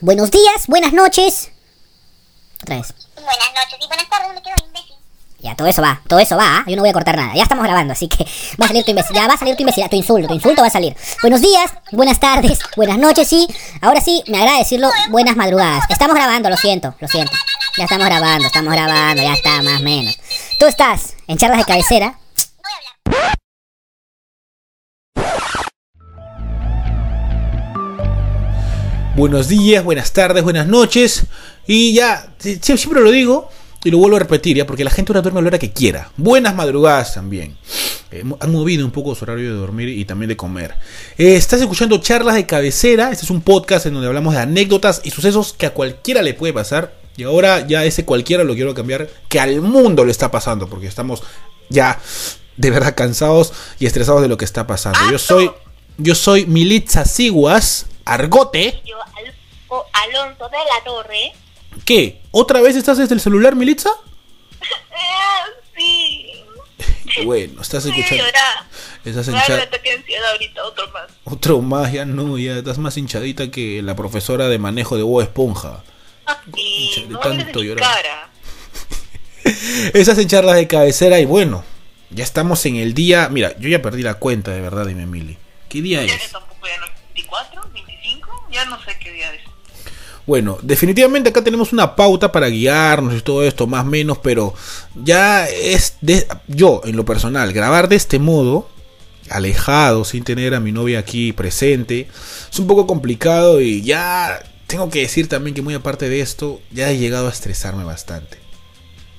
Buenos 0.00 0.30
días, 0.30 0.66
buenas 0.66 0.92
noches. 0.92 1.50
Otra 2.62 2.76
vez. 2.76 2.92
Buenas 3.14 3.48
noches 3.54 3.78
y 3.80 3.86
buenas 3.86 4.08
tardes, 4.08 4.34
me 4.34 4.42
quedo 4.42 4.54
imbécil. 4.66 4.94
Ya, 5.38 5.54
todo 5.54 5.68
eso 5.68 5.82
va, 5.82 6.00
todo 6.08 6.18
eso 6.18 6.36
va, 6.36 6.58
¿ah? 6.58 6.64
yo 6.66 6.74
no 6.74 6.82
voy 6.82 6.90
a 6.90 6.92
cortar 6.92 7.16
nada. 7.16 7.34
Ya 7.34 7.42
estamos 7.42 7.64
grabando, 7.64 7.92
así 7.92 8.08
que 8.08 8.24
va 8.60 8.64
a 8.64 8.68
salir 8.68 8.84
tu 8.84 8.90
imbécil, 8.90 9.14
ya 9.14 9.28
va 9.28 9.34
a 9.34 9.36
salir 9.36 9.56
tu 9.56 9.62
imbécil, 9.62 9.88
tu 9.88 9.96
insulto, 9.96 10.28
tu 10.28 10.34
insulto 10.34 10.62
va 10.62 10.68
a 10.68 10.70
salir. 10.70 10.96
Buenos 11.22 11.40
días, 11.40 11.70
buenas 11.92 12.18
tardes, 12.18 12.58
buenas 12.76 12.98
noches 12.98 13.32
y 13.32 13.46
ahora 13.80 14.00
sí, 14.00 14.22
me 14.26 14.38
agrada 14.38 14.58
decirlo, 14.58 14.90
buenas 15.10 15.36
madrugadas. 15.36 15.84
Estamos 15.88 16.16
grabando, 16.16 16.50
lo 16.50 16.56
siento, 16.56 16.94
lo 16.98 17.08
siento. 17.08 17.32
Ya 17.76 17.84
estamos 17.84 18.06
grabando, 18.06 18.46
estamos 18.46 18.72
grabando, 18.72 19.22
ya 19.22 19.34
está, 19.34 19.62
más 19.62 19.80
o 19.80 19.84
menos. 19.84 20.18
Tú 20.58 20.66
estás 20.66 21.14
en 21.28 21.38
charlas 21.38 21.58
de 21.58 21.64
cabecera. 21.64 22.18
Buenos 29.16 29.48
días, 29.48 29.84
buenas 29.84 30.12
tardes, 30.12 30.42
buenas 30.42 30.66
noches. 30.66 31.24
Y 31.66 31.94
ya, 31.94 32.34
si- 32.38 32.58
si- 32.60 32.76
siempre 32.76 33.00
lo 33.00 33.10
digo 33.10 33.48
y 33.84 33.90
lo 33.90 33.98
vuelvo 33.98 34.16
a 34.16 34.20
repetir, 34.20 34.56
ya, 34.56 34.66
porque 34.66 34.82
la 34.84 34.90
gente 34.90 35.12
ahora 35.12 35.22
duerme 35.22 35.38
a 35.38 35.42
la 35.42 35.48
hora 35.48 35.58
que 35.58 35.70
quiera. 35.72 36.10
Buenas 36.16 36.54
madrugadas 36.54 37.14
también. 37.14 37.56
Eh, 38.10 38.24
han 38.40 38.52
movido 38.52 38.84
un 38.84 38.90
poco 38.90 39.14
su 39.14 39.24
horario 39.24 39.52
de 39.52 39.56
dormir 39.58 39.88
y 39.88 40.04
también 40.04 40.28
de 40.28 40.36
comer. 40.36 40.74
Eh, 41.16 41.36
estás 41.36 41.60
escuchando 41.60 41.98
charlas 41.98 42.34
de 42.34 42.46
cabecera. 42.46 43.10
Este 43.12 43.24
es 43.24 43.30
un 43.30 43.40
podcast 43.42 43.86
en 43.86 43.94
donde 43.94 44.08
hablamos 44.08 44.34
de 44.34 44.40
anécdotas 44.40 45.00
y 45.04 45.10
sucesos 45.10 45.52
que 45.56 45.66
a 45.66 45.70
cualquiera 45.74 46.20
le 46.22 46.34
puede 46.34 46.52
pasar. 46.52 46.94
Y 47.16 47.22
ahora 47.22 47.64
ya 47.66 47.84
ese 47.84 48.04
cualquiera 48.04 48.42
lo 48.42 48.54
quiero 48.54 48.74
cambiar, 48.74 49.08
que 49.28 49.38
al 49.38 49.60
mundo 49.60 50.04
le 50.04 50.10
está 50.10 50.32
pasando, 50.32 50.68
porque 50.68 50.88
estamos 50.88 51.22
ya 51.68 52.00
de 52.56 52.70
verdad 52.70 52.94
cansados 52.96 53.52
y 53.78 53.86
estresados 53.86 54.22
de 54.22 54.28
lo 54.28 54.36
que 54.36 54.44
está 54.44 54.66
pasando. 54.66 54.98
Yo 55.12 55.18
soy, 55.20 55.48
yo 55.98 56.16
soy 56.16 56.46
Militza 56.46 57.04
Siguas, 57.04 57.86
Argote. 58.04 58.82
Yo, 58.84 58.96
Alonso, 59.16 59.86
Alonso 59.92 60.48
de 60.48 60.58
la 60.58 60.84
Torre. 60.84 61.32
¿Qué? 61.84 62.20
¿Otra 62.30 62.60
vez 62.60 62.76
estás 62.76 62.98
desde 62.98 63.14
el 63.14 63.20
celular, 63.20 63.56
Militza? 63.56 63.90
Eh, 64.96 65.76
sí. 65.76 66.30
Bueno, 67.24 67.62
estás 67.62 67.84
escuchando. 67.84 68.24
Estás 69.04 69.28
hinchada. 69.28 69.68
ahorita, 70.32 70.64
otro 70.64 70.90
más. 70.90 71.10
Otro 71.24 71.60
más, 71.60 71.92
ya 71.92 72.04
no, 72.04 72.38
ya 72.38 72.58
estás 72.58 72.78
más 72.78 72.96
hinchadita 72.96 73.50
que 73.50 73.82
la 73.82 73.94
profesora 73.94 74.48
de 74.48 74.58
manejo 74.58 74.96
de 74.96 75.02
Bob 75.02 75.20
Esponja. 75.20 75.84
Y 76.56 77.02
de 77.02 77.08
no 77.08 77.18
tanto 77.20 77.62
llorar. 77.62 78.30
Esas 79.92 80.18
en 80.18 80.28
charlas 80.28 80.56
de 80.56 80.66
cabecera 80.66 81.20
y 81.20 81.26
bueno, 81.26 81.64
ya 82.10 82.24
estamos 82.24 82.64
en 82.66 82.76
el 82.76 82.94
día. 82.94 83.28
Mira, 83.28 83.56
yo 83.58 83.68
ya 83.68 83.82
perdí 83.82 84.02
la 84.02 84.14
cuenta 84.14 84.50
de 84.52 84.60
verdad, 84.60 84.86
dime, 84.86 85.06
Mili. 85.06 85.36
¿Qué 85.68 85.82
día 85.82 86.02
es? 86.02 86.12
Tampoco 88.54 88.60
ya 88.60 88.64
no 88.64 88.76
es 88.76 88.84
24, 88.84 88.84
25, 88.84 88.84
ya 88.84 88.84
no 88.84 88.84
sé 88.84 88.98
qué 89.00 89.12
día 89.12 89.34
es. 89.34 89.40
Bueno, 90.26 90.58
definitivamente 90.62 91.28
acá 91.28 91.44
tenemos 91.44 91.72
una 91.72 91.96
pauta 91.96 92.32
para 92.32 92.48
guiarnos 92.48 93.14
y 93.14 93.20
todo 93.20 93.44
esto, 93.44 93.66
más 93.66 93.84
o 93.84 93.88
menos, 93.88 94.18
pero 94.18 94.54
ya 94.94 95.46
es 95.48 95.98
de, 96.00 96.26
yo, 96.48 96.80
en 96.84 96.96
lo 96.96 97.04
personal, 97.04 97.52
grabar 97.52 97.88
de 97.88 97.96
este 97.96 98.18
modo, 98.18 98.70
alejado, 99.28 100.04
sin 100.04 100.24
tener 100.24 100.54
a 100.54 100.60
mi 100.60 100.72
novia 100.72 100.98
aquí 100.98 101.32
presente, 101.32 102.08
es 102.50 102.58
un 102.58 102.66
poco 102.66 102.86
complicado 102.86 103.60
y 103.60 103.82
ya 103.82 104.42
tengo 104.66 104.88
que 104.88 105.00
decir 105.00 105.28
también 105.28 105.54
que 105.54 105.62
muy 105.62 105.74
aparte 105.74 106.08
de 106.08 106.20
esto, 106.20 106.60
ya 106.70 106.90
he 106.90 106.96
llegado 106.96 107.26
a 107.26 107.30
estresarme 107.30 107.84
bastante. 107.84 108.38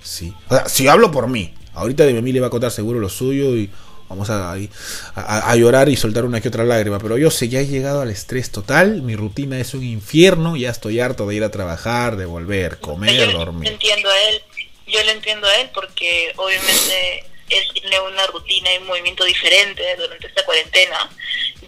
Sí. 0.02 0.34
O 0.50 0.56
sea, 0.56 0.68
si 0.68 0.88
hablo 0.88 1.12
por 1.12 1.28
mí, 1.28 1.54
ahorita 1.76 2.04
de 2.06 2.20
mi 2.20 2.32
le 2.32 2.40
va 2.40 2.48
a 2.48 2.52
contar 2.52 2.72
seguro 2.72 3.00
lo 3.00 3.10
suyo 3.10 3.56
y 3.56 3.70
vamos 4.10 4.30
a, 4.30 4.54
a, 4.54 4.58
a 5.52 5.56
llorar 5.56 5.90
y 5.90 5.96
soltar 5.96 6.26
una 6.26 6.42
que 6.42 6.50
otra 6.50 6.64
lágrima, 6.64 7.00
pero 7.00 7.18
yo 7.18 7.32
sé, 7.32 7.50
ya 7.50 7.60
he 7.60 7.68
llegado 7.68 8.02
al 8.02 8.10
estrés 8.12 8.52
total, 8.52 9.02
mi 9.02 9.16
rutina 9.16 9.60
es 9.60 9.74
un 9.74 9.84
infierno, 9.84 10.56
ya 10.56 10.70
estoy 10.70 11.00
harto 11.00 11.28
de 11.28 11.36
ir 11.36 11.44
a 11.44 11.52
trabajar, 11.52 12.16
de 12.16 12.26
volver, 12.26 12.74
yo 12.74 12.82
comer, 12.82 13.28
le 13.28 13.34
dormir. 13.34 13.72
entiendo 13.72 14.10
a 14.10 14.22
él, 14.30 14.42
yo 14.88 15.04
le 15.04 15.12
entiendo 15.12 15.48
a 15.48 15.56
él 15.62 15.70
porque 15.74 16.34
obviamente 16.36 17.26
él 17.50 17.64
tiene 17.74 18.00
una 18.00 18.26
rutina 18.28 18.74
y 18.74 18.78
un 18.78 18.88
movimiento 18.88 19.24
diferente 19.24 19.96
durante 19.98 20.28
esta 20.28 20.44
cuarentena. 20.46 21.10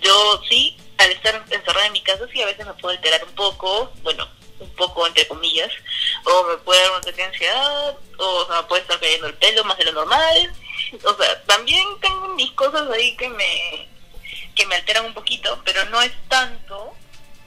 Yo 0.02 0.42
sí, 0.50 0.76
al 0.98 1.12
estar 1.12 1.44
encerrada 1.50 1.88
en 1.88 1.94
mi 1.94 2.02
casa, 2.02 2.26
sí 2.32 2.42
a 2.42 2.46
veces 2.48 2.66
me 2.66 2.74
puedo 2.76 2.96
alterar 2.96 3.24
un 3.24 3.34
poco, 3.36 3.92
bueno, 4.04 4.28
un 4.60 4.70
poco 4.72 5.06
entre 5.06 5.28
comillas, 5.28 5.72
o 6.24 6.48
me 6.48 6.58
puede 6.58 6.82
dar 6.82 6.92
un 6.92 6.98
ataque 6.98 7.18
de 7.18 7.24
ansiedad, 7.28 7.98
o 8.18 8.46
se 8.48 8.54
me 8.54 8.64
puede 8.64 8.82
estar 8.82 9.00
cayendo 9.00 9.28
el 9.28 9.34
pelo 9.36 9.64
más 9.66 9.78
de 9.78 9.86
lo 9.86 9.92
normal. 9.94 10.52
O 11.04 11.16
sea, 11.16 11.44
también 11.46 11.86
tengo 12.02 12.34
mis 12.36 12.52
cosas 12.52 12.90
ahí 12.92 13.16
que 13.16 13.30
me 13.30 13.88
que 14.56 14.66
me 14.66 14.76
alteran 14.76 15.06
un 15.06 15.14
poquito, 15.14 15.62
pero 15.64 15.86
no 15.92 16.02
es 16.02 16.12
tanto 16.28 16.94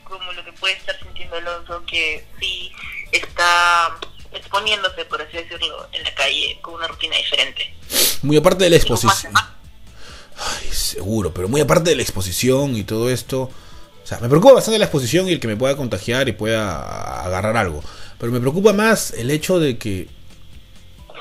como 0.05 0.33
lo 0.33 0.45
que 0.45 0.53
puede 0.53 0.75
estar 0.75 0.97
sintiendo 1.01 1.37
Alonso, 1.37 1.83
que 1.85 2.25
sí 2.39 2.73
está 3.11 3.99
exponiéndose, 4.33 5.05
por 5.07 5.21
así 5.21 5.37
decirlo, 5.37 5.89
en 5.93 6.05
la 6.05 6.15
calle 6.15 6.59
con 6.63 6.75
una 6.75 6.87
rutina 6.87 7.17
diferente. 7.17 7.75
Muy 8.23 8.37
aparte 8.37 8.65
de 8.65 8.71
la 8.71 8.77
exposición. 8.77 9.33
Ay, 9.37 10.69
seguro, 10.73 11.35
pero 11.35 11.49
muy 11.49 11.61
aparte 11.61 11.91
de 11.91 11.97
la 11.97 12.03
exposición 12.03 12.77
y 12.77 12.85
todo 12.85 13.11
esto. 13.11 13.43
O 13.43 14.07
sea, 14.07 14.19
me 14.21 14.29
preocupa 14.29 14.55
bastante 14.55 14.79
la 14.79 14.87
exposición 14.87 15.29
y 15.29 15.33
el 15.33 15.41
que 15.41 15.49
me 15.49 15.57
pueda 15.57 15.77
contagiar 15.77 16.29
y 16.29 16.33
pueda 16.33 17.25
agarrar 17.25 17.57
algo. 17.57 17.83
Pero 18.19 18.33
me 18.33 18.41
preocupa 18.41 18.73
más 18.73 19.13
el 19.13 19.31
hecho 19.31 19.59
de 19.59 19.79
que 19.79 20.09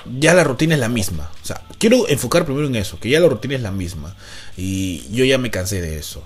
ya 0.05 0.33
la 0.33 0.43
rutina 0.43 0.75
es 0.75 0.79
la 0.79 0.89
misma. 0.89 1.31
O 1.41 1.45
sea, 1.45 1.61
quiero 1.77 2.07
enfocar 2.07 2.45
primero 2.45 2.67
en 2.67 2.75
eso, 2.75 2.99
que 2.99 3.09
ya 3.09 3.19
la 3.19 3.27
rutina 3.27 3.55
es 3.55 3.61
la 3.61 3.71
misma. 3.71 4.15
Y 4.57 5.09
yo 5.11 5.25
ya 5.25 5.37
me 5.37 5.51
cansé 5.51 5.81
de 5.81 5.97
eso. 5.97 6.23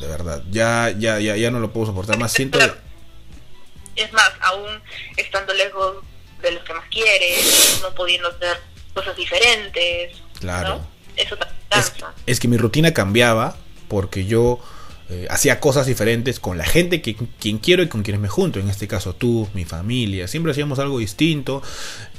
De 0.00 0.06
verdad. 0.06 0.42
Ya, 0.50 0.90
ya, 0.90 1.18
ya, 1.18 1.36
ya 1.36 1.50
no 1.50 1.60
lo 1.60 1.72
puedo 1.72 1.86
soportar 1.86 2.18
más. 2.18 2.32
Siento. 2.32 2.58
Es 3.96 4.12
más, 4.12 4.30
aún 4.40 4.80
estando 5.16 5.52
lejos 5.54 5.96
de 6.42 6.52
los 6.52 6.62
que 6.62 6.74
más 6.74 6.84
quieres, 6.88 7.80
no 7.82 7.94
pudiendo 7.94 8.28
hacer 8.28 8.58
cosas 8.94 9.16
diferentes. 9.16 10.16
Claro. 10.38 10.76
¿no? 10.76 10.86
Eso 11.16 11.36
también 11.36 11.58
es, 11.70 11.90
cansa. 11.90 12.14
es 12.26 12.38
que 12.38 12.48
mi 12.48 12.56
rutina 12.56 12.94
cambiaba 12.94 13.56
porque 13.88 14.24
yo 14.24 14.60
eh, 15.10 15.26
hacía 15.30 15.58
cosas 15.58 15.86
diferentes 15.86 16.38
con 16.38 16.58
la 16.58 16.64
gente 16.64 17.00
que 17.00 17.16
quien 17.40 17.58
quiero 17.58 17.82
y 17.82 17.88
con 17.88 18.02
quienes 18.02 18.20
me 18.20 18.28
junto. 18.28 18.60
En 18.60 18.68
este 18.68 18.86
caso 18.86 19.14
tú, 19.14 19.48
mi 19.54 19.64
familia. 19.64 20.28
Siempre 20.28 20.52
hacíamos 20.52 20.78
algo 20.78 20.98
distinto, 20.98 21.62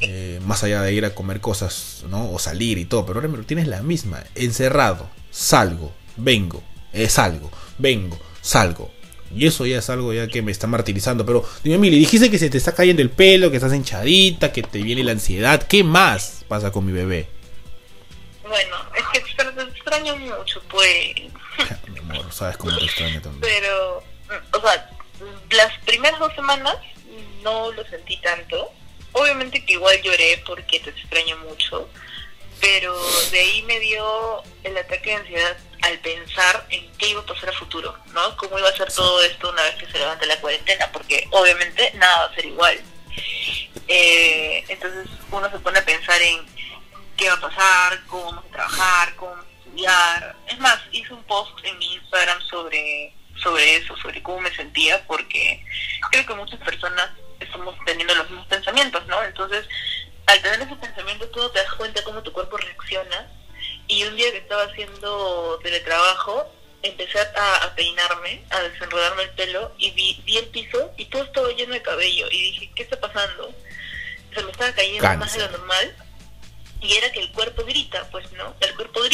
eh, 0.01 0.39
más 0.45 0.63
allá 0.63 0.81
de 0.81 0.94
ir 0.94 1.05
a 1.05 1.13
comer 1.13 1.39
cosas, 1.39 2.03
¿no? 2.09 2.31
O 2.31 2.39
salir 2.39 2.79
y 2.79 2.85
todo. 2.85 3.05
Pero 3.05 3.19
ahora 3.19 3.27
mi 3.27 3.38
rutina 3.38 3.61
es 3.61 3.67
la 3.67 3.83
misma. 3.83 4.23
Encerrado, 4.33 5.09
salgo, 5.29 5.94
vengo, 6.17 6.63
eh, 6.91 7.09
salgo, 7.09 7.51
vengo, 7.77 8.17
salgo. 8.41 8.91
Y 9.35 9.45
eso 9.45 9.67
ya 9.67 9.77
es 9.77 9.89
algo 9.91 10.11
ya 10.11 10.27
que 10.27 10.41
me 10.41 10.51
está 10.51 10.66
martirizando. 10.66 11.23
Pero 11.27 11.47
dime, 11.63 11.77
Mili, 11.77 12.00
dijiste 12.00 12.31
que 12.31 12.39
se 12.39 12.50
te 12.50 12.57
está 12.57 12.73
cayendo 12.73 13.03
el 13.03 13.11
pelo, 13.11 13.51
que 13.51 13.57
estás 13.57 13.73
hinchadita, 13.73 14.51
que 14.51 14.63
te 14.63 14.81
viene 14.81 15.03
la 15.03 15.11
ansiedad. 15.11 15.61
¿Qué 15.61 15.83
más 15.83 16.44
pasa 16.47 16.71
con 16.71 16.88
mi 16.88 16.91
bebé? 16.91 17.27
Bueno, 18.41 18.77
es 18.97 19.03
que 19.13 19.19
te 19.19 19.61
extraño 19.61 20.17
mucho, 20.17 20.59
pues. 20.69 21.13
Amor, 22.09 22.31
sabes 22.31 22.57
cómo 22.57 22.77
te 22.77 22.85
extraño 22.85 23.21
también. 23.21 23.41
Pero, 23.41 24.03
o 24.53 24.61
sea, 24.61 24.89
las 25.51 25.77
primeras 25.85 26.19
dos 26.19 26.33
semanas 26.35 26.75
no 27.43 27.71
lo 27.71 27.85
sentí 27.85 28.17
tanto. 28.17 28.71
Obviamente 29.11 29.65
que 29.65 29.73
igual 29.73 30.01
lloré 30.01 30.41
porque 30.45 30.79
te 30.79 30.91
extraño 30.91 31.37
mucho, 31.37 31.89
pero 32.61 32.95
de 33.31 33.39
ahí 33.39 33.61
me 33.63 33.79
dio 33.79 34.43
el 34.63 34.77
ataque 34.77 35.09
de 35.09 35.15
ansiedad 35.15 35.57
al 35.81 35.97
pensar 35.99 36.65
en 36.69 36.91
qué 36.97 37.09
iba 37.09 37.21
a 37.21 37.25
pasar 37.25 37.49
a 37.49 37.53
futuro, 37.53 37.95
¿no? 38.13 38.35
Cómo 38.37 38.59
iba 38.59 38.69
a 38.69 38.75
ser 38.75 38.91
todo 38.91 39.21
esto 39.23 39.49
una 39.49 39.63
vez 39.63 39.75
que 39.75 39.87
se 39.87 39.97
levante 39.97 40.25
la 40.25 40.39
cuarentena, 40.39 40.91
porque 40.91 41.27
obviamente 41.31 41.91
nada 41.95 42.19
va 42.19 42.25
a 42.25 42.35
ser 42.35 42.45
igual. 42.45 42.79
Eh, 43.87 44.63
entonces 44.67 45.07
uno 45.31 45.49
se 45.49 45.59
pone 45.59 45.79
a 45.79 45.85
pensar 45.85 46.21
en 46.21 46.45
qué 47.17 47.29
va 47.29 47.35
a 47.35 47.41
pasar, 47.41 48.05
cómo 48.07 48.25
vamos 48.25 48.45
a 48.45 48.51
trabajar, 48.51 49.15
cómo 49.15 49.31
vamos 49.31 49.45
a 49.45 49.58
estudiar. 49.69 50.35
Es 50.47 50.59
más, 50.59 50.80
hice 50.91 51.13
un 51.13 51.24
post 51.24 51.57
en 51.63 51.78
mi 51.78 51.94
Instagram 51.94 52.41
sobre, 52.41 53.13
sobre 53.41 53.78
eso, 53.78 53.96
sobre 53.97 54.22
cómo 54.22 54.41
me 54.41 54.56
sentía, 54.56 55.06
porque 55.07 55.63
creo 56.12 56.25
que 56.25 56.34
muchas 56.34 56.60
personas 56.60 57.10
estamos 57.39 57.75
teniendo 57.86 58.16
los 58.16 58.30
mismos 58.30 58.48
pensamientos, 58.48 59.06
¿no? 59.07 59.24
Entonces, 59.24 59.66
al 60.25 60.42
tener 60.42 60.62
esos 60.62 60.77
pensamientos, 60.77 61.31
tú 61.31 61.50
te 61.50 61.60
das 61.60 61.74
cuenta 61.74 62.04
cómo 62.04 62.21
tu 62.21 62.31
cuerpo 62.31 62.57
reacciona. 62.57 63.31
Y 63.88 64.04
un 64.04 64.16
día 64.16 64.31
que 64.31 64.38
estaba 64.38 64.63
haciendo 64.63 65.60
teletrabajo, 65.63 66.54
empecé 66.83 67.19
a, 67.19 67.56
a 67.63 67.75
peinarme, 67.75 68.44
a 68.51 68.62
desenredarme 68.62 69.24
el 69.24 69.30
pelo, 69.31 69.74
y 69.77 69.92
vi, 69.92 70.22
vi 70.25 70.38
el 70.38 70.48
piso 70.48 70.92
y 70.98 71.06
todo 71.06 71.24
estaba 71.24 71.50
lleno 71.50 71.74
de 71.74 71.81
cabello. 71.81 72.27
Y 72.31 72.51
dije, 72.51 72.72
¿qué 72.75 72.83
está 72.83 73.00
pasando? 73.00 73.54
Se 74.33 74.44
me 74.44 74.51
estaba 74.51 74.72
cayendo 74.74 75.18
más 75.18 75.33
de 75.33 75.39
lo 75.39 75.50
normal 75.57 75.95
y 76.81 76.95
era 76.95 77.12
que 77.12 77.19
el 77.19 77.31
cuerpo 77.31 77.63
grita, 77.65 78.07
pues 78.10 78.31
no, 78.33 78.56
el 78.62 78.75
cuerpo 78.75 79.01
grita, 79.01 79.08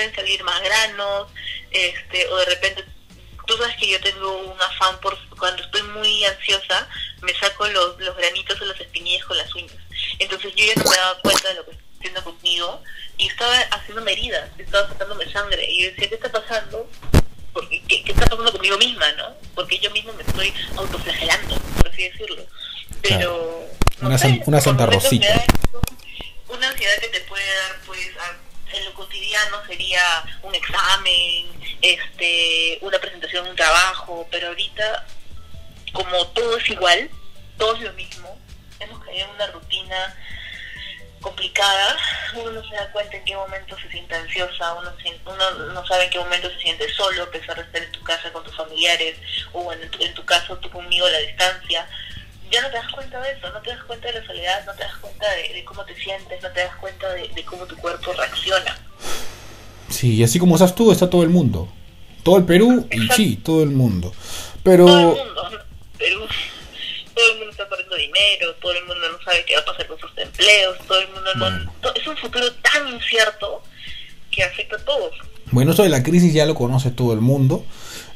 pueden 0.00 0.14
salir 0.14 0.42
más 0.44 0.62
granos, 0.62 1.28
este, 1.70 2.26
o 2.28 2.36
de 2.38 2.44
repente, 2.46 2.84
tú 3.46 3.56
sabes 3.58 3.76
que 3.76 3.88
yo 3.90 4.00
tengo 4.00 4.34
un 4.50 4.60
afán 4.62 4.98
por, 5.00 5.18
cuando 5.36 5.62
estoy 5.62 5.82
muy 5.82 6.24
ansiosa, 6.24 6.88
me 7.20 7.34
saco 7.34 7.68
los, 7.68 7.98
los 8.00 8.16
granitos 8.16 8.58
o 8.62 8.64
las 8.64 8.80
espinillas 8.80 9.26
con 9.26 9.36
las 9.36 9.54
uñas, 9.54 9.76
entonces 10.18 10.52
yo 10.56 10.64
ya 10.64 10.74
no 10.82 10.90
me 10.90 10.96
daba 10.96 11.18
cuenta 11.20 11.48
de 11.48 11.54
lo 11.56 11.64
que 11.66 11.72
estaba 11.72 11.98
haciendo 11.98 12.24
conmigo, 12.24 12.82
y 13.18 13.26
estaba 13.26 13.58
haciéndome 13.72 14.12
heridas, 14.12 14.48
estaba 14.58 14.88
sacándome 14.88 15.30
sangre, 15.30 15.66
y 15.70 15.82
yo 15.84 15.90
decía, 15.90 16.08
¿qué 16.08 16.14
está 16.14 16.32
pasando? 16.32 16.88
Porque, 17.52 17.82
¿qué, 17.86 18.02
¿Qué 18.04 18.12
está 18.12 18.24
pasando 18.24 18.52
conmigo 18.52 18.78
misma, 18.78 19.12
no? 19.12 19.34
Porque 19.54 19.78
yo 19.80 19.90
misma 19.90 20.12
me 20.14 20.22
estoy 20.22 20.54
autoflagelando 20.76 21.60
pero... 23.02 23.66
no 24.00 24.06
Una 24.08 24.18
sé, 24.18 24.28
san- 24.28 24.42
una 24.46 24.58
por 24.58 24.62
Santa 24.64 24.86
Rosita. 24.86 25.44
Una 26.48 26.68
ansiedad 26.68 26.96
que 27.00 27.08
te 27.08 27.20
puede 27.20 27.44
dar, 27.44 27.80
pues, 27.86 28.08
a- 28.18 28.36
en 28.72 28.84
lo 28.84 28.94
cotidiano 28.94 29.64
sería 29.66 30.24
un 30.42 30.54
examen, 30.54 31.46
este, 31.82 32.78
una 32.80 32.98
presentación, 32.98 33.48
un 33.48 33.56
trabajo, 33.56 34.26
pero 34.30 34.48
ahorita, 34.48 35.06
como 35.92 36.26
todo 36.28 36.56
es 36.56 36.68
igual, 36.68 37.10
todo 37.58 37.76
es 37.76 37.82
lo 37.82 37.92
mismo, 37.94 38.38
hemos 38.78 39.04
caído 39.04 39.26
en 39.26 39.34
una 39.34 39.46
rutina 39.48 40.16
complicada, 41.20 41.96
uno 42.34 42.50
no 42.50 42.68
se 42.68 42.74
da 42.74 42.90
cuenta 42.92 43.16
en 43.16 43.24
qué 43.24 43.36
momento 43.36 43.76
se 43.78 43.90
siente 43.90 44.14
ansiosa, 44.14 44.74
uno, 44.74 44.92
uno 45.26 45.50
no 45.72 45.86
sabe 45.86 46.04
en 46.04 46.10
qué 46.10 46.18
momento 46.18 46.50
se 46.50 46.60
siente 46.60 46.88
solo, 46.94 47.24
a 47.24 47.30
pesar 47.30 47.56
de 47.56 47.62
estar 47.62 47.82
en 47.82 47.92
tu 47.92 48.02
casa 48.02 48.32
con 48.32 48.42
tus 48.42 48.56
familiares, 48.56 49.18
o 49.52 49.72
en 49.72 49.90
tu, 49.90 50.02
en 50.02 50.14
tu 50.14 50.24
caso 50.24 50.56
tú 50.58 50.70
conmigo 50.70 51.06
a 51.06 51.10
la 51.10 51.18
distancia. 51.18 51.86
Ya 52.50 52.62
no 52.62 52.68
te 52.68 52.76
das 52.76 52.92
cuenta 52.92 53.20
de 53.20 53.30
eso, 53.32 53.50
no 53.52 53.60
te 53.60 53.70
das 53.70 53.84
cuenta 53.84 54.08
de 54.08 54.20
la 54.20 54.26
soledad, 54.26 54.66
no 54.66 54.72
te 54.74 54.82
das 54.82 54.96
cuenta 54.96 55.26
de, 55.34 55.54
de 55.54 55.64
cómo 55.64 55.84
te 55.84 55.94
sientes, 55.94 56.42
no 56.42 56.50
te 56.50 56.60
das 56.60 56.76
cuenta 56.76 57.08
de, 57.12 57.28
de 57.28 57.44
cómo 57.44 57.64
tu 57.66 57.76
cuerpo 57.76 58.12
reacciona. 58.12 58.76
Sí, 59.88 60.14
y 60.16 60.24
así 60.24 60.38
como 60.38 60.56
estás 60.56 60.74
tú, 60.74 60.90
está 60.92 61.08
todo 61.10 61.22
el 61.22 61.28
mundo. 61.30 61.68
Todo 62.22 62.36
el 62.38 62.44
Perú 62.44 62.86
y 62.90 63.08
sí, 63.14 63.36
todo 63.36 63.62
el 63.62 63.70
mundo. 63.70 64.12
Pero 64.62 64.86
Todo 64.86 64.98
el 64.98 65.06
mundo. 65.06 65.42
Perú, 65.98 66.20
todo 67.14 67.32
el 67.32 67.38
mundo 67.38 67.50
está 67.50 67.68
perdiendo 67.68 67.96
dinero, 67.96 68.54
todo 68.60 68.72
el 68.72 68.84
mundo 68.86 69.10
no 69.10 69.22
sabe 69.24 69.44
qué 69.46 69.54
va 69.54 69.60
a 69.60 69.64
pasar 69.64 69.86
con 69.86 69.98
sus 69.98 70.10
empleos, 70.16 70.78
todo 70.86 71.00
el 71.00 71.08
mundo 71.08 71.34
no... 71.34 71.44
Bueno. 71.44 71.72
Es 71.94 72.06
un 72.06 72.16
futuro 72.16 72.46
tan 72.54 72.88
incierto 72.88 73.62
que 74.30 74.42
afecta 74.44 74.76
a 74.76 74.84
todos. 74.84 75.12
bueno, 75.50 75.72
eso 75.72 75.82
de 75.82 75.88
la 75.88 76.02
crisis 76.02 76.32
ya 76.32 76.46
lo 76.46 76.54
conoce 76.54 76.90
todo 76.90 77.12
el 77.12 77.20
mundo. 77.20 77.64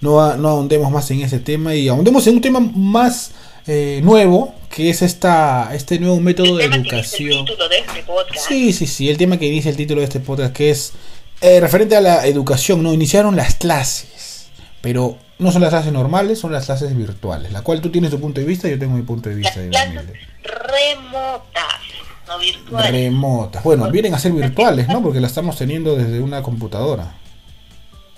No, 0.00 0.36
no 0.36 0.48
ahondemos 0.48 0.90
más 0.90 1.10
en 1.10 1.22
ese 1.22 1.38
tema 1.40 1.74
y 1.74 1.88
ahondemos 1.88 2.26
en 2.26 2.36
un 2.36 2.40
tema 2.40 2.60
más 2.60 3.32
eh, 3.66 4.00
nuevo, 4.02 4.54
que 4.70 4.90
es 4.90 5.02
esta 5.02 5.70
este 5.74 5.98
nuevo 5.98 6.20
método 6.20 6.56
de 6.56 6.66
el 6.66 6.74
educación. 6.74 7.46
el 7.48 7.68
de 7.68 7.78
este. 7.78 8.04
Sí, 8.38 8.72
sí, 8.72 8.86
sí, 8.86 9.08
el 9.08 9.16
tema 9.16 9.38
que 9.38 9.50
dice 9.50 9.70
el 9.70 9.76
título 9.76 10.00
de 10.00 10.06
este 10.06 10.20
podcast, 10.20 10.52
que 10.52 10.70
es 10.70 10.92
eh, 11.40 11.60
referente 11.60 11.96
a 11.96 12.00
la 12.00 12.26
educación, 12.26 12.82
¿no? 12.82 12.92
Iniciaron 12.92 13.36
las 13.36 13.54
clases, 13.54 14.48
pero 14.80 15.16
no 15.38 15.50
son 15.52 15.62
las 15.62 15.70
clases 15.70 15.92
normales, 15.92 16.38
son 16.38 16.52
las 16.52 16.66
clases 16.66 16.96
virtuales, 16.96 17.52
la 17.52 17.62
cual 17.62 17.80
tú 17.80 17.90
tienes 17.90 18.10
tu 18.10 18.20
punto 18.20 18.40
de 18.40 18.46
vista 18.46 18.68
yo 18.68 18.78
tengo 18.78 18.94
mi 18.96 19.02
punto 19.02 19.28
de 19.28 19.36
Las 19.40 19.54
vista. 19.56 19.70
clases 19.70 20.00
Emilio. 20.00 20.26
remotas, 20.42 21.80
no 22.28 22.38
virtuales. 22.38 22.90
Remotas. 22.92 23.62
Bueno, 23.64 23.90
vienen 23.90 24.14
a 24.14 24.18
ser 24.18 24.32
virtuales, 24.32 24.88
¿no? 24.88 25.02
Porque 25.02 25.20
la 25.20 25.26
estamos 25.26 25.56
teniendo 25.56 25.96
desde 25.96 26.20
una 26.20 26.42
computadora. 26.42 27.14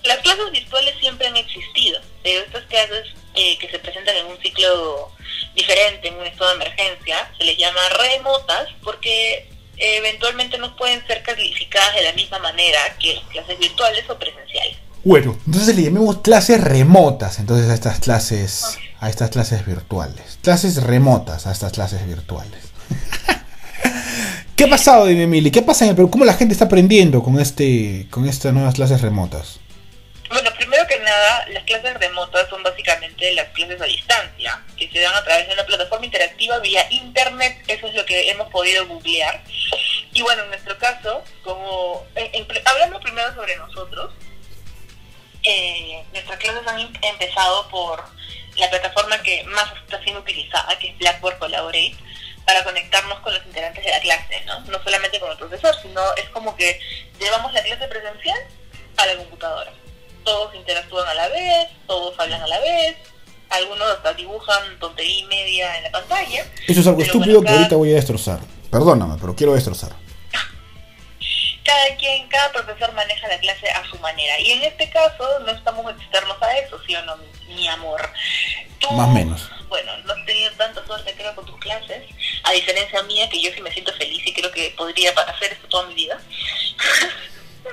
Las 0.05 0.19
clases 0.19 0.51
virtuales 0.53 0.95
siempre 1.01 1.27
han 1.27 1.37
existido, 1.37 2.01
pero 2.23 2.41
estas 2.41 2.63
clases 2.65 3.09
eh, 3.35 3.59
que 3.59 3.69
se 3.69 3.79
presentan 3.79 4.17
en 4.17 4.27
un 4.27 4.39
ciclo 4.39 5.11
diferente, 5.57 6.09
en 6.09 6.17
un 6.17 6.27
estado 6.27 6.51
de 6.51 6.57
emergencia, 6.57 7.31
se 7.37 7.45
les 7.45 7.57
llama 7.57 7.81
remotas 7.89 8.69
porque 8.85 9.49
eventualmente 9.77 10.59
no 10.59 10.77
pueden 10.77 11.05
ser 11.07 11.23
calificadas 11.23 11.95
de 11.95 12.03
la 12.03 12.13
misma 12.13 12.39
manera 12.39 12.79
que 13.01 13.15
las 13.15 13.25
clases 13.25 13.59
virtuales 13.59 14.05
o 14.09 14.19
presenciales. 14.19 14.77
Bueno, 15.05 15.39
entonces 15.47 15.77
le 15.77 15.83
llamemos 15.83 16.19
clases 16.19 16.61
remotas, 16.61 17.39
entonces 17.39 17.71
a 17.71 17.75
estas 17.75 18.01
clases, 18.01 18.79
a 18.99 19.09
estas 19.09 19.31
clases 19.31 19.65
virtuales. 19.65 20.39
Clases 20.43 20.83
remotas 20.83 21.47
a 21.47 21.53
estas 21.53 21.73
clases 21.73 22.05
virtuales. 22.07 22.61
¿Qué 24.57 24.65
ha 24.65 24.69
pasado, 24.69 25.07
dime, 25.07 25.25
Emily? 25.25 25.51
¿Qué 25.51 25.63
pasa 25.63 25.85
en 25.85 25.91
el 25.91 25.97
Perú? 25.97 26.11
¿Cómo 26.11 26.25
la 26.25 26.35
gente 26.35 26.55
está 26.55 26.65
aprendiendo 26.65 27.23
con 27.23 27.39
este, 27.39 28.09
con 28.11 28.27
estas 28.27 28.53
nuevas 28.53 28.75
clases 28.75 29.01
remotas? 29.03 29.61
Bueno, 30.31 30.51
primero 30.59 30.76
nada, 31.07 31.47
las 31.49 31.65
clases 31.65 31.95
remotas 31.95 32.49
son 32.51 32.63
básicamente 32.63 33.33
las 33.33 33.49
clases 33.51 33.81
a 33.81 33.85
distancia, 33.87 34.63
que 34.77 34.91
se 34.91 35.01
dan 35.01 35.15
a 35.15 35.25
través 35.25 35.47
de 35.49 35.55
una 35.55 35.65
plataforma 35.65 36.05
interactiva 36.05 36.59
vía 36.59 36.87
internet, 36.91 37.63
eso 37.69 37.87
es 37.87 37.95
lo 37.95 38.05
que 38.05 38.29
hemos 38.31 38.51
podido 38.51 38.87
googlear. 38.87 39.43
Y 40.13 40.23
bueno, 40.23 40.43
en 40.43 40.49
nuestro 40.51 40.77
caso, 40.79 41.23
como 41.43 42.07
en- 42.15 42.35
en- 42.35 42.47
hablando 42.67 43.01
primero 43.01 43.35
sobre 43.35 43.57
nosotros, 43.57 44.13
eh, 45.43 46.05
nuestras 46.13 46.39
clases 46.39 46.67
han 46.67 46.81
em- 46.81 46.93
empezado 47.03 47.69
por 47.69 48.05
la 48.57 48.69
plataforma 48.71 49.23
que 49.23 49.45
más 49.45 49.71
está 49.85 50.03
siendo 50.03 50.21
utilizada, 50.21 50.79
que 50.79 50.89
es 50.89 50.99
Blackboard 50.99 51.39
Collaborate, 51.39 51.97
para 52.45 52.65
conectarnos 52.65 53.21
con 53.21 53.35
los 53.35 53.45
integrantes 53.47 53.85
de 53.85 53.91
la 53.91 54.01
clase, 54.01 54.41
¿no? 54.47 54.61
No 54.61 54.83
solamente 54.83 55.19
con 55.21 55.31
el 55.31 55.37
profesor, 55.39 55.75
sino 55.83 56.15
es 56.15 56.29
como 56.31 56.57
que 56.57 56.81
llevamos 57.19 57.53
la 57.53 57.63
clase 57.63 57.87
presencial 57.89 58.39
a 58.97 59.07
la 59.07 59.17
computadora. 59.17 59.73
Todos 60.27 60.53
interactúan 60.57 61.07
a 61.09 61.15
la 61.15 61.29
vez, 61.29 61.69
todos 61.87 62.19
hablan 62.19 62.43
a 62.43 62.47
la 62.49 62.59
vez, 62.59 62.97
algunos 63.49 63.89
hasta 63.89 64.13
dibujan 64.15 64.77
tontería 64.81 65.21
y 65.21 65.25
media 65.27 65.77
en 65.79 65.85
la 65.85 65.91
pantalla. 65.93 66.45
Eso 66.67 66.81
es 66.81 66.87
algo 66.89 67.01
estúpido 67.01 67.37
bueno, 67.37 67.41
que 67.43 67.47
cada- 67.47 67.59
ahorita 67.59 67.77
voy 67.77 67.93
a 67.93 67.95
destrozar. 67.95 68.41
Perdóname, 68.73 69.17
pero 69.21 69.37
quiero 69.37 69.55
destrozar. 69.55 69.93
cada 71.65 71.97
quien, 71.97 72.29
cada 72.29 72.53
profesor 72.53 72.93
maneja 72.95 73.27
la 73.29 73.39
clase 73.39 73.69
a 73.71 73.85
su 73.89 73.99
manera. 73.99 74.39
Y 74.41 74.53
en 74.53 74.63
este 74.65 74.89
caso 74.91 75.25
no 75.45 75.51
estamos 75.53 75.91
externos 75.97 76.41
a 76.41 76.59
eso, 76.59 76.79
¿sí 76.87 76.95
o 76.95 77.03
no, 77.03 77.17
mi 77.49 77.67
amor? 77.69 78.09
Tú, 78.79 78.91
Más 78.93 79.09
o 79.09 79.11
menos. 79.13 79.49
Bueno, 79.69 79.97
no 80.05 80.13
has 80.13 80.25
tenido 80.27 80.51
tanta 80.53 80.85
suerte 80.87 81.13
creo 81.17 81.35
con 81.35 81.45
tus 81.47 81.59
clases, 81.59 82.05
a 82.45 82.53
diferencia 82.53 83.03
mía, 83.05 83.29
que 83.29 83.41
yo 83.43 83.51
sí 83.53 83.61
me 83.63 83.73
siento 83.73 83.93
feliz 83.95 84.25
y 84.27 84.33
creo 84.33 84.53
que 84.53 84.75
podría 84.77 85.11
hacer 85.11 85.53
esto 85.55 85.67
toda 85.69 85.87
mi 85.89 85.95
vida. 85.95 86.21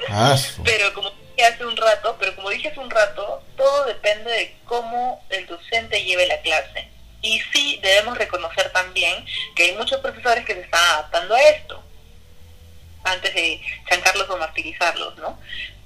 Ah, 0.09 0.35
Pero 0.63 0.91
como 0.93 1.11
hace 1.45 1.65
un 1.65 1.77
rato, 1.77 2.15
pero 2.19 2.35
como 2.35 2.49
dije 2.49 2.69
hace 2.69 2.79
un 2.79 2.89
rato, 2.89 3.43
todo 3.55 3.85
depende 3.85 4.31
de 4.31 4.55
cómo 4.65 5.23
el 5.29 5.45
docente 5.45 6.03
lleve 6.03 6.27
la 6.27 6.41
clase. 6.41 6.89
Y 7.21 7.39
sí 7.53 7.79
debemos 7.81 8.17
reconocer 8.17 8.71
también 8.71 9.25
que 9.55 9.63
hay 9.63 9.71
muchos 9.73 10.01
profesores 10.01 10.45
que 10.45 10.53
se 10.53 10.61
están 10.61 10.83
adaptando 10.83 11.35
a 11.35 11.41
esto, 11.41 11.83
antes 13.03 13.33
de 13.33 13.61
chancarlos 13.89 14.29
o 14.29 14.37
martirizarlos, 14.37 15.17
¿no? 15.17 15.39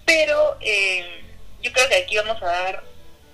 Pero 0.05 0.57
eh, 0.61 1.23
yo 1.61 1.71
creo 1.71 1.87
que 1.89 1.95
aquí 1.95 2.17
vamos 2.17 2.41
a 2.41 2.45
dar 2.45 2.83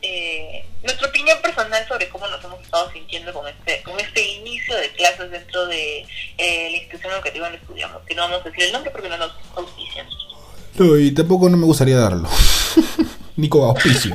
eh, 0.01 0.65
nuestra 0.81 1.07
opinión 1.07 1.41
personal 1.41 1.87
sobre 1.87 2.09
cómo 2.09 2.27
nos 2.27 2.43
hemos 2.43 2.61
estado 2.61 2.91
sintiendo 2.91 3.31
con 3.31 3.47
este 3.47 3.81
con 3.83 3.97
este 4.01 4.21
inicio 4.21 4.75
de 4.75 4.91
clases 4.91 5.31
dentro 5.31 5.65
de 5.67 6.05
eh, 6.37 6.69
la 6.71 6.77
institución 6.77 7.13
educativa 7.13 7.45
donde 7.45 7.61
estudiamos, 7.61 8.03
que 8.03 8.13
no 8.13 8.23
vamos 8.23 8.41
a 8.41 8.49
decir 8.49 8.65
el 8.65 8.73
nombre 8.73 8.91
porque 8.91 9.07
no 9.07 9.17
nos 9.17 9.31
auspician. 9.55 10.05
No, 10.77 10.97
y 10.97 11.11
tampoco 11.11 11.49
no 11.49 11.57
me 11.57 11.65
gustaría 11.65 11.97
darlo. 11.97 12.27
Ni 13.37 13.47
con 13.49 13.63
auspicio. 13.63 14.13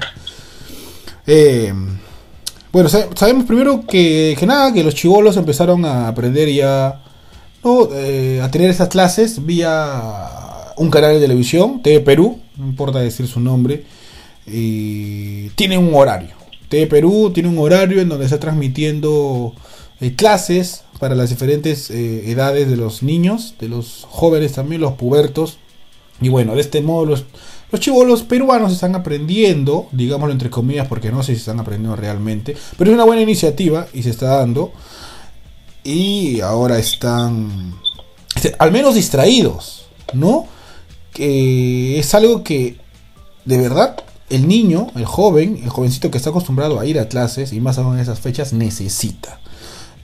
Eh, 1.26 1.72
bueno, 2.72 2.88
sa- 2.88 3.08
sabemos 3.14 3.44
primero 3.44 3.84
que, 3.86 4.36
que 4.38 4.46
nada, 4.46 4.72
que 4.72 4.82
los 4.84 4.94
chivolos 4.94 5.36
empezaron 5.36 5.84
a 5.84 6.08
aprender 6.08 6.48
ya, 6.52 7.02
¿no? 7.64 7.88
Eh, 7.92 8.40
a 8.42 8.50
tener 8.50 8.70
esas 8.70 8.88
clases 8.88 9.44
vía 9.44 10.72
un 10.76 10.90
canal 10.90 11.14
de 11.14 11.20
televisión, 11.20 11.82
TV 11.82 12.00
Perú, 12.00 12.40
no 12.56 12.66
importa 12.66 13.00
decir 13.00 13.26
su 13.26 13.40
nombre, 13.40 13.84
tiene 14.46 15.78
un 15.78 15.92
horario. 15.94 16.36
TV 16.68 16.86
Perú 16.86 17.30
tiene 17.34 17.48
un 17.48 17.58
horario 17.58 18.00
en 18.00 18.08
donde 18.08 18.24
está 18.26 18.38
transmitiendo 18.38 19.54
eh, 20.00 20.14
clases 20.14 20.84
para 20.98 21.14
las 21.14 21.30
diferentes 21.30 21.90
edades 21.90 22.68
de 22.68 22.76
los 22.76 23.02
niños, 23.02 23.54
de 23.60 23.68
los 23.68 24.06
jóvenes 24.08 24.52
también, 24.52 24.80
los 24.80 24.94
pubertos. 24.94 25.58
Y 26.20 26.28
bueno, 26.28 26.54
de 26.54 26.60
este 26.60 26.82
modo 26.82 27.06
los, 27.06 27.24
los 27.70 27.80
chivolos 27.80 28.22
peruanos 28.22 28.72
están 28.72 28.94
aprendiendo, 28.94 29.88
digámoslo 29.92 30.32
entre 30.32 30.50
comillas, 30.50 30.88
porque 30.88 31.12
no 31.12 31.22
sé 31.22 31.34
si 31.34 31.40
están 31.40 31.60
aprendiendo 31.60 31.96
realmente, 31.96 32.56
pero 32.76 32.90
es 32.90 32.94
una 32.94 33.04
buena 33.04 33.22
iniciativa 33.22 33.86
y 33.92 34.02
se 34.02 34.10
está 34.10 34.38
dando. 34.38 34.72
Y 35.84 36.40
ahora 36.40 36.78
están, 36.78 37.74
este, 38.34 38.54
al 38.58 38.72
menos 38.72 38.94
distraídos, 38.94 39.86
¿no? 40.12 40.46
Que 41.12 41.98
es 41.98 42.14
algo 42.14 42.42
que, 42.42 42.76
de 43.44 43.58
verdad, 43.58 43.96
el 44.28 44.48
niño, 44.48 44.88
el 44.96 45.04
joven, 45.04 45.60
el 45.62 45.70
jovencito 45.70 46.10
que 46.10 46.18
está 46.18 46.30
acostumbrado 46.30 46.80
a 46.80 46.86
ir 46.86 46.98
a 46.98 47.08
clases, 47.08 47.52
y 47.52 47.60
más 47.60 47.78
aún 47.78 47.94
en 47.94 48.00
esas 48.00 48.20
fechas, 48.20 48.52
necesita. 48.52 49.40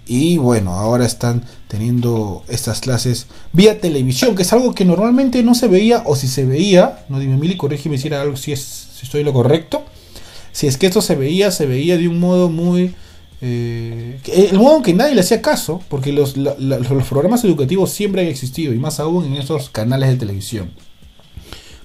Y 0.07 0.37
bueno, 0.37 0.75
ahora 0.75 1.07
están 1.07 1.45
teniendo 1.69 2.45
estas 2.49 2.81
clases 2.81 3.27
vía 3.53 3.81
televisión, 3.81 4.35
que 4.37 4.43
es 4.43 4.53
algo 4.53 4.75
que 4.75 4.85
normalmente 4.85 5.43
no 5.43 5.55
se 5.55 5.67
veía, 5.67 6.03
o 6.05 6.15
si 6.15 6.29
se 6.29 6.45
veía, 6.45 7.05
no 7.09 7.19
dime 7.19 7.37
Mili, 7.39 7.57
corrígeme 7.57 7.97
si 7.97 8.09
era 8.09 8.21
algo, 8.21 8.37
si, 8.37 8.53
es, 8.53 8.61
si 8.61 9.07
estoy 9.07 9.25
lo 9.25 9.33
correcto. 9.33 9.85
Si 10.53 10.67
es 10.67 10.77
que 10.77 10.87
esto 10.87 11.01
se 11.03 11.15
veía, 11.17 11.51
se 11.51 11.67
veía 11.67 11.97
de 11.97 12.07
un 12.07 12.21
modo 12.21 12.49
muy... 12.51 12.95
eh, 13.41 14.21
el 14.27 14.59
modo 14.59 14.83
que 14.83 14.93
nadie 14.93 15.15
le 15.15 15.23
hacía 15.23 15.41
caso, 15.43 15.83
porque 15.89 16.13
los, 16.13 16.37
la- 16.37 16.55
la- 16.59 16.79
los 16.79 17.05
programas 17.09 17.43
educativos 17.45 17.91
siempre 17.91 18.23
han 18.23 18.29
existido, 18.29 18.73
y 18.75 18.79
más 18.79 19.01
aún 19.01 19.25
en 19.25 19.35
esos 19.37 19.71
canales 19.71 20.11
de 20.11 20.17
televisión. 20.17 20.71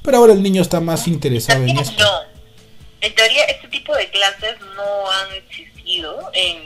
Pero 0.04 0.18
ahora 0.18 0.34
el 0.34 0.44
niño 0.44 0.62
está 0.62 0.80
más 0.82 1.08
interesado 1.08 1.64
en 1.64 1.78
esto. 1.78 2.04
En 3.02 3.16
teoría, 3.16 3.44
este 3.46 3.70
tipo 3.70 3.96
de 3.96 4.10
clases 4.12 4.56
no 4.76 5.10
han 5.10 5.34
existido 5.38 6.16
en 6.34 6.58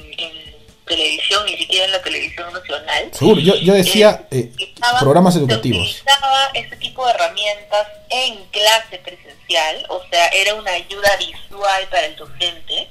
televisión, 0.86 1.46
ni 1.46 1.58
siquiera 1.58 1.86
en 1.86 1.92
la 1.92 2.02
televisión 2.02 2.52
nacional. 2.54 3.10
Seguro, 3.14 3.40
yo, 3.40 3.56
yo 3.56 3.74
decía 3.74 4.28
Eh, 4.32 4.52
eh, 4.60 4.74
programas 5.00 5.34
Se 5.34 5.40
educativos. 5.40 5.80
utilizaba 5.82 6.50
ese 6.54 6.76
tipo 6.78 7.06
de 7.06 7.12
herramientas 7.14 7.88
en 8.10 8.46
clase 8.52 8.98
presencial, 9.04 9.86
o 9.90 10.02
sea, 10.12 10.28
era 10.30 10.56
una 10.56 10.72
ayuda 10.72 11.10
visual 11.18 11.88
para 11.90 12.06
el 12.08 12.16
docente. 12.16 12.90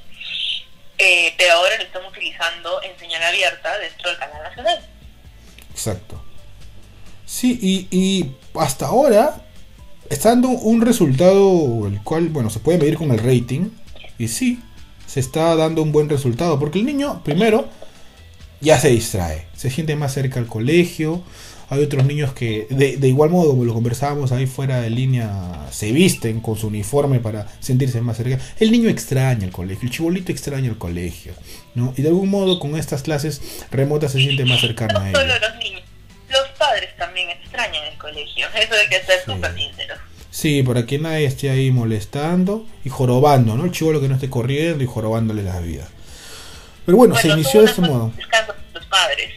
eh, 0.98 1.34
pero 1.36 1.54
ahora 1.54 1.76
lo 1.78 1.82
están 1.82 2.04
utilizando 2.06 2.80
en 2.82 2.96
señal 2.98 3.22
abierta 3.24 3.76
dentro 3.78 4.08
del 4.10 4.18
canal 4.18 4.42
nacional. 4.44 4.78
Exacto. 5.72 6.22
Sí, 7.26 7.58
y, 7.60 7.88
y 7.90 8.32
hasta 8.58 8.86
ahora 8.86 9.42
está 10.10 10.28
dando 10.30 10.48
un 10.48 10.80
resultado 10.82 11.86
el 11.88 12.00
cual, 12.04 12.28
bueno, 12.28 12.50
se 12.50 12.60
puede 12.60 12.78
medir 12.78 12.96
con 12.98 13.10
el 13.10 13.18
rating. 13.18 13.70
Y 14.18 14.28
sí, 14.28 14.60
se 15.06 15.18
está 15.20 15.56
dando 15.56 15.82
un 15.82 15.90
buen 15.92 16.08
resultado. 16.08 16.58
Porque 16.60 16.78
el 16.78 16.84
niño, 16.86 17.22
primero, 17.24 17.68
ya 18.62 18.78
se 18.78 18.88
distrae. 18.88 19.46
Se 19.54 19.68
siente 19.70 19.96
más 19.96 20.14
cerca 20.14 20.40
al 20.40 20.46
colegio. 20.46 21.22
Hay 21.68 21.82
otros 21.82 22.04
niños 22.04 22.32
que, 22.32 22.66
de, 22.70 22.96
de, 22.96 23.08
igual 23.08 23.30
modo, 23.30 23.50
como 23.50 23.64
lo 23.64 23.72
conversábamos 23.72 24.30
ahí 24.30 24.46
fuera 24.46 24.80
de 24.80 24.90
línea, 24.90 25.68
se 25.70 25.90
visten 25.90 26.40
con 26.40 26.56
su 26.56 26.68
uniforme 26.68 27.18
para 27.18 27.46
sentirse 27.60 28.00
más 28.02 28.18
cerca. 28.18 28.38
El 28.60 28.70
niño 28.70 28.90
extraña 28.90 29.44
el 29.44 29.52
colegio, 29.52 29.84
el 29.84 29.90
chibolito 29.90 30.32
extraña 30.32 30.68
el 30.68 30.76
colegio, 30.76 31.32
¿no? 31.74 31.94
Y 31.96 32.02
de 32.02 32.08
algún 32.08 32.28
modo 32.28 32.58
con 32.58 32.76
estas 32.76 33.02
clases 33.02 33.64
remotas 33.70 34.12
se 34.12 34.18
siente 34.18 34.44
más 34.44 34.60
cercano 34.60 34.92
no 34.92 35.00
a 35.00 35.12
solo 35.12 35.24
ellos. 35.24 35.40
los 35.40 35.56
niños, 35.56 35.82
los 36.28 36.48
padres 36.58 36.94
también 36.98 37.30
extrañan 37.30 37.84
el 37.90 37.98
colegio. 37.98 38.46
Eso 38.48 38.74
hay 38.74 38.88
que 38.88 39.06
ser 39.06 39.24
súper 39.24 39.54
sinceros. 39.54 39.98
Sí, 40.30 40.62
para 40.62 40.84
que 40.84 40.98
nadie 40.98 41.24
esté 41.24 41.48
ahí 41.50 41.70
molestando 41.70 42.66
y 42.84 42.90
jorobando, 42.90 43.56
¿no? 43.56 43.64
El 43.64 43.72
chivolo 43.72 44.00
que 44.00 44.08
no 44.08 44.16
esté 44.16 44.28
corriendo 44.28 44.84
y 44.84 44.86
jorobándole 44.86 45.42
la 45.42 45.58
vida. 45.60 45.88
Pero 46.84 46.98
bueno, 46.98 47.14
se 47.16 47.28
inició 47.28 47.60
de 47.60 47.66
este 47.66 47.80
modo. 47.80 48.12
Padres. 48.92 49.30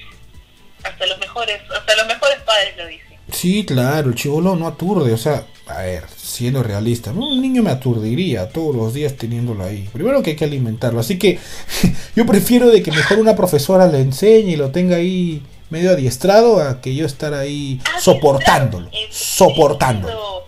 Hasta 0.83 1.05
los 1.07 1.17
mejores, 1.17 1.61
hasta 1.75 1.95
los 1.95 2.07
mejores 2.07 2.37
padres 2.45 2.77
lo 2.77 2.85
dicen. 2.87 3.05
Sí, 3.31 3.65
claro, 3.65 4.09
el 4.09 4.15
chivolo 4.15 4.55
no 4.55 4.67
aturde, 4.67 5.13
o 5.13 5.17
sea, 5.17 5.45
a 5.67 5.81
ver, 5.81 6.03
siendo 6.15 6.61
realista, 6.61 7.11
un 7.11 7.41
niño 7.41 7.63
me 7.63 7.71
aturdiría 7.71 8.49
todos 8.49 8.75
los 8.75 8.93
días 8.93 9.15
teniéndolo 9.15 9.63
ahí. 9.63 9.89
Primero 9.93 10.21
que 10.21 10.31
hay 10.31 10.35
que 10.35 10.45
alimentarlo, 10.45 10.99
así 10.99 11.17
que 11.17 11.39
yo 12.15 12.25
prefiero 12.25 12.67
de 12.67 12.83
que 12.83 12.91
mejor 12.91 13.17
una 13.19 13.35
profesora 13.35 13.87
le 13.87 14.01
enseñe 14.01 14.51
y 14.51 14.55
lo 14.57 14.69
tenga 14.71 14.97
ahí 14.97 15.41
medio 15.71 15.91
adiestrado 15.91 16.61
a 16.61 16.81
que 16.81 16.93
yo 16.93 17.05
estar 17.07 17.33
ahí 17.33 17.79
Ah, 17.85 17.99
soportándolo, 17.99 18.91
soportándolo. 19.09 20.43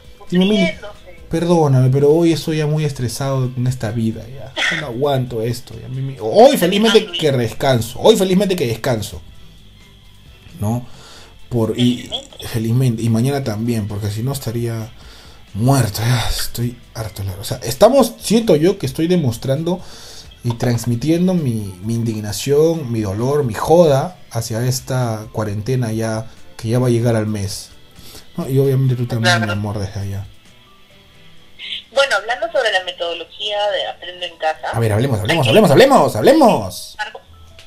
Perdóname, 1.30 1.90
pero 1.90 2.12
hoy 2.12 2.32
estoy 2.32 2.58
ya 2.58 2.68
muy 2.68 2.86
estresado 2.86 3.54
con 3.54 3.68
esta 3.68 3.92
vida, 3.92 4.24
ya. 4.28 4.54
Yo 4.72 4.82
no 4.82 4.88
aguanto 4.88 5.42
esto. 5.42 5.74
ya. 5.76 5.88
Hoy 6.22 6.58
felizmente 6.58 7.08
que 7.08 7.32
descanso, 7.32 8.00
hoy 8.00 8.16
felizmente 8.16 8.56
que 8.56 8.68
descanso. 8.68 9.22
¿No? 10.60 10.86
Por, 11.50 11.78
y 11.78 12.10
felizmente, 12.48 13.04
y 13.04 13.10
mañana 13.10 13.44
también, 13.44 13.88
porque 13.88 14.10
si 14.10 14.24
no 14.24 14.32
estaría 14.32 14.92
muerto. 15.54 16.00
ya, 16.00 16.30
Estoy 16.30 16.78
harto. 16.94 17.24
O 17.40 17.44
sea, 17.44 17.58
estamos, 17.58 18.14
siento 18.20 18.56
yo 18.56 18.78
que 18.78 18.86
estoy 18.86 19.08
demostrando 19.08 19.82
y 20.44 20.52
transmitiendo 20.52 21.34
mi, 21.34 21.78
mi 21.84 21.96
indignación, 21.96 22.92
mi 22.92 23.02
dolor, 23.02 23.44
mi 23.44 23.54
joda 23.54 24.18
hacia 24.32 24.66
esta 24.66 25.28
cuarentena 25.32 25.92
ya 25.92 26.28
que 26.56 26.70
ya 26.70 26.80
va 26.80 26.88
a 26.88 26.90
llegar 26.90 27.16
al 27.16 27.28
mes. 27.28 27.70
¿no? 28.38 28.50
Y 28.50 28.58
obviamente 28.60 28.96
tú 28.96 29.06
también, 29.06 29.46
mi 29.46 29.52
amor, 29.52 29.80
desde 29.80 30.00
allá. 30.00 30.28
Bueno, 32.08 32.22
hablando 32.22 32.50
sobre 32.54 32.72
la 32.72 32.86
metodología 32.86 33.70
de 33.72 33.86
Aprendo 33.86 34.26
en 34.26 34.38
Casa, 34.38 34.70
A 34.70 34.80
ver, 34.80 34.94
hablemos, 34.94 35.20
hablemos, 35.20 35.46
hablemos, 35.46 35.70
hablemos, 35.70 36.16
hablemos. 36.16 36.98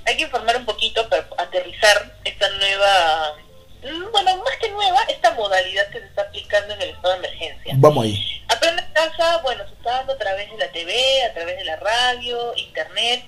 hay 0.07 0.17
que 0.17 0.23
informar 0.23 0.57
un 0.57 0.65
poquito 0.65 1.07
para 1.11 1.27
aterrizar 1.37 2.17
esta 2.25 2.49
nueva, 2.49 3.35
mm, 3.83 4.11
bueno, 4.11 4.37
más 4.39 4.57
que 4.59 4.71
nueva, 4.71 5.03
esta 5.11 5.33
modalidad 5.33 5.87
que 5.89 6.01
se 6.01 6.07
está 6.07 6.23
aplicando 6.23 6.73
en 6.73 6.81
el 6.81 6.89
estado 6.89 7.11
de 7.11 7.19
emergencia. 7.19 7.75
Vamos 7.77 8.03
ahí. 8.03 8.43
Aprende 8.49 8.81
en 8.81 8.93
casa, 8.95 9.43
bueno, 9.43 9.63
se 9.69 9.75
está 9.75 9.91
dando 9.91 10.15
a 10.15 10.17
través 10.17 10.51
de 10.51 10.57
la 10.57 10.73
TV, 10.73 11.23
a 11.25 11.35
través 11.35 11.59
de 11.59 11.65
la 11.67 11.77
radio, 11.77 12.57
internet. 12.57 13.23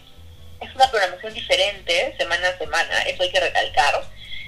Es 0.62 0.74
una 0.74 0.90
programación 0.90 1.34
diferente, 1.34 2.14
semana 2.16 2.48
a 2.48 2.56
semana, 2.56 3.02
eso 3.02 3.22
hay 3.22 3.30
que 3.30 3.40
recalcar, 3.40 4.02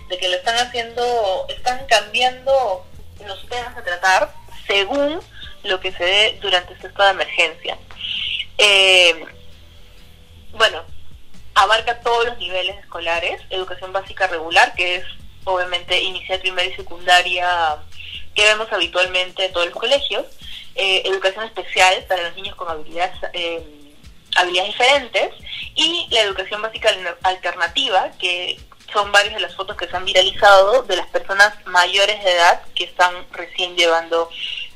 de 0.09 0.17
que 0.17 0.29
lo 0.31 0.37
están 0.37 0.57
haciendo, 0.57 1.47
están 1.51 1.85
cambiando 1.89 2.87
los 3.27 3.49
temas 3.51 3.77
a 3.77 3.83
tratar 3.85 4.33
según 4.67 5.21
lo 5.65 5.81
que 5.81 5.93
se 5.93 6.05
dé 6.05 6.39
durante 6.41 6.75
este 6.75 6.87
estado 6.89 7.09
de 7.09 7.15
emergencia. 7.15 7.79
Eh, 8.59 9.25
bueno, 10.53 10.83
abarca 11.55 12.01
todos 12.01 12.27
los 12.27 12.39
niveles 12.39 12.77
escolares, 12.79 13.41
educación 13.51 13.93
básica 13.93 14.27
regular, 14.29 14.75
que 14.75 14.97
es 14.97 15.05
obviamente 15.45 16.01
inicial, 16.01 16.41
primaria 16.41 16.71
y 16.73 16.77
secundaria 16.77 17.77
que 18.35 18.45
vemos 18.45 18.73
habitualmente 18.73 19.45
en 19.45 19.53
todos 19.53 19.67
los 19.67 19.77
colegios, 19.77 20.27
eh, 20.75 21.03
educación 21.05 21.45
especial 21.45 22.05
para 22.09 22.23
los 22.25 22.35
niños 22.37 22.57
con 22.57 22.69
habilidades, 22.69 23.17
eh, 23.33 23.63
habilidades 24.37 24.73
diferentes 24.73 25.31
y 25.77 26.09
la 26.11 26.21
educación 26.21 26.61
básica 26.63 26.89
al- 26.89 27.19
alternativa, 27.23 28.11
que 28.19 28.59
son 28.93 29.13
varias 29.13 29.35
de 29.35 29.41
las 29.41 29.55
fotos 29.55 29.77
que 29.77 29.87
se 29.89 29.97
han 29.97 30.05
viralizado 30.05 30.83
de 30.83 30.97
las 30.97 31.07
personas 31.09 31.55
mayores 31.67 32.23
de 32.25 32.31
edad 32.33 32.63
que 32.75 32.85
están 32.85 33.15
recién 33.33 33.77
llevando 33.77 34.29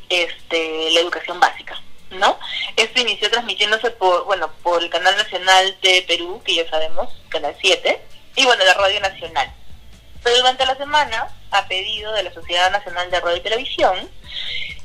este, 0.08 0.90
la 0.92 1.00
educación 1.00 1.40
básica. 1.40 1.80
¿no? 2.10 2.38
Esto 2.76 3.00
inició 3.00 3.30
transmitiéndose 3.30 3.90
por, 3.90 4.24
bueno, 4.24 4.50
por 4.62 4.82
el 4.82 4.90
canal 4.90 5.16
nacional 5.16 5.76
de 5.82 6.04
Perú, 6.06 6.42
que 6.44 6.54
ya 6.54 6.68
sabemos, 6.70 7.08
canal 7.28 7.54
7, 7.60 8.02
y 8.36 8.44
bueno, 8.44 8.64
la 8.64 8.74
radio 8.74 9.00
nacional. 9.00 9.52
Pero 10.22 10.36
durante 10.36 10.66
la 10.66 10.76
semana, 10.76 11.28
a 11.50 11.66
pedido 11.68 12.12
de 12.12 12.22
la 12.22 12.32
Sociedad 12.32 12.70
Nacional 12.70 13.10
de 13.10 13.20
Radio 13.20 13.36
y 13.36 13.40
Televisión, 13.40 14.10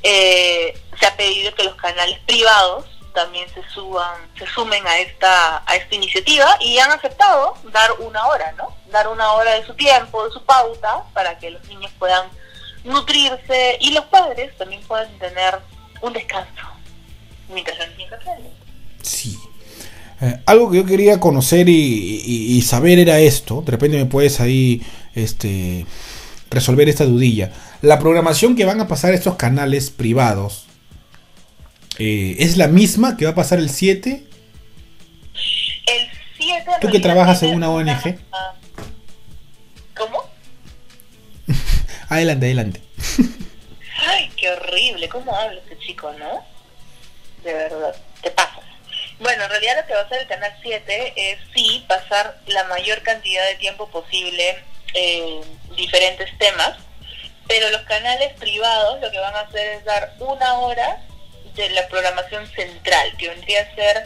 eh, 0.04 0.80
se 1.00 1.06
ha 1.06 1.16
pedido 1.16 1.54
que 1.56 1.64
los 1.64 1.76
canales 1.76 2.20
privados 2.26 2.86
también 3.14 3.48
se 3.54 3.64
suban, 3.70 4.28
se 4.38 4.48
sumen 4.48 4.86
a 4.88 5.00
esta, 5.00 5.64
a 5.66 5.76
esta 5.76 5.96
iniciativa 5.96 6.58
y 6.60 6.80
han 6.80 6.92
aceptado 6.92 7.56
dar 7.66 7.92
una 8.00 8.28
hora, 8.28 8.52
¿no? 8.54 8.76
Dar 8.88 9.08
una 9.08 9.34
hora 9.34 9.54
de 9.54 9.66
su 9.66 9.76
tiempo, 9.76 10.26
de 10.26 10.34
su 10.34 10.44
pauta, 10.44 11.04
para 11.14 11.38
que 11.38 11.52
los 11.52 11.64
niños 11.68 11.92
puedan 12.00 12.30
nutrirse 12.84 13.78
y 13.80 13.92
los 13.92 14.06
padres 14.06 14.56
también 14.58 14.82
puedan 14.88 15.10
tener 15.20 15.56
un 16.02 16.14
descanso 16.14 16.52
mientras 17.54 17.78
los 17.80 17.98
niños 17.98 18.14
aprenden. 18.14 18.52
Sí. 19.02 19.38
Eh, 20.22 20.40
algo 20.46 20.70
que 20.72 20.78
yo 20.78 20.86
quería 20.86 21.20
conocer 21.20 21.68
y, 21.70 21.74
y- 22.26 22.58
y 22.58 22.62
saber 22.62 23.00
era 23.00 23.20
esto. 23.20 23.62
De 23.62 23.72
repente 23.72 23.98
me 23.98 24.06
puedes 24.06 24.40
ahí 24.40 24.82
este, 25.16 25.86
resolver 26.50 26.88
esta 26.90 27.06
dudilla. 27.06 27.52
La 27.82 28.00
programación 28.00 28.56
que 28.56 28.66
van 28.66 28.80
a 28.80 28.88
pasar 28.88 29.14
estos 29.14 29.36
canales 29.36 29.90
privados 29.90 30.66
eh, 32.00 32.38
es 32.40 32.58
la 32.58 32.68
misma 32.68 33.18
que 33.18 33.26
va 33.26 33.32
a 33.32 33.36
pasar 33.36 33.60
el 33.60 33.70
7. 33.70 34.26
El 35.34 36.08
7 36.38 36.72
Tú 36.82 36.90
que 36.90 37.00
trabajas 37.00 37.44
en 37.44 37.56
una 37.56 37.70
ONG. 37.70 38.18
Adelante, 42.14 42.46
adelante. 42.46 42.82
Ay, 44.08 44.30
qué 44.38 44.52
horrible, 44.52 45.10
¿cómo 45.10 45.36
habla 45.36 45.60
este 45.62 45.80
chico, 45.80 46.14
no? 46.14 46.46
De 47.44 47.52
verdad, 47.52 47.96
te 48.22 48.30
pasas. 48.30 48.64
Bueno, 49.18 49.46
en 49.46 49.50
realidad 49.50 49.78
lo 49.78 49.88
que 49.88 49.96
va 49.96 50.02
a 50.02 50.04
hacer 50.04 50.22
el 50.22 50.28
Canal 50.28 50.56
7 50.62 51.14
es 51.16 51.40
sí 51.56 51.84
pasar 51.88 52.40
la 52.46 52.66
mayor 52.66 53.02
cantidad 53.02 53.44
de 53.48 53.56
tiempo 53.56 53.90
posible 53.90 54.64
eh, 54.94 55.42
diferentes 55.76 56.30
temas, 56.38 56.78
pero 57.48 57.72
los 57.72 57.82
canales 57.82 58.32
privados 58.34 59.02
lo 59.02 59.10
que 59.10 59.18
van 59.18 59.36
a 59.36 59.40
hacer 59.40 59.78
es 59.78 59.84
dar 59.84 60.14
una 60.20 60.60
hora 60.60 61.02
de 61.56 61.68
la 61.72 61.88
programación 61.88 62.46
central, 62.52 63.18
que 63.18 63.30
vendría 63.30 63.62
a 63.62 63.74
ser, 63.74 64.04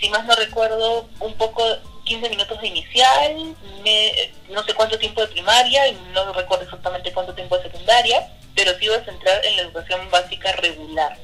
si 0.00 0.08
más 0.08 0.24
no 0.24 0.34
recuerdo, 0.34 1.10
un 1.20 1.34
poco 1.34 1.62
15 2.04 2.28
minutos 2.30 2.60
de 2.60 2.66
inicial, 2.68 3.56
me- 3.82 4.32
no 4.48 4.62
sé 4.64 4.74
cuánto 4.74 4.98
tiempo 4.98 5.20
de 5.20 5.28
primaria, 5.28 5.88
y 5.88 5.94
no 6.12 6.32
recuerdo 6.32 6.64
exactamente 6.64 7.12
cuánto 7.12 7.34
tiempo 7.34 7.56
de 7.56 7.64
secundaria, 7.64 8.28
pero 8.54 8.78
sí 8.78 8.86
va 8.88 8.96
a 8.96 9.04
centrar 9.04 9.44
en 9.44 9.56
la 9.56 9.62
educación 9.62 10.10
básica 10.10 10.52
regular. 10.52 11.16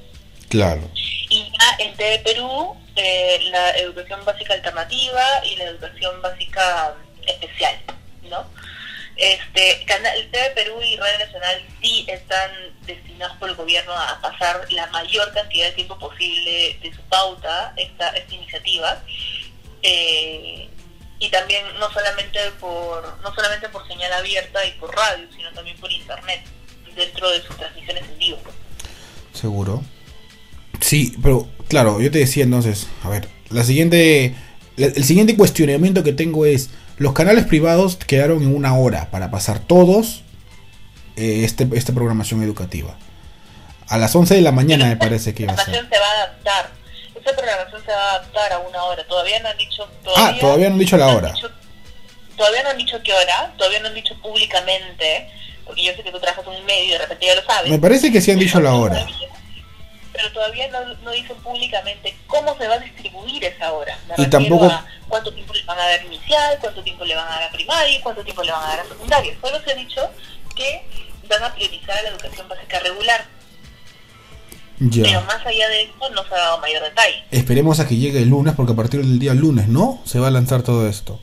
Claro. 0.49 0.91
Y 0.95 1.45
ya 1.45 1.85
en 1.85 1.95
TV 1.97 2.19
Perú, 2.21 2.77
eh, 2.97 3.39
la 3.51 3.71
educación 3.79 4.25
básica 4.25 4.55
alternativa 4.55 5.25
y 5.45 5.57
la 5.57 5.65
educación 5.65 6.21
básica 6.23 6.95
especial, 7.27 7.79
¿no? 8.23 8.45
Este, 9.17 9.85
canal, 9.85 10.29
TV 10.33 10.51
Perú 10.51 10.81
y 10.83 10.97
Radio 10.97 11.19
Nacional 11.19 11.63
sí 11.83 12.07
están 12.09 12.51
destinados 12.87 13.37
por 13.37 13.51
el 13.51 13.55
gobierno 13.55 13.93
a 13.93 14.19
pasar 14.23 14.67
la 14.73 14.87
mayor 14.87 15.33
cantidad 15.35 15.67
de 15.67 15.73
tiempo 15.73 15.99
posible 15.99 16.79
de 16.83 16.93
su 16.95 17.03
pauta 17.03 17.73
esta, 17.77 18.09
esta 18.11 18.35
iniciativa. 18.35 19.03
Eh, 19.83 20.69
y 21.19 21.29
también 21.31 21.63
no 21.79 21.91
solamente 21.93 22.39
por 22.61 23.03
no 23.23 23.35
solamente 23.35 23.69
por 23.69 23.87
señal 23.87 24.13
abierta 24.13 24.65
y 24.67 24.73
por 24.73 24.95
radio, 24.95 25.27
sino 25.37 25.51
también 25.53 25.77
por 25.79 25.91
internet, 25.93 26.43
dentro 26.97 27.31
de 27.31 27.43
sus 27.43 27.57
transmisiones 27.57 28.05
en 28.11 28.19
vivo. 28.19 28.39
Seguro. 29.33 29.83
Sí, 30.81 31.15
pero 31.23 31.49
claro, 31.69 32.01
yo 32.01 32.11
te 32.11 32.19
decía 32.19 32.45
entonces, 32.45 32.87
a 33.05 33.09
ver, 33.11 33.29
la 33.51 33.65
siguiente, 33.65 34.35
la- 34.77 34.87
el 34.87 35.05
siguiente 35.05 35.37
cuestionamiento 35.37 36.03
que 36.03 36.13
tengo 36.15 36.47
es, 36.47 36.71
los 36.97 37.13
canales 37.13 37.45
privados 37.47 37.97
quedaron 37.97 38.43
en 38.43 38.55
una 38.55 38.75
hora 38.77 39.11
para 39.11 39.31
pasar 39.31 39.59
todos 39.61 40.23
eh, 41.17 41.43
este, 41.45 41.69
esta 41.75 41.93
programación 41.93 42.43
educativa. 42.43 42.97
A 43.89 43.99
las 43.99 44.15
11 44.15 44.37
de 44.37 44.41
la 44.41 44.53
mañana 44.53 44.87
me 44.87 44.97
parece 44.97 45.35
que 45.35 45.43
iba 45.43 45.53
a 45.53 45.57
La 45.57 45.65
ser. 45.65 45.75
información 45.75 45.93
se 45.93 46.01
va 46.01 46.07
a 46.07 46.25
adaptar. 46.25 46.71
Esa 47.21 47.37
programación 47.37 47.85
se 47.85 47.93
va 47.93 48.03
a 48.03 48.15
adaptar 48.15 48.53
a 48.53 48.59
una 48.59 48.85
hora. 48.85 49.05
Todavía 49.07 49.41
no 49.41 49.49
han 49.49 49.59
dicho. 49.59 49.89
ah, 50.17 50.35
todavía 50.41 50.69
no 50.69 50.75
han 50.75 50.81
dicho 50.81 50.97
la 50.97 51.09
hora. 51.09 51.35
todavía 52.37 52.63
no 52.63 52.71
han 52.71 52.79
dicho 52.79 53.01
qué 53.03 53.13
hora, 53.13 53.53
todavía 53.57 53.81
no 53.81 53.89
han 53.89 53.95
dicho 53.95 54.15
públicamente, 54.23 55.31
porque 55.65 55.85
yo 55.85 55.93
sé 55.95 56.03
que 56.03 56.11
tú 56.11 56.21
trabajas 56.21 56.47
en 56.47 56.61
un 56.61 56.65
medio 56.65 56.85
y 56.85 56.91
de 56.91 56.99
repente 56.99 57.27
ya 57.27 57.35
lo 57.35 57.45
sabes. 57.45 57.71
Me 57.71 57.79
parece 57.79 58.11
que 58.11 58.21
sí 58.21 58.31
han 58.31 58.39
dicho 58.39 58.61
la 58.61 58.75
hora. 58.75 59.07
Pero 60.13 60.33
todavía 60.33 60.69
no, 60.69 60.85
no 61.03 61.11
dicen 61.13 61.37
públicamente 61.37 62.17
cómo 62.27 62.57
se 62.59 62.67
va 62.67 62.75
a 62.75 62.79
distribuir 62.79 63.45
esa 63.45 63.73
hora. 63.73 63.97
y 64.17 64.27
tampoco. 64.27 64.71
cuánto 65.09 65.33
tiempo 65.33 65.55
le 65.55 65.63
van 65.65 65.79
a 65.79 65.87
dar 65.87 66.05
inicial, 66.05 66.59
cuánto 66.61 66.83
tiempo 66.83 67.05
le 67.05 67.15
van 67.15 67.27
a 67.27 67.31
dar 67.31 67.43
a 67.45 67.51
primaria 67.51 67.97
y 67.97 68.01
cuánto 68.01 68.25
tiempo 68.25 68.43
le 68.43 68.53
van 68.53 68.65
a 68.65 68.69
dar 68.69 68.81
a 68.81 68.85
secundaria. 68.85 69.35
Solo 69.41 69.61
se 69.63 69.73
ha 69.73 69.75
dicho 69.75 70.11
que 70.57 70.83
van 71.29 71.45
a 71.45 71.55
priorizar 71.55 72.03
la 72.03 72.11
educación 72.11 72.49
básica 72.49 72.81
regular. 72.81 73.25
Pero 74.81 75.21
más 75.23 75.47
allá 75.47 75.69
de 75.69 75.83
esto 75.83 76.11
no 76.11 76.25
se 76.25 76.35
ha 76.35 76.39
dado 76.39 76.59
mayor 76.59 76.83
detalle. 76.83 77.23
Esperemos 77.31 77.81
a 77.81 77.87
que 77.87 77.97
llegue 77.97 78.23
el 78.23 78.31
lunes, 78.31 78.55
porque 78.55 78.73
a 78.73 78.77
partir 78.77 79.01
del 79.01 79.19
día 79.19 79.35
lunes, 79.35 79.69
¿no? 79.69 80.01
Se 80.05 80.19
va 80.19 80.29
a 80.29 80.31
lanzar 80.31 80.63
todo 80.63 80.89
esto. 80.89 81.21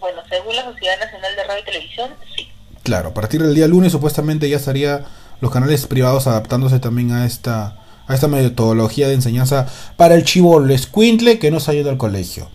Bueno, 0.00 0.22
según 0.30 0.56
la 0.56 0.64
Sociedad 0.64 0.98
Nacional 0.98 1.36
de 1.36 1.44
Radio 1.44 1.62
y 1.62 1.64
Televisión, 1.64 2.10
sí. 2.34 2.48
Claro, 2.82 3.10
a 3.10 3.14
partir 3.14 3.42
del 3.42 3.54
día 3.54 3.66
lunes 3.66 3.92
supuestamente 3.92 4.48
ya 4.48 4.56
estaría 4.56 5.04
los 5.40 5.50
canales 5.50 5.86
privados 5.86 6.26
adaptándose 6.26 6.78
también 6.78 7.12
a 7.12 7.26
esta 7.26 7.76
a 8.08 8.14
esta 8.14 8.28
metodología 8.28 9.08
de 9.08 9.14
enseñanza 9.14 9.66
para 9.96 10.14
el 10.14 10.24
chivolo 10.24 10.72
escuintle 10.72 11.38
que 11.38 11.50
no 11.50 11.60
se 11.60 11.72
ha 11.72 11.74
ido 11.74 11.90
al 11.90 11.96
colegio. 11.96 12.48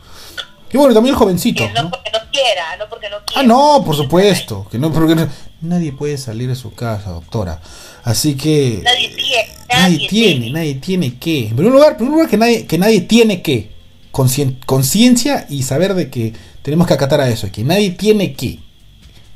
Y 0.72 0.78
bueno, 0.78 0.94
también 0.94 1.14
el 1.14 1.20
jovencito. 1.20 1.68
no, 1.70 1.90
porque 1.90 2.12
no 2.12 2.20
quiera, 2.32 2.78
no 2.78 2.88
porque 2.90 3.10
no 3.10 3.18
quiera. 3.26 3.42
Ah, 3.42 3.44
no, 3.44 3.84
por 3.86 3.96
supuesto. 3.96 4.68
Que 4.72 4.80
no, 4.80 4.92
porque 4.94 5.28
nadie 5.60 5.92
puede 5.92 6.18
salir 6.18 6.48
de 6.48 6.56
su 6.56 6.74
casa, 6.74 7.10
doctora. 7.10 7.60
Así 8.04 8.38
que. 8.38 8.80
Nadie 8.84 9.10
tiene. 9.10 9.61
Nadie, 9.74 10.08
tiene, 10.08 10.50
nadie 10.52 10.76
tiene 10.76 11.18
que. 11.18 11.48
En 11.48 11.56
primer 11.56 11.74
lugar, 11.74 11.92
en 11.92 11.98
primer 11.98 12.14
lugar 12.14 12.30
que, 12.30 12.38
nadie, 12.38 12.66
que 12.66 12.78
nadie 12.78 13.02
tiene 13.02 13.42
que. 13.42 13.72
Conciencia 14.12 15.46
y 15.50 15.64
saber 15.64 15.94
de 15.94 16.10
que 16.10 16.34
tenemos 16.62 16.88
que 16.88 16.94
acatar 16.94 17.22
a 17.22 17.30
eso. 17.30 17.50
Que 17.52 17.64
nadie 17.64 17.92
tiene 17.92 18.34
que. 18.34 18.60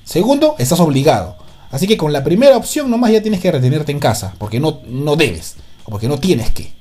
Segundo, 0.04 0.56
estás 0.60 0.80
obligado. 0.80 1.38
Así 1.72 1.88
que 1.88 1.98
con 1.98 2.14
la 2.14 2.24
primera 2.24 2.58
opción 2.58 2.90
nomás 2.90 3.12
ya 3.12 3.22
tienes 3.22 3.42
que 3.42 3.52
retenerte 3.52 3.92
en 3.92 4.00
casa. 4.00 4.36
Porque 4.38 4.60
no, 4.60 4.82
no 4.86 5.16
debes. 5.16 5.56
O 5.86 5.92
porque 5.92 6.08
no 6.08 6.20
tienes 6.20 6.52
que. 6.52 6.74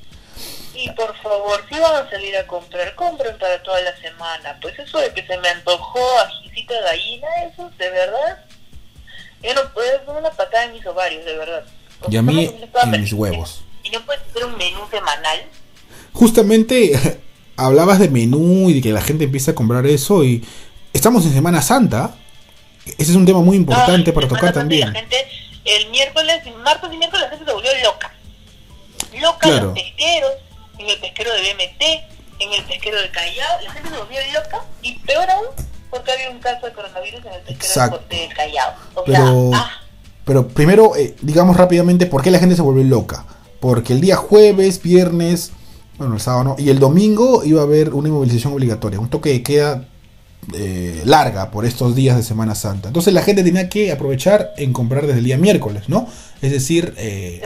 Y 0.75 0.90
por 0.90 1.16
favor, 1.23 1.64
si 1.70 1.78
van 1.78 2.06
a 2.06 2.11
salir 2.11 2.37
a 2.37 2.46
comprar, 2.46 2.94
compren 2.94 3.38
para 3.38 3.62
toda 3.62 3.80
la 3.80 3.96
semana. 3.96 4.58
Pues 4.61 4.78
eso 4.78 4.99
de 4.99 5.14
que 5.14 5.26
se 5.26 5.38
me 5.38 5.49
antojó 5.49 6.00
ajicito 6.20 6.75
de 6.75 6.80
gallina, 6.82 7.28
eso, 7.44 7.70
de 7.78 7.90
verdad. 7.90 8.44
Yo 9.42 9.54
no 9.54 9.73
puedo, 9.73 10.18
una 10.18 10.30
patada 10.30 10.64
en 10.64 10.73
mis 10.73 10.87
ovarios, 10.87 11.25
de 11.25 11.37
verdad. 11.37 11.64
Y 12.08 12.16
a 12.16 12.23
mí 12.23 12.50
en 12.82 13.00
mis 13.00 13.12
huevos. 13.12 13.62
¿Y 13.82 13.90
no 13.90 14.04
puedes 14.04 14.23
hacer 14.23 14.44
un 14.44 14.56
menú 14.56 14.80
semanal? 14.90 15.42
Justamente 16.12 17.20
hablabas 17.56 17.99
de 17.99 18.08
menú 18.08 18.70
y 18.70 18.75
de 18.75 18.80
que 18.80 18.92
la 18.92 19.00
gente 19.00 19.25
empieza 19.25 19.52
a 19.52 19.54
comprar 19.54 19.87
eso 19.87 20.25
y 20.25 20.44
estamos 20.92 21.25
en 21.26 21.32
Semana 21.32 21.62
Santa. 21.62 22.16
Ese 22.87 23.12
es 23.12 23.16
un 23.16 23.25
tema 23.25 23.40
muy 23.40 23.56
importante 23.56 24.12
para 24.12 24.28
tocar 24.28 24.52
también. 24.52 24.92
La 24.92 25.00
gente, 25.00 25.16
el 25.64 25.90
miércoles, 25.90 26.42
martes 26.62 26.90
y 26.92 26.96
miércoles 26.96 27.25
la 27.25 27.30
gente 27.30 27.44
se 27.46 27.52
volvió 27.52 27.70
loca. 27.82 28.12
Loca 29.20 29.49
los 29.49 29.75
pesqueros, 29.75 30.32
en 30.78 30.88
el 30.88 30.99
pesquero 30.99 31.30
de 31.32 31.40
BMT, 31.40 31.82
en 32.40 32.52
el 32.52 32.64
pesquero 32.64 33.00
de 33.00 33.11
Callao, 33.11 33.61
la 33.62 33.73
gente 33.73 33.90
se 33.90 33.96
volvió 33.96 34.18
loca 34.34 34.64
y 34.82 34.99
peor 34.99 35.30
aún 35.30 35.46
porque 35.88 36.11
había 36.11 36.30
un 36.30 36.40
caso 36.40 36.66
de 36.66 36.73
coronavirus 36.73 37.25
en 37.25 37.32
el 37.32 37.40
pesquero 37.42 38.02
de 38.11 38.28
Callao. 38.34 38.75
pero, 39.06 39.50
ah. 39.54 39.83
Pero 40.25 40.49
primero, 40.49 40.97
eh, 40.97 41.14
digamos 41.23 41.57
rápidamente, 41.57 42.07
¿por 42.07 42.23
qué 42.23 42.31
la 42.31 42.38
gente 42.38 42.57
se 42.57 42.62
volvió 42.62 42.85
loca? 42.85 43.25
Porque 43.61 43.93
el 43.93 44.00
día 44.00 44.16
jueves, 44.16 44.83
viernes, 44.83 45.52
bueno, 45.99 46.14
el 46.14 46.21
sábado 46.21 46.45
no, 46.45 46.57
y 46.59 46.71
el 46.71 46.78
domingo 46.78 47.45
iba 47.45 47.61
a 47.61 47.64
haber 47.64 47.95
una 47.95 48.09
inmovilización 48.09 48.52
obligatoria, 48.52 48.99
un 48.99 49.11
toque 49.11 49.31
de 49.31 49.43
queda 49.43 49.88
eh, 50.52 51.02
larga 51.04 51.50
por 51.50 51.64
estos 51.64 51.95
días 51.95 52.16
de 52.16 52.23
Semana 52.23 52.54
Santa. 52.54 52.88
Entonces 52.88 53.14
la 53.14 53.23
gente 53.23 53.43
tenía 53.43 53.69
que 53.69 53.93
aprovechar 53.93 54.52
en 54.56 54.73
comprar 54.73 55.06
desde 55.06 55.19
el 55.19 55.25
día 55.25 55.39
miércoles, 55.39 55.89
¿no? 55.89 56.06
Es 56.43 56.52
decir, 56.52 56.95
eh, 56.97 57.43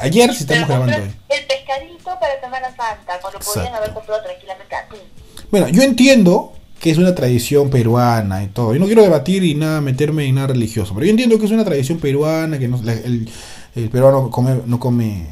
ayer, 0.00 0.34
si 0.34 0.44
estamos 0.44 0.68
grabando 0.68 0.96
hoy. 0.96 1.10
El 1.28 1.46
pescadito 1.46 2.10
para 2.20 2.40
Semana 2.40 2.68
Santa, 2.68 3.18
cuando 3.20 3.38
podían 3.38 3.74
haber 3.74 3.92
comprado 3.92 4.22
tranquilamente 4.22 4.74
atún. 4.74 4.98
Bueno, 5.50 5.68
yo 5.68 5.82
entiendo 5.82 6.52
que 6.84 6.90
es 6.90 6.98
una 6.98 7.14
tradición 7.14 7.70
peruana 7.70 8.42
y 8.42 8.48
todo. 8.48 8.74
Yo 8.74 8.78
no 8.78 8.84
quiero 8.84 9.00
debatir 9.00 9.42
y 9.42 9.54
nada 9.54 9.80
meterme 9.80 10.26
en 10.26 10.34
nada 10.34 10.48
religioso, 10.48 10.92
pero 10.92 11.06
yo 11.06 11.12
entiendo 11.12 11.38
que 11.38 11.46
es 11.46 11.50
una 11.50 11.64
tradición 11.64 11.98
peruana, 11.98 12.58
que 12.58 12.68
no, 12.68 12.76
el, 12.78 13.26
el, 13.74 13.88
peruano 13.88 14.28
come, 14.30 14.60
no 14.66 14.78
come 14.78 15.26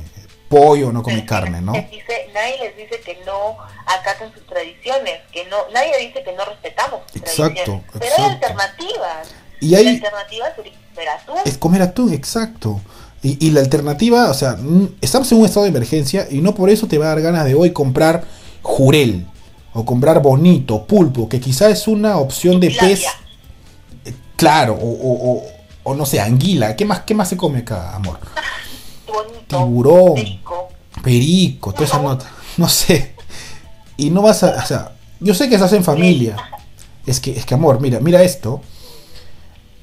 pollo, 0.48 0.90
no 0.92 1.02
come 1.02 1.26
carne, 1.26 1.60
¿no? 1.60 1.72
nadie 1.72 2.56
les 2.58 2.74
dice 2.74 2.98
que 3.04 3.18
no 3.26 3.58
acatan 3.84 4.32
sus 4.32 4.46
tradiciones, 4.46 5.20
que 5.30 5.44
no, 5.50 5.58
nadie 5.74 5.92
dice 5.98 6.22
que 6.24 6.32
no 6.32 6.42
respetamos 6.46 7.02
sus 7.12 7.20
exacto, 7.20 7.44
tradiciones. 7.44 7.84
Pero 7.98 8.14
hay 8.16 8.24
alternativas. 8.32 9.28
Y 9.60 9.74
hay, 9.74 9.84
la 9.84 9.90
alternativa 9.90 10.46
es 10.48 10.54
comer 10.54 11.08
atún. 11.10 11.36
Es 11.44 11.58
comer 11.58 11.82
atún, 11.82 12.14
exacto. 12.14 12.80
Y, 13.22 13.46
y, 13.46 13.50
la 13.50 13.60
alternativa, 13.60 14.30
o 14.30 14.34
sea, 14.34 14.56
estamos 15.02 15.30
en 15.30 15.38
un 15.38 15.44
estado 15.44 15.64
de 15.64 15.68
emergencia 15.68 16.26
y 16.30 16.40
no 16.40 16.54
por 16.54 16.70
eso 16.70 16.86
te 16.86 16.96
va 16.96 17.04
a 17.04 17.08
dar 17.08 17.20
ganas 17.20 17.44
de 17.44 17.54
hoy 17.54 17.74
comprar 17.74 18.24
jurel 18.62 19.26
o 19.74 19.84
comprar 19.84 20.20
bonito, 20.20 20.84
pulpo, 20.84 21.28
que 21.28 21.40
quizá 21.40 21.70
es 21.70 21.88
una 21.88 22.18
opción 22.18 22.60
de 22.60 22.70
pez. 22.70 23.04
Eh, 24.04 24.14
claro, 24.36 24.74
o, 24.74 24.88
o, 24.88 25.42
o, 25.82 25.94
no 25.94 26.04
sé, 26.04 26.20
anguila. 26.20 26.76
¿Qué 26.76 26.84
más, 26.84 27.00
qué 27.00 27.14
más 27.14 27.28
se 27.28 27.36
come 27.36 27.60
acá, 27.60 27.94
amor? 27.94 28.18
Tiburón, 29.46 30.14
perico, 30.14 30.68
perico 31.02 31.72
toda 31.72 31.86
esa 31.86 32.00
nota. 32.00 32.26
No 32.56 32.68
sé. 32.68 33.14
Y 33.96 34.10
no 34.10 34.22
vas 34.22 34.42
a. 34.42 34.62
O 34.62 34.66
sea, 34.66 34.92
yo 35.20 35.34
sé 35.34 35.48
que 35.48 35.54
estás 35.54 35.72
en 35.72 35.84
familia. 35.84 36.36
Es 37.06 37.18
que, 37.18 37.32
es 37.32 37.44
que, 37.44 37.54
amor, 37.54 37.80
mira, 37.80 38.00
mira 38.00 38.22
esto. 38.22 38.60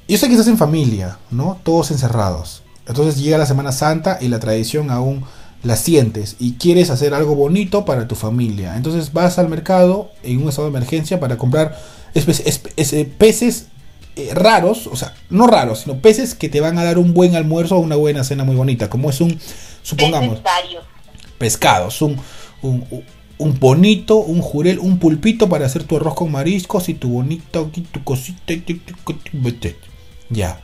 Yo 0.08 0.18
sé 0.18 0.26
que 0.26 0.34
estás 0.34 0.48
en 0.48 0.58
familia, 0.58 1.18
¿no? 1.30 1.60
Todos 1.62 1.90
encerrados. 1.90 2.62
Entonces 2.86 3.20
llega 3.20 3.38
la 3.38 3.46
Semana 3.46 3.72
Santa 3.72 4.18
y 4.20 4.28
la 4.28 4.40
tradición 4.40 4.90
aún 4.90 5.24
la 5.62 5.76
sientes 5.76 6.36
y 6.38 6.52
quieres 6.52 6.90
hacer 6.90 7.14
algo 7.14 7.34
bonito 7.34 7.84
para 7.84 8.08
tu 8.08 8.14
familia. 8.14 8.76
Entonces 8.76 9.12
vas 9.12 9.38
al 9.38 9.48
mercado 9.48 10.10
en 10.22 10.42
un 10.42 10.48
estado 10.48 10.70
de 10.70 10.76
emergencia 10.76 11.20
para 11.20 11.36
comprar 11.36 11.78
peces 13.18 13.66
eh, 14.16 14.34
raros, 14.34 14.86
o 14.86 14.96
sea, 14.96 15.14
no 15.28 15.46
raros, 15.46 15.80
sino 15.80 15.98
peces 16.00 16.34
que 16.34 16.48
te 16.48 16.60
van 16.60 16.78
a 16.78 16.84
dar 16.84 16.98
un 16.98 17.14
buen 17.14 17.36
almuerzo 17.36 17.76
o 17.76 17.80
una 17.80 17.96
buena 17.96 18.24
cena 18.24 18.44
muy 18.44 18.56
bonita, 18.56 18.90
como 18.90 19.10
es 19.10 19.20
un, 19.20 19.38
supongamos, 19.82 20.40
pescados, 21.38 22.02
un, 22.02 22.16
un, 22.62 22.84
un, 23.38 23.58
bonito, 23.60 24.16
un 24.16 24.42
jurel, 24.42 24.78
un 24.80 24.98
pulpito 24.98 25.48
para 25.48 25.66
hacer 25.66 25.84
tu 25.84 25.96
arroz 25.96 26.14
con 26.14 26.32
mariscos 26.32 26.88
y 26.88 26.94
tu 26.94 27.08
bonito, 27.08 27.70
tu 27.92 28.02
cosita, 28.02 28.52
ya. 30.28 30.60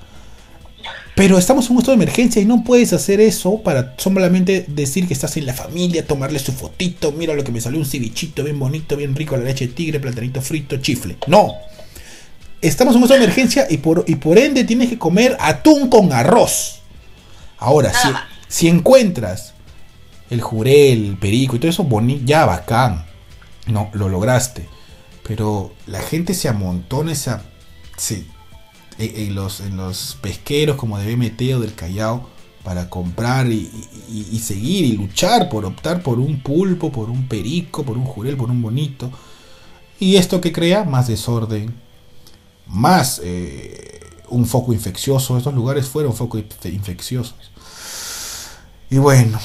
Pero 1.17 1.39
estamos 1.39 1.65
en 1.65 1.73
un 1.73 1.79
estado 1.79 1.97
de 1.97 2.05
emergencia 2.05 2.43
y 2.43 2.45
no 2.45 2.63
puedes 2.63 2.93
hacer 2.93 3.23
eso 3.23 3.63
para 3.63 3.95
solamente 3.97 4.67
decir 4.69 5.09
que 5.09 5.15
estás 5.15 5.39
en 5.39 5.47
la 5.47 5.55
familia, 5.55 6.07
tomarle 6.07 6.39
su 6.39 6.53
fotito, 6.53 7.11
mira 7.11 7.33
lo 7.33 7.43
que 7.43 7.53
me 7.53 7.61
salió 7.63 7.79
un 7.79 7.87
cevichito 7.87 8.45
bien 8.45 8.59
bonito, 8.59 8.99
bien 8.99 9.17
rico, 9.17 9.35
la 9.35 9.45
leche 9.45 9.67
de 9.67 9.73
tigre, 9.73 9.99
platanito 9.99 10.43
frito, 10.43 10.77
chifle. 10.77 11.17
No. 11.27 11.55
Estamos 12.61 12.95
en 12.95 12.99
un 12.99 13.05
estado 13.05 13.21
de 13.21 13.25
emergencia 13.25 13.67
y 13.71 13.79
por, 13.79 14.05
y 14.07 14.17
por 14.17 14.37
ende 14.37 14.65
tienes 14.65 14.91
que 14.91 14.99
comer 14.99 15.39
atún 15.41 15.89
con 15.89 16.13
arroz. 16.13 16.81
Ahora, 17.57 17.95
si, 17.95 18.09
si 18.47 18.69
encuentras 18.69 19.55
el 20.29 20.43
jurel, 20.43 21.07
el 21.07 21.17
perico 21.17 21.57
y 21.57 21.61
todo 21.61 21.71
eso, 21.71 21.85
bonito, 21.85 22.25
ya 22.27 22.45
bacán. 22.45 23.07
No, 23.67 23.89
lo 23.95 24.11
lograste. 24.11 24.69
Pero 25.27 25.73
la 25.87 26.03
gente 26.03 26.35
se 26.35 26.51
amontona, 26.51 27.13
esa, 27.13 27.43
se 27.97 28.27
en, 28.99 29.35
los, 29.35 29.61
en 29.61 29.77
los 29.77 30.17
pesqueros 30.21 30.77
como 30.77 30.99
de 30.99 31.15
BMT 31.15 31.55
o 31.55 31.61
del 31.61 31.75
Callao 31.75 32.29
para 32.67 32.91
comprar 32.91 33.47
y, 33.47 33.71
seguir 34.43 34.85
y 34.87 34.97
luchar 34.97 35.49
por 35.49 35.65
optar 35.65 36.03
por 36.03 36.19
un 36.19 36.41
pulpo, 36.41 36.91
por 36.91 37.11
un 37.11 37.29
perico, 37.29 37.85
por 37.85 37.97
un 37.97 38.05
jurel, 38.05 38.37
por 38.37 38.51
un 38.51 38.61
bonito. 38.61 39.11
Y 40.01 40.17
esto 40.17 40.41
que 40.41 40.53
crea 40.53 40.83
más 40.83 41.07
desorden, 41.07 41.73
más 42.67 43.21
eh, 43.23 44.01
un 44.31 44.47
foco 44.47 44.73
infeccioso. 44.73 45.39
Estos 45.39 45.55
lugares 45.55 45.87
fueron 45.87 46.13
focos 46.13 46.43
infecciosos. 46.65 47.37
Y 48.91 48.99
bueno, 48.99 49.39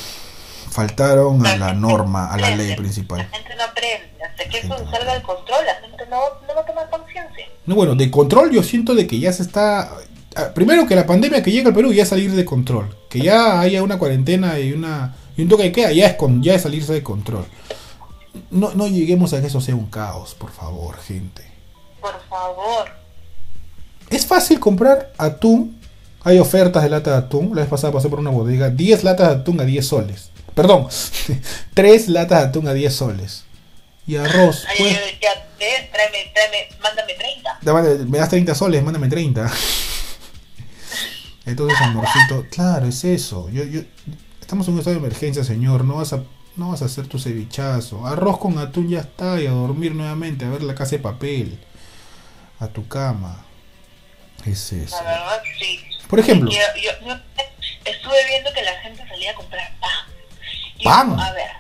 faltaron 0.72 1.46
a 1.46 1.58
la 1.58 1.74
norma, 1.74 2.32
a 2.32 2.38
la 2.38 2.56
ley 2.56 2.76
principal. 2.76 3.20
La 3.20 3.26
gente 3.26 3.56
no 3.56 3.64
aprende, 3.64 4.10
hasta 4.26 4.50
que 4.50 4.58
eso 4.58 4.78
salga 4.90 5.14
del 5.14 5.22
control, 5.22 5.66
la 5.66 5.76
gente 5.88 6.04
no, 6.10 6.18
no 6.48 6.56
va 6.56 6.62
a 6.62 6.66
tomar 6.66 6.90
conciencia. 6.90 7.46
No, 7.66 7.76
bueno, 7.76 7.96
de 7.96 8.10
control 8.10 8.52
yo 8.52 8.64
siento 8.64 8.96
de 8.96 9.06
que 9.06 9.20
ya 9.20 9.32
se 9.34 9.44
está... 9.44 9.92
Ah, 10.36 10.52
primero 10.56 10.88
que 10.88 10.96
la 10.96 11.06
pandemia 11.06 11.44
que 11.44 11.52
llega 11.52 11.68
al 11.68 11.76
Perú 11.76 11.92
ya 11.92 12.06
salir 12.06 12.32
de 12.32 12.46
control. 12.46 12.96
Que 13.10 13.20
ya 13.20 13.60
haya 13.60 13.84
una 13.84 14.00
cuarentena 14.00 14.58
y, 14.60 14.72
una, 14.72 15.14
y 15.36 15.42
un 15.42 15.50
toque 15.50 15.64
de 15.64 15.72
queda 15.74 15.92
ya 15.92 16.08
es, 16.08 16.16
con, 16.16 16.42
ya 16.42 16.56
es 16.56 16.62
salirse 16.62 16.94
de 16.94 17.04
control. 17.04 17.46
No, 18.50 18.74
no 18.74 18.88
lleguemos 18.88 19.34
a 19.34 19.42
que 19.42 19.48
eso 19.48 19.60
sea 19.60 19.76
un 19.76 19.88
caos, 19.88 20.34
por 20.36 20.52
favor, 20.52 20.98
gente. 21.00 21.44
Por 22.00 22.18
favor. 22.30 22.88
Es 24.10 24.26
fácil 24.26 24.60
comprar 24.60 25.12
atún 25.18 25.80
Hay 26.24 26.40
ofertas 26.40 26.84
de 26.84 26.90
lata 26.90 27.12
de 27.12 27.18
atún. 27.18 27.52
La 27.56 27.62
vez 27.62 27.70
pasada 27.70 27.92
pasé 27.92 28.08
por 28.08 28.20
una 28.20 28.30
bodega. 28.30 28.70
10 28.70 29.04
latas 29.04 29.28
de 29.28 29.36
atún 29.42 29.60
a 29.60 29.64
10 29.64 29.86
soles. 29.86 30.32
Perdón, 30.56 30.88
3 31.74 32.08
latas 32.10 32.42
de 32.42 32.48
atún 32.50 32.68
a 32.68 32.74
10 32.74 32.94
soles. 32.94 33.46
Y 34.08 34.16
arroz. 34.18 34.66
Ay, 34.68 34.76
pues, 34.80 34.94
ya, 35.22 35.30
eh, 35.60 35.90
tráeme, 35.94 36.32
tráeme, 36.34 36.70
mándame 36.82 37.14
30. 37.14 37.60
Dame- 37.62 38.06
me 38.10 38.18
das 38.18 38.30
30 38.30 38.56
soles, 38.56 38.84
mándame 38.84 39.08
30. 39.08 39.52
Entonces, 41.46 41.80
amorcito, 41.82 42.46
claro, 42.52 42.88
es 42.88 43.04
eso. 43.04 43.50
Yo, 43.50 43.64
yo, 43.64 43.82
estamos 44.40 44.68
en 44.68 44.74
un 44.74 44.80
estado 44.80 45.00
de 45.00 45.06
emergencia, 45.06 45.44
señor. 45.44 45.84
No 45.86 45.96
vas 45.96 46.14
a, 46.14 46.24
no 46.56 46.70
vas 46.70 46.82
a 46.82 46.86
hacer 46.86 47.08
tu 47.08 47.18
cevichazo. 47.20 48.06
Arroz 48.06 48.38
con 48.38 48.58
atún 48.60 48.90
ya 48.90 49.00
está 49.00 49.40
y 49.42 49.48
a 49.48 49.52
dormir 49.52 49.94
nuevamente, 49.96 50.46
a 50.46 50.50
ver 50.50 50.64
la 50.64 50.76
casa 50.76 50.92
de 50.92 51.00
papel. 51.00 51.60
A 52.60 52.68
tu 52.68 52.88
cama. 52.88 53.44
Es 54.46 54.72
eso. 54.74 54.96
La 54.98 55.04
verdad, 55.04 55.42
sí. 55.60 55.80
Por 56.08 56.20
ejemplo, 56.20 56.52
Yo, 56.52 56.58
yo- 56.82 57.08
yo 57.08 57.14
estuve 57.86 58.26
viendo 58.28 58.52
que 58.54 58.62
la 58.64 58.74
gente 58.82 59.08
salía 59.08 59.32
a 59.32 59.36
comprar 59.36 59.72
pan. 59.80 59.90
¿Pan? 60.84 61.10
digo, 61.16 61.22
a 61.22 61.32
ver, 61.34 61.52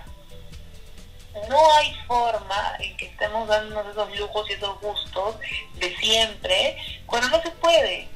no 1.49 1.73
hay 1.75 1.93
forma 2.07 2.75
en 2.79 2.95
que 2.97 3.05
estemos 3.05 3.47
dándonos 3.47 3.87
esos 3.91 4.17
lujos 4.19 4.49
y 4.49 4.53
esos 4.53 4.79
gustos 4.81 5.35
de 5.75 5.95
siempre 5.97 6.77
cuando 7.05 7.29
no 7.29 7.41
se 7.41 7.51
puede. 7.51 8.07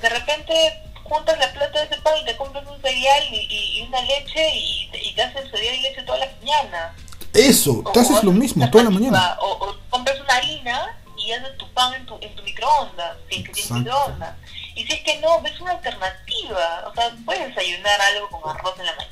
De 0.00 0.08
repente 0.08 0.82
juntas 1.04 1.38
la 1.38 1.52
plata 1.52 1.80
de 1.80 1.86
ese 1.86 2.02
pan 2.02 2.14
y 2.20 2.24
te 2.24 2.36
compras 2.36 2.66
un 2.66 2.80
cereal 2.82 3.24
y, 3.30 3.36
y- 3.36 3.78
y 3.78 3.82
una 3.82 4.00
leche 4.02 4.50
y, 4.54 4.90
y 4.94 5.14
te 5.14 5.22
haces 5.22 5.50
cereal 5.50 5.74
y 5.76 5.82
leche 5.82 6.02
todas 6.02 6.20
las 6.20 6.30
mañanas. 6.40 6.92
eso, 7.32 7.82
te 7.92 8.00
haces 8.00 8.22
lo 8.24 8.32
mismo 8.32 8.68
toda 8.70 8.84
la 8.84 8.90
mañana. 8.90 9.36
O, 9.40 9.50
o 9.52 9.76
compras 9.90 10.18
una 10.20 10.34
harina 10.36 10.98
y 11.16 11.32
haces 11.32 11.56
tu 11.58 11.70
pan 11.72 11.94
en 11.94 12.06
tu, 12.06 12.18
en 12.20 12.34
tu 12.34 12.42
microondas, 12.42 13.16
si 13.30 13.36
es 13.40 13.44
que 13.46 13.52
tienes 13.52 13.70
microondas. 13.70 14.34
Y 14.74 14.84
si 14.86 14.92
es 14.92 15.02
que 15.02 15.20
no, 15.20 15.40
ves 15.40 15.58
una 15.60 15.70
alternativa. 15.72 16.84
O 16.90 16.94
sea, 16.94 17.10
puedes 17.24 17.48
desayunar 17.54 18.00
algo 18.00 18.28
con 18.30 18.50
arroz 18.50 18.78
en 18.80 18.86
la 18.86 18.92
mañana, 18.96 19.03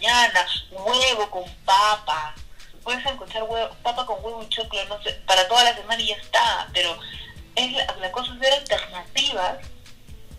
papa. 1.72 2.35
Puedes 2.82 3.04
encontrar 3.06 3.44
huevo, 3.44 3.74
papa 3.82 4.04
con 4.04 4.16
huevo 4.24 4.42
y 4.42 4.48
choclo, 4.48 4.85
no 4.87 5.00
sé, 5.02 5.12
para 5.26 5.46
toda 5.48 5.64
la 5.64 5.74
semana 5.74 6.02
y 6.02 6.08
ya 6.08 6.16
está. 6.16 6.68
Pero 6.72 6.98
es 7.54 7.72
la, 7.72 7.87
la 8.00 8.12
cosa 8.12 8.32
es 8.32 8.38
ver 8.38 8.52
alternativas. 8.54 9.58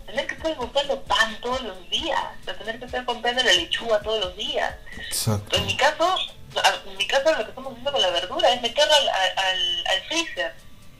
Tener 0.06 0.26
que 0.26 0.34
estar 0.34 0.54
comprando 0.56 1.02
pan 1.04 1.34
todos 1.40 1.62
los 1.62 1.88
días, 1.88 2.22
o 2.42 2.44
sea, 2.44 2.54
tener 2.58 2.78
que 2.78 2.84
estar 2.84 3.04
comprando 3.06 3.42
la 3.42 3.52
lechuga 3.54 4.00
todos 4.00 4.20
los 4.22 4.36
días. 4.36 4.74
Exacto. 5.08 5.56
En 5.56 5.64
mi 5.64 5.76
caso, 5.78 6.16
en 6.86 6.96
mi 6.98 7.06
caso 7.06 7.32
lo 7.32 7.42
que 7.42 7.48
estamos 7.48 7.70
haciendo 7.70 7.90
con 7.90 8.02
la 8.02 8.10
verdura 8.10 8.52
es 8.52 8.60
meterla 8.60 8.94
al, 8.94 9.08
al, 9.08 9.86
al 9.86 10.02
freezer, 10.08 10.54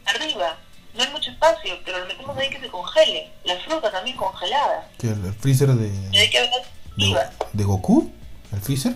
arriba. 0.06 0.56
No 0.94 1.02
hay 1.02 1.10
mucho 1.10 1.30
espacio, 1.30 1.78
pero 1.84 1.98
lo 1.98 2.06
metemos 2.06 2.36
ahí 2.38 2.48
que 2.48 2.60
se 2.60 2.68
congele. 2.68 3.30
La 3.44 3.58
fruta 3.60 3.90
también 3.90 4.16
congelada. 4.16 4.88
¿Qué, 4.98 5.08
el 5.08 5.34
freezer 5.34 5.68
de, 5.68 5.88
Y 6.10 6.18
hay 6.18 6.30
que 6.30 6.40
de, 6.40 7.28
de 7.52 7.64
Goku? 7.64 8.10
¿El 8.52 8.60
freezer? 8.62 8.94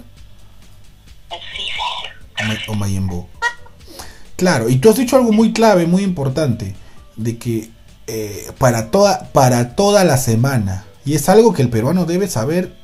O 1.30 2.44
Ma- 2.44 2.58
o 2.68 2.74
Majin 2.74 3.06
Buu. 3.06 3.26
Claro, 4.36 4.68
y 4.68 4.76
tú 4.76 4.90
has 4.90 4.96
dicho 4.96 5.16
algo 5.16 5.32
muy 5.32 5.52
clave, 5.52 5.86
muy 5.86 6.02
importante, 6.02 6.74
de 7.16 7.38
que 7.38 7.70
eh, 8.06 8.50
para, 8.58 8.90
toda, 8.90 9.30
para 9.32 9.74
toda 9.74 10.04
la 10.04 10.16
semana, 10.16 10.84
y 11.04 11.14
es 11.14 11.28
algo 11.28 11.52
que 11.52 11.62
el 11.62 11.68
peruano 11.70 12.04
debe 12.06 12.28
saber 12.28 12.74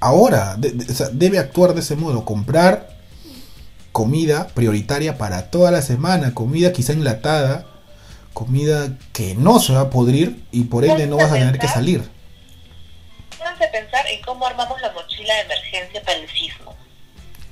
ahora, 0.00 0.56
de- 0.56 0.70
de- 0.70 0.92
o 0.92 0.94
sea, 0.96 1.08
debe 1.12 1.38
actuar 1.38 1.74
de 1.74 1.80
ese 1.80 1.96
modo, 1.96 2.24
comprar 2.24 2.94
comida 3.92 4.48
prioritaria 4.54 5.18
para 5.18 5.50
toda 5.50 5.70
la 5.70 5.82
semana, 5.82 6.34
comida 6.34 6.72
quizá 6.72 6.92
enlatada, 6.92 7.66
comida 8.32 8.96
que 9.12 9.34
no 9.34 9.58
se 9.60 9.72
va 9.72 9.82
a 9.82 9.90
podrir 9.90 10.44
y 10.50 10.64
por 10.64 10.84
ende 10.84 11.06
no 11.06 11.16
vas 11.16 11.30
a 11.30 11.34
tener 11.34 11.58
que 11.58 11.68
salir. 11.68 12.02
Pónganse 13.38 13.64
a 13.64 13.70
pensar 13.70 14.06
en 14.08 14.20
cómo 14.22 14.46
armamos 14.46 14.80
la 14.80 14.90
mochila 14.92 15.34
de 15.34 15.40
emergencia 15.42 16.02
para 16.02 16.18
el 16.18 16.28
sismo. 16.30 16.74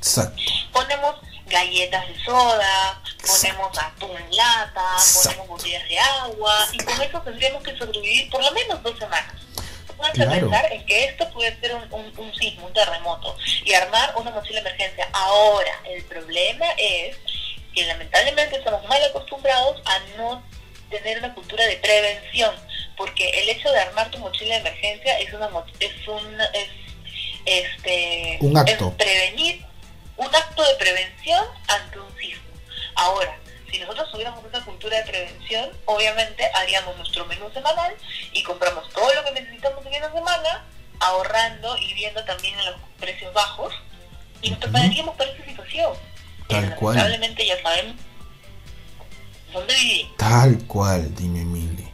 Exacto. 0.03 0.43
Ponemos 0.73 1.17
galletas 1.47 2.09
de 2.09 2.25
soda, 2.25 3.01
ponemos 3.27 3.79
atún 3.79 4.11
en 4.17 4.37
lata, 4.37 4.83
Exacto. 4.97 5.29
ponemos 5.39 5.49
botellas 5.49 5.89
de 5.89 5.99
agua 5.99 6.69
y 6.73 6.79
con 6.79 7.01
eso 7.03 7.21
tendríamos 7.23 7.63
que 7.63 7.77
sobrevivir 7.77 8.31
por 8.31 8.43
lo 8.43 8.51
menos 8.53 8.83
dos 8.83 8.99
semanas. 8.99 9.33
Pónganse 9.97 10.17
Claro. 10.25 10.33
a 10.33 10.41
pensar 10.41 10.73
en 10.73 10.87
que 10.87 11.05
esto 11.05 11.31
puede 11.31 11.59
ser 11.61 11.75
un, 11.77 11.93
un, 11.93 12.19
un 12.19 12.35
sismo, 12.35 12.67
un 12.67 12.73
terremoto 12.73 13.37
y 13.65 13.73
armar 13.75 14.13
una 14.17 14.31
mochila 14.33 14.61
de 14.61 14.69
emergencia. 14.69 15.09
Ahora, 15.13 15.73
el 15.85 16.03
problema 16.05 16.67
es 16.77 17.17
que 17.75 17.85
lamentablemente 17.87 18.57
estamos 18.57 18.85
mal 18.89 19.01
acostumbrados 19.05 19.81
a 19.85 19.99
no 20.17 20.43
tener 20.91 21.19
una 21.19 21.33
cultura 21.35 21.65
de 21.67 21.77
prevención, 21.77 22.55
porque 22.97 23.29
el 23.31 23.49
hecho 23.51 23.71
de 23.71 23.79
armar 23.81 24.11
tu 24.11 24.19
mochila 24.19 24.55
de 24.55 24.61
emergencia 24.61 25.19
es 25.21 25.33
una 25.33 25.49
es 25.81 26.09
un 26.09 26.41
es 26.53 26.69
este 27.47 28.39
Un 28.41 28.57
acto. 28.57 28.89
es 28.89 28.95
prevenir 29.05 29.65
un 30.23 30.35
acto 30.35 30.63
de 30.63 30.75
prevención 30.77 31.45
ante 31.69 31.99
un 31.99 32.17
sismo. 32.17 32.43
Ahora, 32.95 33.39
si 33.71 33.79
nosotros 33.79 34.11
tuviéramos 34.13 34.45
esa 34.45 34.65
cultura 34.65 34.99
de 34.99 35.05
prevención, 35.05 35.71
obviamente 35.87 36.45
haríamos 36.55 36.97
nuestro 36.97 37.25
menú 37.27 37.51
semanal 37.53 37.95
y 38.33 38.43
compramos 38.43 38.89
todo 38.91 39.13
lo 39.15 39.25
que 39.25 39.41
necesitamos 39.41 39.85
en 39.87 39.95
esa 39.95 40.13
semana, 40.13 40.65
ahorrando 41.01 41.77
y 41.79 41.95
viendo 41.95 42.23
también 42.25 42.59
en 42.59 42.67
los 42.67 42.77
precios 43.01 43.33
bajos, 43.33 43.73
y 44.43 44.51
nos 44.51 44.59
prepararíamos 44.59 45.17
para 45.17 45.31
esta 45.31 45.45
situación. 45.45 45.93
Tal 46.49 46.65
Pero 46.65 46.77
cual. 46.77 46.97
Lamentablemente 46.97 47.47
ya 47.47 47.63
sabemos 47.63 47.97
dónde 49.53 49.75
vivimos. 49.75 50.17
Tal 50.17 50.59
cual, 50.67 51.15
dime 51.15 51.45
Mili. 51.45 51.89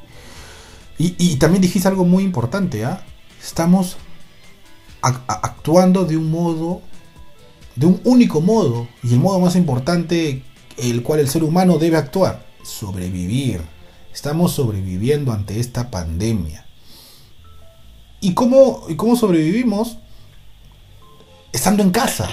Y, 0.98 1.14
y 1.18 1.36
también 1.36 1.62
dijiste 1.62 1.86
algo 1.86 2.04
muy 2.04 2.24
importante, 2.24 2.84
¿ah? 2.84 3.04
Estamos 3.40 3.96
actuando 5.00 6.04
de 6.04 6.16
un 6.16 6.30
modo, 6.30 6.82
de 7.78 7.86
un 7.86 8.00
único 8.02 8.40
modo, 8.40 8.88
y 9.04 9.12
el 9.12 9.20
modo 9.20 9.38
más 9.38 9.54
importante, 9.54 10.42
el 10.76 11.02
cual 11.04 11.20
el 11.20 11.28
ser 11.28 11.44
humano 11.44 11.78
debe 11.78 11.96
actuar, 11.96 12.44
sobrevivir. 12.64 13.60
Estamos 14.12 14.52
sobreviviendo 14.52 15.32
ante 15.32 15.60
esta 15.60 15.88
pandemia. 15.88 16.66
¿Y 18.20 18.34
cómo, 18.34 18.82
y 18.88 18.96
cómo 18.96 19.14
sobrevivimos? 19.14 19.98
Estando 21.52 21.84
en 21.84 21.90
casa. 21.90 22.28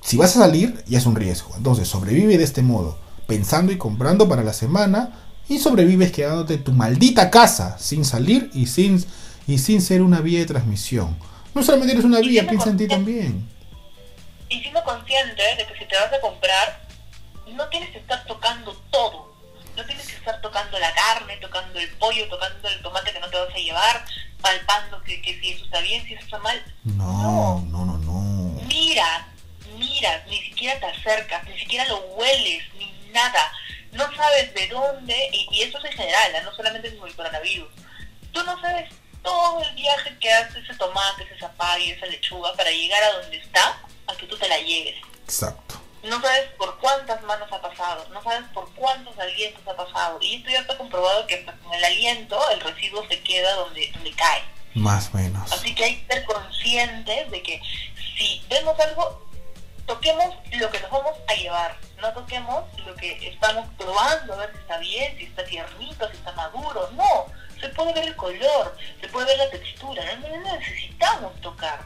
Si 0.00 0.16
vas 0.16 0.34
a 0.36 0.40
salir, 0.40 0.82
ya 0.86 0.96
es 0.96 1.04
un 1.04 1.16
riesgo. 1.16 1.50
Entonces, 1.54 1.86
sobrevive 1.86 2.38
de 2.38 2.44
este 2.44 2.62
modo, 2.62 2.96
pensando 3.26 3.70
y 3.70 3.76
comprando 3.76 4.30
para 4.30 4.42
la 4.42 4.54
semana, 4.54 5.10
y 5.46 5.58
sobrevives 5.58 6.10
quedándote 6.10 6.54
en 6.54 6.64
tu 6.64 6.72
maldita 6.72 7.30
casa, 7.30 7.76
sin 7.78 8.06
salir 8.06 8.50
y 8.54 8.66
sin, 8.66 9.04
y 9.46 9.58
sin 9.58 9.82
ser 9.82 10.00
una 10.00 10.22
vía 10.22 10.38
de 10.38 10.46
transmisión. 10.46 11.16
No 11.54 11.62
solamente 11.62 11.92
eres 11.92 12.06
una 12.06 12.20
vía, 12.20 12.48
piensa 12.48 12.70
en 12.70 12.78
ti 12.78 12.88
también. 12.88 13.55
Y 14.48 14.60
siendo 14.60 14.82
consciente 14.84 15.42
de 15.56 15.66
que 15.66 15.78
si 15.78 15.84
te 15.86 15.96
vas 15.96 16.12
a 16.12 16.20
comprar, 16.20 16.80
no 17.46 17.68
tienes 17.68 17.90
que 17.90 17.98
estar 17.98 18.24
tocando 18.26 18.74
todo. 18.90 19.34
No 19.76 19.84
tienes 19.84 20.06
que 20.06 20.16
estar 20.16 20.40
tocando 20.40 20.78
la 20.78 20.92
carne, 20.94 21.36
tocando 21.36 21.78
el 21.78 21.90
pollo, 21.96 22.28
tocando 22.28 22.68
el 22.68 22.80
tomate 22.82 23.12
que 23.12 23.20
no 23.20 23.28
te 23.28 23.38
vas 23.38 23.54
a 23.54 23.58
llevar, 23.58 24.04
palpando 24.40 25.02
que, 25.02 25.20
que 25.20 25.38
si 25.38 25.52
eso 25.52 25.64
está 25.64 25.80
bien, 25.80 26.04
si 26.06 26.14
eso 26.14 26.24
está 26.24 26.38
mal. 26.38 26.62
No, 26.84 27.60
no, 27.68 27.84
no, 27.84 27.98
no. 27.98 28.62
Mira, 28.66 29.28
mira, 29.76 30.24
ni 30.28 30.38
siquiera 30.38 30.80
te 30.80 30.86
acercas, 30.86 31.44
ni 31.44 31.58
siquiera 31.58 31.84
lo 31.86 31.98
hueles, 31.98 32.62
ni 32.78 32.90
nada. 33.10 33.52
No 33.92 34.04
sabes 34.14 34.54
de 34.54 34.68
dónde, 34.68 35.14
y, 35.32 35.48
y 35.52 35.62
eso 35.62 35.78
es 35.78 35.84
en 35.84 35.92
general, 35.92 36.36
¿ah? 36.36 36.42
no 36.42 36.54
solamente 36.54 36.96
con 36.96 37.08
el 37.08 37.14
coronavirus. 37.14 37.68
Tú 38.32 38.42
no 38.44 38.60
sabes 38.60 38.90
todo 39.22 39.60
el 39.62 39.74
viaje 39.74 40.16
que 40.20 40.32
hace 40.32 40.60
ese 40.60 40.74
tomate, 40.76 41.24
ese 41.24 41.38
zapallo, 41.38 41.94
esa 41.94 42.06
lechuga 42.06 42.52
para 42.54 42.70
llegar 42.70 43.02
a 43.02 43.12
donde 43.20 43.38
está, 43.38 43.78
a 44.06 44.16
que 44.16 44.26
tú 44.26 44.36
te 44.36 44.48
la 44.48 44.58
lleves. 44.58 44.96
Exacto. 45.24 45.80
No 46.02 46.20
sabes 46.20 46.50
por 46.56 46.78
cuántas 46.78 47.20
manos 47.24 47.52
ha 47.52 47.60
pasado, 47.60 48.06
no 48.12 48.22
sabes 48.22 48.48
por 48.54 48.72
cuántos 48.74 49.18
alientos 49.18 49.66
ha 49.66 49.76
pasado. 49.76 50.18
Y 50.20 50.36
esto 50.36 50.50
ya 50.50 50.60
está 50.60 50.78
comprobado 50.78 51.26
que 51.26 51.44
con 51.44 51.74
el 51.74 51.84
aliento 51.84 52.38
el 52.50 52.60
residuo 52.60 53.04
se 53.08 53.20
queda 53.22 53.54
donde, 53.54 53.90
donde 53.92 54.12
cae. 54.12 54.42
Más 54.74 55.10
o 55.12 55.16
menos. 55.16 55.50
Así 55.52 55.74
que 55.74 55.84
hay 55.84 55.96
que 55.96 56.14
ser 56.14 56.24
conscientes 56.24 57.30
de 57.30 57.42
que 57.42 57.60
si 58.16 58.44
vemos 58.48 58.78
algo, 58.78 59.26
toquemos 59.86 60.34
lo 60.52 60.70
que 60.70 60.80
nos 60.80 60.90
vamos 60.90 61.14
a 61.28 61.34
llevar. 61.34 61.76
No 62.00 62.12
toquemos 62.12 62.64
lo 62.84 62.94
que 62.94 63.28
estamos 63.28 63.66
probando, 63.78 64.34
a 64.34 64.36
ver 64.36 64.52
si 64.52 64.58
está 64.58 64.78
bien, 64.78 65.16
si 65.16 65.24
está 65.24 65.44
tiernito, 65.44 66.08
si 66.10 66.16
está 66.18 66.32
maduro. 66.32 66.90
No, 66.92 67.26
se 67.60 67.68
puede 67.70 67.92
ver 67.94 68.04
el 68.04 68.16
color, 68.16 68.76
se 69.00 69.08
puede 69.08 69.26
ver 69.26 69.38
la 69.38 69.50
textura. 69.50 70.04
No 70.16 70.58
necesitamos 70.58 71.40
tocar. 71.40 71.80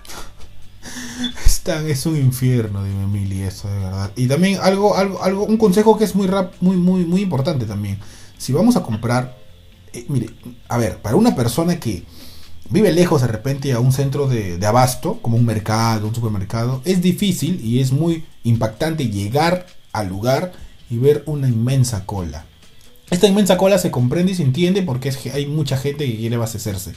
Es, 1.44 1.60
tan- 1.60 1.88
es 1.88 2.06
un 2.06 2.16
infierno, 2.16 2.84
dime 2.84 3.06
Mili, 3.06 3.42
eso 3.42 3.68
de 3.68 3.78
verdad. 3.78 4.10
Y 4.16 4.26
también 4.26 4.58
algo, 4.62 4.96
algo, 4.96 5.22
algo, 5.22 5.44
un 5.44 5.56
consejo 5.56 5.98
que 5.98 6.04
es 6.04 6.14
muy 6.14 6.26
rap, 6.26 6.54
muy, 6.60 6.76
muy, 6.76 7.04
muy 7.04 7.20
importante 7.22 7.66
también. 7.66 7.98
Si 8.38 8.52
vamos 8.52 8.76
a 8.76 8.82
comprar, 8.82 9.36
eh, 9.92 10.04
mire, 10.08 10.30
a 10.68 10.78
ver, 10.78 10.98
para 10.98 11.16
una 11.16 11.34
persona 11.34 11.78
que 11.78 12.04
vive 12.70 12.92
lejos 12.92 13.20
de 13.22 13.26
repente 13.28 13.72
a 13.72 13.80
un 13.80 13.92
centro 13.92 14.28
de, 14.28 14.64
abasto, 14.64 15.18
como 15.20 15.36
un 15.36 15.44
mercado, 15.44 16.06
un 16.08 16.14
supermercado, 16.14 16.80
es 16.84 17.02
difícil 17.02 17.60
y 17.64 17.80
es 17.80 17.92
muy 17.92 18.24
impactante 18.44 19.08
llegar 19.08 19.66
al 19.92 20.08
lugar 20.08 20.52
y 20.88 20.98
ver 20.98 21.22
una 21.26 21.48
inmensa 21.48 22.06
cola. 22.06 22.44
Esta 23.10 23.26
inmensa 23.26 23.56
cola 23.56 23.78
se 23.78 23.90
comprende 23.90 24.32
y 24.32 24.34
se 24.36 24.44
entiende 24.44 24.82
porque 24.82 25.12
hay 25.34 25.46
mucha 25.46 25.76
gente 25.76 26.06
que 26.06 26.16
quiere 26.16 26.36
abastecerse. 26.36 26.92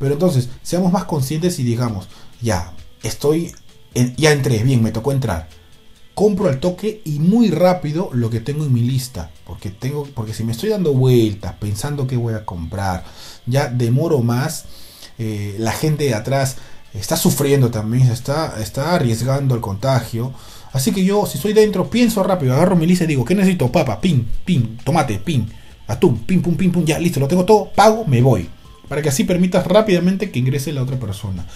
Pero 0.00 0.14
entonces, 0.14 0.48
seamos 0.62 0.92
más 0.92 1.04
conscientes 1.04 1.60
y 1.60 1.62
digamos, 1.62 2.08
ya, 2.42 2.72
estoy, 3.04 3.52
en- 3.94 4.14
ya 4.16 4.32
entré, 4.32 4.62
bien, 4.64 4.82
me 4.82 4.90
tocó 4.92 5.12
entrar. 5.12 5.48
Compro 6.14 6.48
al 6.48 6.60
toque 6.60 7.02
y 7.04 7.18
muy 7.18 7.50
rápido 7.50 8.08
lo 8.12 8.30
que 8.30 8.40
tengo 8.40 8.64
en 8.64 8.72
mi 8.72 8.82
lista. 8.82 9.30
Porque 9.46 9.70
tengo, 9.70 10.06
porque 10.14 10.32
si 10.34 10.44
me 10.44 10.52
estoy 10.52 10.70
dando 10.70 10.92
vueltas, 10.92 11.54
pensando 11.60 12.06
qué 12.06 12.16
voy 12.16 12.34
a 12.34 12.44
comprar, 12.44 13.04
ya 13.46 13.68
demoro 13.68 14.20
más. 14.22 14.66
eh, 15.18 15.54
la 15.58 15.72
gente 15.72 16.04
de 16.04 16.14
atrás 16.14 16.56
está 16.92 17.16
sufriendo 17.16 17.70
también, 17.70 18.08
está, 18.10 18.60
está 18.60 18.94
arriesgando 18.94 19.54
el 19.54 19.60
contagio. 19.60 20.32
Así 20.72 20.92
que 20.92 21.04
yo, 21.04 21.26
si 21.26 21.38
soy 21.38 21.52
dentro, 21.52 21.88
pienso 21.90 22.22
rápido, 22.24 22.52
agarro 22.54 22.74
mi 22.76 22.86
lista 22.86 23.04
y 23.04 23.08
digo, 23.08 23.24
¿qué 23.24 23.34
necesito? 23.36 23.70
Papa, 23.70 24.00
pin, 24.00 24.26
pin, 24.44 24.76
tomate, 24.84 25.18
pin, 25.18 25.48
atún, 25.86 26.18
pin, 26.20 26.42
pum, 26.42 26.56
pin, 26.56 26.72
pum, 26.72 26.84
ya, 26.84 26.98
listo, 26.98 27.20
lo 27.20 27.28
tengo 27.28 27.44
todo, 27.44 27.70
pago, 27.74 28.04
me 28.06 28.22
voy. 28.22 28.48
Para 28.88 29.00
que 29.02 29.08
así 29.08 29.24
permitas 29.24 29.66
rápidamente 29.66 30.30
que 30.30 30.38
ingrese 30.40 30.72
la 30.72 30.82
otra 30.82 30.98
persona. 30.98 31.46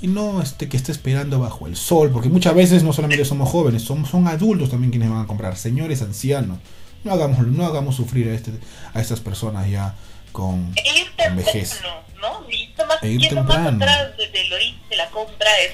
Y 0.00 0.08
no 0.08 0.42
este, 0.42 0.68
que 0.68 0.76
esté 0.76 0.92
esperando 0.92 1.38
bajo 1.40 1.66
el 1.66 1.76
sol, 1.76 2.10
porque 2.12 2.28
muchas 2.28 2.54
veces 2.54 2.82
no 2.82 2.92
solamente 2.92 3.24
somos 3.24 3.48
jóvenes, 3.48 3.82
somos, 3.82 4.10
son 4.10 4.28
adultos 4.28 4.70
también 4.70 4.90
quienes 4.90 5.08
van 5.10 5.22
a 5.22 5.26
comprar, 5.26 5.56
señores 5.56 6.02
ancianos. 6.02 6.58
No 7.04 7.12
hagamos, 7.12 7.38
no 7.46 7.64
hagamos 7.64 7.96
sufrir 7.96 8.28
a, 8.28 8.34
este, 8.34 8.52
a 8.92 9.00
estas 9.00 9.20
personas 9.20 9.68
ya 9.70 9.94
con, 10.32 10.72
E 10.76 11.00
ir 11.00 11.06
con 11.16 11.36
vejez. 11.36 11.70
temprano, 11.70 12.00
¿no? 12.20 12.50
Y 12.50 12.68
más, 12.86 13.02
E 13.02 13.08
ir 13.08 13.20
yendo 13.20 13.42
más 13.44 13.56
temprano. 13.64 13.76
atrás 13.84 14.16
de- 14.18 14.28
del 14.28 14.52
origen 14.52 14.80
de 14.90 14.96
la 14.96 15.08
compra 15.10 15.48
es 15.60 15.72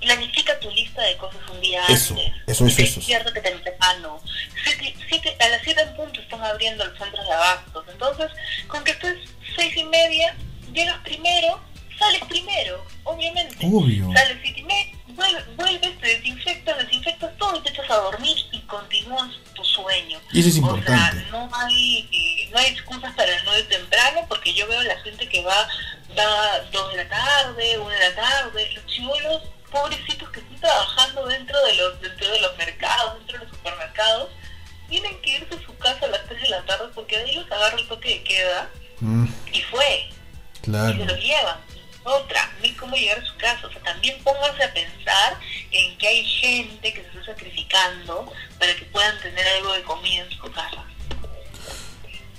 planifica 0.00 0.58
tu 0.60 0.70
lista 0.70 1.00
de 1.02 1.16
cosas 1.16 1.40
un 1.52 1.60
día 1.62 1.82
Eso, 1.88 2.12
antes. 2.14 2.26
eso, 2.46 2.66
eso, 2.66 2.82
eso. 2.82 2.94
Despiértate 2.96 3.40
temprano. 3.40 4.20
Siete- 4.62 4.94
siete- 5.08 5.36
a 5.40 5.48
las 5.48 5.62
7 5.64 5.80
en 5.80 5.96
punto 5.96 6.20
están 6.20 6.42
abriendo 6.44 6.84
los 6.84 6.98
centros 6.98 7.26
de 7.26 7.32
abastos. 7.32 7.84
Entonces, 7.90 8.26
con 8.68 8.84
que 8.84 8.90
estés 8.92 9.16
seis 9.56 9.74
y 9.76 9.84
media, 9.84 10.36
llegas 10.74 10.98
primero, 11.04 11.58
sales 11.98 12.22
primero, 12.28 12.84
obviamente. 13.04 13.56
Obvio. 13.66 14.10
Sales 14.14 14.38
y 14.44 14.62
vuel- 15.14 15.56
vuelves, 15.56 15.98
te 16.00 16.06
desinfectas, 16.08 16.78
desinfectas 16.78 17.36
todo 17.38 17.56
y 17.56 17.60
te 17.62 17.70
echas 17.70 17.90
a 17.90 17.96
dormir 17.96 18.36
y 18.52 18.60
continúas 18.62 19.30
tu 19.54 19.64
sueño. 19.64 20.18
Y 20.32 20.40
eso 20.40 20.48
es 20.48 20.54
O 20.56 20.58
importante. 20.58 21.20
sea, 21.20 21.30
no 21.30 21.50
hay, 21.54 22.08
eh, 22.12 22.48
no 22.52 22.58
hay 22.58 22.66
excusas 22.72 23.14
para 23.14 23.42
no 23.44 23.58
ir 23.58 23.68
temprano 23.68 24.24
porque 24.28 24.52
yo 24.54 24.66
veo 24.66 24.80
a 24.80 24.84
la 24.84 24.98
gente 25.00 25.28
que 25.28 25.42
va, 25.42 25.68
va 26.18 26.60
dos 26.72 26.90
de 26.92 27.04
la 27.04 27.08
tarde, 27.08 27.78
una 27.78 27.94
de 27.94 28.10
la 28.10 28.14
tarde, 28.16 28.72
los 28.74 28.86
chivolos 28.86 29.42
pobrecitos 29.70 30.28
que 30.30 30.40
están 30.40 30.60
trabajando 30.60 31.26
dentro 31.26 31.60
de 31.64 31.74
los, 31.74 32.00
dentro 32.00 32.30
de 32.30 32.40
los 32.40 32.56
mercados, 32.56 33.18
dentro 33.18 33.38
de 33.38 33.44
los 33.46 33.54
supermercados, 33.56 34.28
tienen 34.88 35.20
que 35.22 35.30
irse 35.38 35.54
a 35.54 35.66
su 35.66 35.76
casa 35.78 36.04
a 36.06 36.08
las 36.08 36.24
3 36.26 36.42
de 36.42 36.48
la 36.48 36.64
tarde 36.64 36.86
porque 36.94 37.18
de 37.18 37.24
ahí 37.24 37.34
los 37.36 37.50
agarra 37.50 37.78
el 37.78 37.88
toque 37.88 38.08
de 38.10 38.22
queda 38.22 38.70
Mm, 39.00 39.26
y 39.52 39.60
fue, 39.62 40.08
y 40.08 40.60
claro. 40.62 40.92
se 40.96 41.04
los 41.04 41.18
llevan. 41.18 41.58
Otra, 42.04 42.50
hay 42.62 42.72
cómo 42.72 42.94
llegar 42.96 43.18
a 43.18 43.24
su 43.26 43.36
casa. 43.36 43.66
O 43.66 43.72
sea, 43.72 43.82
también 43.82 44.16
pónganse 44.22 44.62
a 44.62 44.72
pensar 44.72 45.38
en 45.72 45.96
que 45.98 46.06
hay 46.06 46.24
gente 46.24 46.92
que 46.92 47.00
se 47.00 47.08
está 47.08 47.24
sacrificando 47.24 48.30
para 48.58 48.74
que 48.76 48.84
puedan 48.86 49.18
tener 49.20 49.46
algo 49.58 49.72
de 49.72 49.82
comida 49.82 50.24
en 50.24 50.30
su 50.30 50.42
casa. 50.52 50.84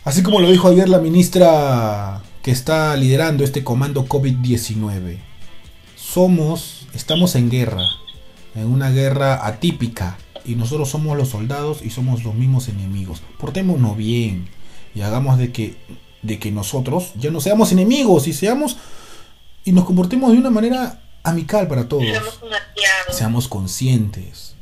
Así 0.04 0.22
como 0.22 0.40
lo 0.40 0.52
dijo 0.52 0.68
ayer 0.68 0.88
la 0.88 1.00
ministra 1.00 2.22
que 2.44 2.52
está 2.52 2.96
liderando 2.96 3.44
este 3.44 3.64
comando 3.64 4.06
COVID-19. 4.06 5.18
Somos, 5.96 6.88
estamos 6.94 7.34
en 7.34 7.50
guerra, 7.50 7.82
en 8.54 8.68
una 8.68 8.92
guerra 8.92 9.48
atípica, 9.48 10.18
y 10.46 10.56
nosotros 10.56 10.90
somos 10.90 11.18
los 11.18 11.30
soldados 11.30 11.82
y 11.82 11.90
somos 11.90 12.24
los 12.24 12.36
mismos 12.36 12.68
enemigos. 12.68 13.24
Portémonos 13.40 13.98
bien 13.98 14.48
y 14.94 15.02
hagamos 15.02 15.40
de 15.40 15.52
que, 15.52 15.76
de 16.22 16.38
que 16.38 16.52
nosotros 16.52 17.14
ya 17.16 17.32
no 17.32 17.42
seamos 17.42 17.72
enemigos 17.72 18.28
y 18.28 18.34
seamos 18.34 18.78
y 19.66 19.72
nos 19.72 19.86
comportemos 19.86 20.32
de 20.32 20.38
una 20.38 20.50
manera 20.52 21.02
amical 21.24 21.68
para 21.68 21.88
todos. 21.88 22.04
Seamos 23.14 23.48
conscientes. 23.48 24.56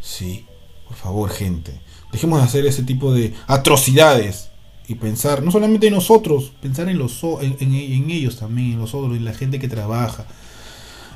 Sí, 0.00 0.46
por 0.86 0.96
favor, 0.96 1.30
gente. 1.30 1.80
Dejemos 2.12 2.38
de 2.40 2.44
hacer 2.46 2.66
ese 2.66 2.82
tipo 2.82 3.12
de 3.12 3.34
atrocidades 3.46 4.48
y 4.86 4.94
pensar, 4.94 5.42
no 5.42 5.50
solamente 5.50 5.88
en 5.88 5.94
nosotros, 5.94 6.52
pensar 6.62 6.88
en, 6.88 6.96
los, 6.98 7.22
en, 7.42 7.56
en- 7.60 7.74
en 7.74 8.10
ellos 8.10 8.38
también, 8.38 8.72
en 8.72 8.78
los 8.78 8.94
otros, 8.94 9.14
en 9.16 9.24
la 9.26 9.34
gente 9.34 9.58
que 9.58 9.68
trabaja 9.68 10.26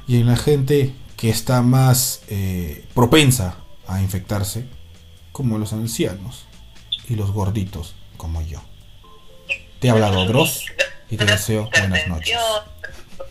y 0.06 0.16
en 0.18 0.26
la 0.26 0.36
gente 0.36 0.94
que 1.16 1.30
está 1.30 1.62
más 1.62 2.20
eh, 2.28 2.84
propensa 2.94 3.56
a 3.86 4.02
infectarse, 4.02 4.66
como 5.32 5.56
los 5.56 5.72
ancianos 5.72 6.44
y 7.08 7.14
los 7.14 7.30
gorditos, 7.32 7.94
como 8.18 8.42
yo. 8.42 8.60
Te 9.80 9.88
ha 9.88 9.92
hablado 9.92 10.26
Dross 10.26 10.64
y 11.10 11.16
te 11.16 11.24
deseo 11.24 11.70
buenas 11.88 12.08
noches. 12.08 12.36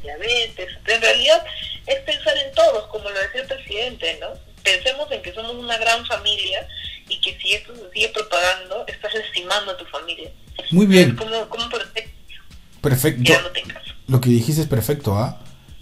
Diabetes. 0.01 0.69
En 0.85 1.01
realidad 1.01 1.43
es 1.87 1.99
pensar 2.01 2.35
en 2.37 2.53
todos, 2.53 2.87
como 2.87 3.09
lo 3.09 3.19
decía 3.19 3.41
el 3.41 3.47
presidente, 3.47 4.17
¿no? 4.19 4.27
Pensemos 4.63 5.11
en 5.11 5.21
que 5.21 5.33
somos 5.33 5.55
una 5.55 5.77
gran 5.77 6.05
familia 6.05 6.67
y 7.09 7.19
que 7.19 7.37
si 7.39 7.53
esto 7.53 7.75
se 7.75 7.91
sigue 7.91 8.09
propagando, 8.09 8.85
estás 8.87 9.13
estimando 9.15 9.71
a 9.71 9.77
tu 9.77 9.85
familia. 9.85 10.31
Muy 10.71 10.85
bien, 10.85 11.15
¿Cómo, 11.15 11.49
cómo 11.49 11.69
perfecto. 11.69 13.23
casa? 13.67 13.95
Lo 14.07 14.21
que 14.21 14.29
dijiste 14.29 14.61
es 14.61 14.67
perfecto, 14.67 15.15
¿ah? 15.15 15.39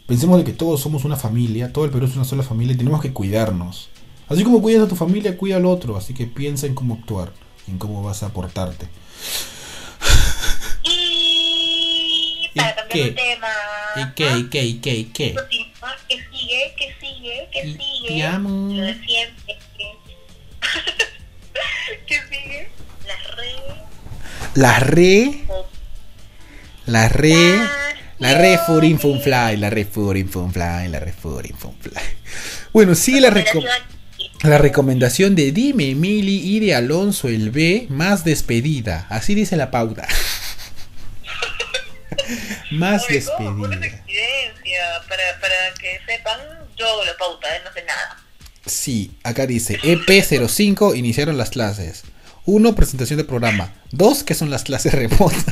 Pensemos 0.08 0.40
de 0.40 0.44
que 0.44 0.54
todos 0.54 0.82
somos 0.82 1.06
una 1.06 1.16
familia, 1.18 1.72
todo 1.72 1.86
el 1.86 1.92
Perú 1.92 2.08
es 2.08 2.16
una 2.16 2.26
sola 2.26 2.42
familia 2.42 2.74
y 2.74 2.78
tenemos 2.78 3.02
que 3.02 3.14
cuidarnos. 3.14 3.90
Así 4.28 4.44
como 4.44 4.62
cuidas 4.62 4.84
a 4.84 4.88
tu 4.88 4.96
familia, 4.96 5.38
cuida 5.38 5.58
al 5.58 5.66
otro, 5.66 5.98
así 5.98 6.14
que 6.14 6.26
piensa 6.26 6.68
en 6.68 6.76
cómo 6.76 6.96
actuar, 6.96 7.32
en 7.68 7.78
cómo 7.78 8.02
vas 8.04 8.24
a 8.24 8.28
aportarte. 8.28 8.88
Y 10.84 12.49
para 12.60 12.72
¿Y 12.72 12.76
cambiar 12.76 13.06
de 13.08 13.12
tema. 13.12 13.48
¿Y 13.96 14.14
qué? 14.16 14.38
¿Y 14.38 14.44
qué? 14.50 14.64
¿Y 14.66 14.74
qué? 14.80 14.94
¿Y 14.96 15.04
qué? 15.06 15.34
Continúa, 15.36 15.96
¿Qué 16.08 16.16
sigue? 16.32 16.74
¿Qué 16.78 16.96
sigue? 17.00 17.48
¿Qué 17.52 17.62
sigue? 17.64 18.14
y 18.14 18.22
amo. 18.22 18.74
Lo 18.74 18.82
de 18.84 18.94
siempre. 19.06 19.58
¿Qué 22.08 22.16
sigue? 22.30 22.70
Las 23.08 23.36
redes. 23.36 23.80
La 24.56 24.80
re, 24.80 25.44
la 26.86 27.08
re, 27.10 27.60
la 28.18 28.34
re 28.34 28.58
furin 28.66 29.00
fun 29.00 29.22
fly, 29.22 29.58
la 29.58 29.70
re 29.70 29.86
furin 29.86 30.28
fun 30.28 30.52
fly, 30.52 30.88
la 30.90 31.00
re 31.00 31.14
furin 31.14 31.56
fun 31.58 31.76
fly. 31.80 31.94
Bueno, 32.74 32.94
sigue 32.96 33.22
la 33.22 33.30
recom- 33.32 33.66
La 34.44 34.58
recomendación 34.60 35.36
de 35.36 35.52
Dime 35.52 35.90
Emily 35.92 36.38
y 36.56 36.60
de 36.60 36.76
Alonso 36.76 37.28
el 37.30 37.50
B 37.52 37.88
más 37.90 38.24
despedida. 38.24 39.06
Así 39.10 39.34
dice 39.36 39.56
la 39.56 39.72
pauta. 39.72 40.08
más 42.72 43.10
esa 43.10 43.32
despedida. 43.38 43.76
evidencia 43.76 45.02
para, 45.08 45.40
para 45.40 45.74
que 45.80 46.00
sepan, 46.06 46.40
yo 46.78 46.88
hago 46.88 47.06
la 47.06 47.18
pauta, 47.18 47.56
¿eh? 47.56 47.62
no 47.64 47.74
sé 47.74 47.84
nada. 47.84 48.18
Sí, 48.66 49.12
acá 49.24 49.48
dice 49.48 49.80
EP05 49.80 50.96
iniciaron 50.98 51.38
las 51.38 51.50
clases. 51.50 52.04
Uno, 52.46 52.76
presentación 52.76 53.18
de 53.18 53.24
programa. 53.24 53.74
Dos, 53.92 54.24
que 54.24 54.34
son 54.34 54.50
las 54.50 54.64
clases 54.64 54.94
remotas. 54.94 55.46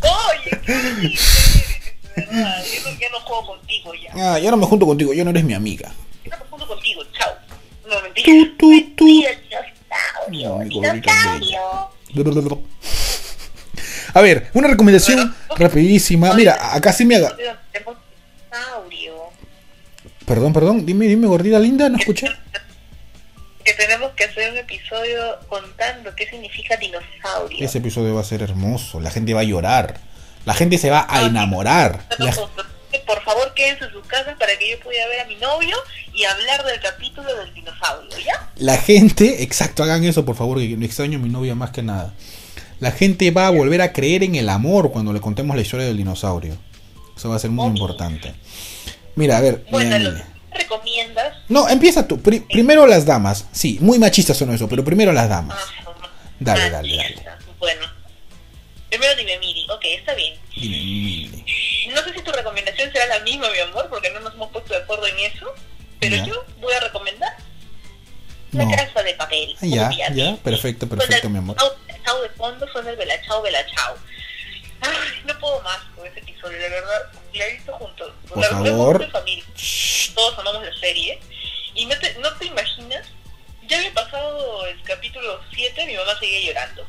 Oye, 0.00 0.60
qué 0.66 0.72
de 0.72 2.26
verdad, 2.26 2.64
yo 2.64 2.90
no, 2.90 2.98
ya 2.98 3.10
no 3.10 3.20
juego 3.20 3.46
contigo 3.46 3.92
ya. 3.94 4.34
Ah, 4.34 4.38
ya 4.38 4.50
no 4.50 4.56
me 4.56 4.66
junto 4.66 4.86
contigo, 4.86 5.12
ya 5.12 5.24
no 5.24 5.30
eres 5.30 5.44
mi 5.44 5.54
amiga. 5.54 5.92
Yo 6.24 6.30
no 6.30 6.38
me 6.38 6.44
junto 6.50 6.66
contigo, 6.66 7.02
chao. 7.18 7.34
No, 7.88 8.00
mentira. 8.02 8.26
Tu, 8.26 8.56
tu, 8.56 8.94
tu. 8.96 9.04
Mentira, 9.04 9.30
dinosaurio, 10.68 11.90
dinosaurio. 12.14 12.62
A 14.14 14.20
ver, 14.20 14.48
una 14.54 14.68
recomendación 14.68 15.34
rapidísima. 15.56 16.32
Mira, 16.34 16.74
acá 16.74 16.92
sí 16.92 17.04
me 17.04 17.16
haga. 17.16 17.36
Perdón, 20.26 20.52
perdón, 20.54 20.86
dime, 20.86 21.06
dime, 21.06 21.26
gordita 21.26 21.58
linda, 21.58 21.88
no 21.88 21.98
escuché. 21.98 22.28
Que 23.62 23.72
tenemos 23.74 24.12
que 24.12 24.24
hacer 24.24 24.52
un 24.52 24.58
episodio 24.58 25.38
contando 25.48 26.14
qué 26.14 26.26
significa 26.28 26.76
dinosaurio. 26.76 27.64
Ese 27.64 27.78
episodio 27.78 28.14
va 28.14 28.20
a 28.20 28.24
ser 28.24 28.42
hermoso, 28.42 29.00
la 29.00 29.10
gente 29.10 29.34
va 29.34 29.40
a 29.40 29.44
llorar, 29.44 29.98
la 30.44 30.54
gente 30.54 30.78
se 30.78 30.90
va 30.90 31.06
a 31.08 31.22
enamorar. 31.24 32.04
La- 32.18 32.32
Por 33.06 33.22
favor, 33.22 33.52
quédense 33.54 33.84
en 33.84 33.90
sus 33.90 34.06
casas 34.06 34.36
para 34.38 34.56
que 34.58 34.70
yo 34.70 34.80
pueda 34.80 35.06
ver 35.08 35.20
a 35.20 35.24
mi 35.26 35.34
novio 35.36 35.76
y 36.14 36.24
hablar 36.24 36.64
del 36.64 36.80
capítulo 36.80 37.34
del 37.36 37.52
dinosaurio, 37.52 38.10
¿ya? 38.24 38.48
La 38.56 38.76
gente, 38.78 39.42
exacto, 39.42 39.82
hagan 39.82 40.04
eso 40.04 40.24
por 40.24 40.36
favor, 40.36 40.58
que 40.58 40.72
extraño 40.84 41.18
a 41.18 41.22
mi 41.22 41.28
novia 41.28 41.54
más 41.54 41.70
que 41.70 41.82
nada. 41.82 42.14
La 42.84 42.92
gente 42.92 43.30
va 43.30 43.46
a 43.46 43.50
volver 43.50 43.80
a 43.80 43.94
creer 43.94 44.22
en 44.24 44.34
el 44.34 44.46
amor 44.50 44.92
cuando 44.92 45.10
le 45.14 45.18
contemos 45.18 45.56
la 45.56 45.62
historia 45.62 45.86
del 45.86 45.96
dinosaurio. 45.96 46.54
Eso 47.16 47.30
va 47.30 47.36
a 47.36 47.38
ser 47.38 47.48
muy 47.48 47.66
importante. 47.68 48.34
Mira, 49.14 49.38
a 49.38 49.40
ver, 49.40 49.64
Bueno, 49.70 49.96
que 50.52 50.58
recomiendas. 50.58 51.34
No, 51.48 51.66
empieza 51.66 52.06
tú. 52.06 52.20
Pri- 52.20 52.40
primero 52.40 52.86
las 52.86 53.06
damas. 53.06 53.46
Sí, 53.52 53.78
muy 53.80 53.98
machistas 53.98 54.36
son 54.36 54.52
eso, 54.52 54.68
pero 54.68 54.84
primero 54.84 55.12
las 55.14 55.30
damas. 55.30 55.56
Ah, 55.58 55.94
Dale, 56.40 56.62
ah, 56.64 56.70
dale, 56.72 56.94
dale. 56.94 57.24
Bueno, 57.58 57.80
primero 58.90 59.16
dime 59.16 59.38
Miri, 59.38 59.64
ok, 59.70 59.84
está 59.98 60.12
bien. 60.14 60.34
Dime, 60.54 60.76
dime. 60.76 61.44
No 61.94 62.02
sé 62.02 62.12
si 62.14 62.20
tu 62.22 62.32
recomendación 62.32 62.92
será 62.92 63.06
la 63.06 63.20
misma, 63.24 63.46
mi 63.50 63.60
amor, 63.60 63.86
porque 63.88 64.10
no 64.10 64.20
nos 64.20 64.34
hemos 64.34 64.50
puesto 64.50 64.74
de 64.74 64.80
acuerdo 64.80 65.06
en 65.06 65.18
eso, 65.20 65.46
pero 66.00 66.16
Ya. 66.16 66.26
yo 66.26 66.34
voy 66.60 66.74
a 66.74 66.80
recomendar 66.80 67.32
la 68.52 68.64
No. 68.66 68.70
casa 68.76 69.02
de 69.02 69.14
papel. 69.14 69.56
Ah, 69.62 69.64
ya, 69.66 69.88
obviamente. 69.88 70.22
ya, 70.22 70.36
perfecto, 70.36 70.86
perfecto, 70.86 71.30
mi 71.30 71.38
amor. 71.38 71.56
Chao 72.04 72.20
de 72.22 72.28
fondo 72.30 72.66
suena 72.68 72.90
el 72.90 72.96
belachao, 72.96 73.42
belachao. 73.42 73.96
Ay, 74.80 75.22
no 75.24 75.38
puedo 75.38 75.60
más 75.62 75.78
con 75.96 76.06
ese 76.06 76.20
episodio, 76.20 76.58
de 76.58 76.68
verdad. 76.68 77.12
La 77.32 77.46
he 77.46 77.52
visto 77.52 77.72
juntos. 77.74 78.12
Por 78.28 78.38
la, 78.38 78.50
la 78.50 78.56
favor. 78.56 79.02
en 79.02 79.10
familia. 79.10 79.44
Todos 80.14 80.38
amamos 80.38 80.64
la 80.64 80.74
serie. 80.78 81.18
Y 81.74 81.86
no 81.86 81.98
te, 81.98 82.14
no 82.18 82.32
te 82.34 82.46
imaginas, 82.46 83.06
ya 83.66 83.78
había 83.78 83.92
pasado 83.92 84.66
el 84.66 84.80
capítulo 84.82 85.40
7, 85.54 85.86
mi 85.86 85.96
mamá 85.96 86.16
seguía 86.20 86.40
llorando. 86.46 86.86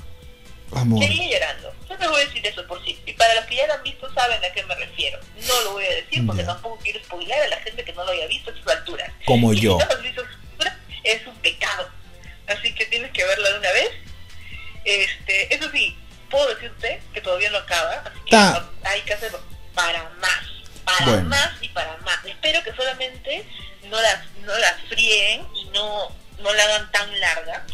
Amor. 0.74 1.04
Seguía 1.04 1.40
llorando. 1.40 1.74
No 1.90 1.98
te 1.98 2.08
voy 2.08 2.22
a 2.22 2.26
decir 2.26 2.46
eso 2.46 2.68
por 2.68 2.84
sí. 2.84 3.00
Y 3.06 3.14
para 3.14 3.34
los 3.36 3.46
que 3.46 3.56
ya 3.56 3.68
lo 3.68 3.74
han 3.74 3.84
visto 3.84 4.14
saben 4.14 4.44
a 4.44 4.52
qué 4.52 4.64
me 4.64 4.76
refiero. 4.76 5.20
No 5.48 5.62
lo 5.62 5.72
voy 5.74 5.86
a 5.86 5.96
decir 5.96 6.26
porque 6.26 6.44
tampoco 6.44 6.78
quiero 6.84 7.00
spoiler 7.04 7.42
a 7.42 7.48
la 7.48 7.58
gente 7.62 7.84
que 7.84 7.94
no 7.94 8.04
lo 8.04 8.12
haya 8.12 8.28
visto 8.28 8.52
a 8.52 8.56
sus 8.56 8.68
alturas. 8.68 9.12
Como 9.26 9.54
y 9.54 9.62
yo. 9.62 9.78
Si 9.80 9.86
no 9.86 10.24
hay 18.84 19.02
que 19.02 19.14
hacerlo 19.14 19.40
para 19.74 20.04
más. 20.22 20.40
Para 20.86 21.06
Bueno. 21.06 21.30
más 21.30 21.50
y 21.62 21.70
para 21.70 21.98
más. 21.98 22.24
Espero 22.26 22.64
que 22.64 22.74
solamente 22.76 23.46
no 23.90 24.00
las, 24.02 24.20
no 24.46 24.58
las 24.58 24.76
fríen 24.90 25.46
y 25.56 25.66
no, 25.74 26.10
no 26.40 26.54
la 26.54 26.64
hagan 26.64 26.92
tan 26.92 27.20
larga 27.20 27.66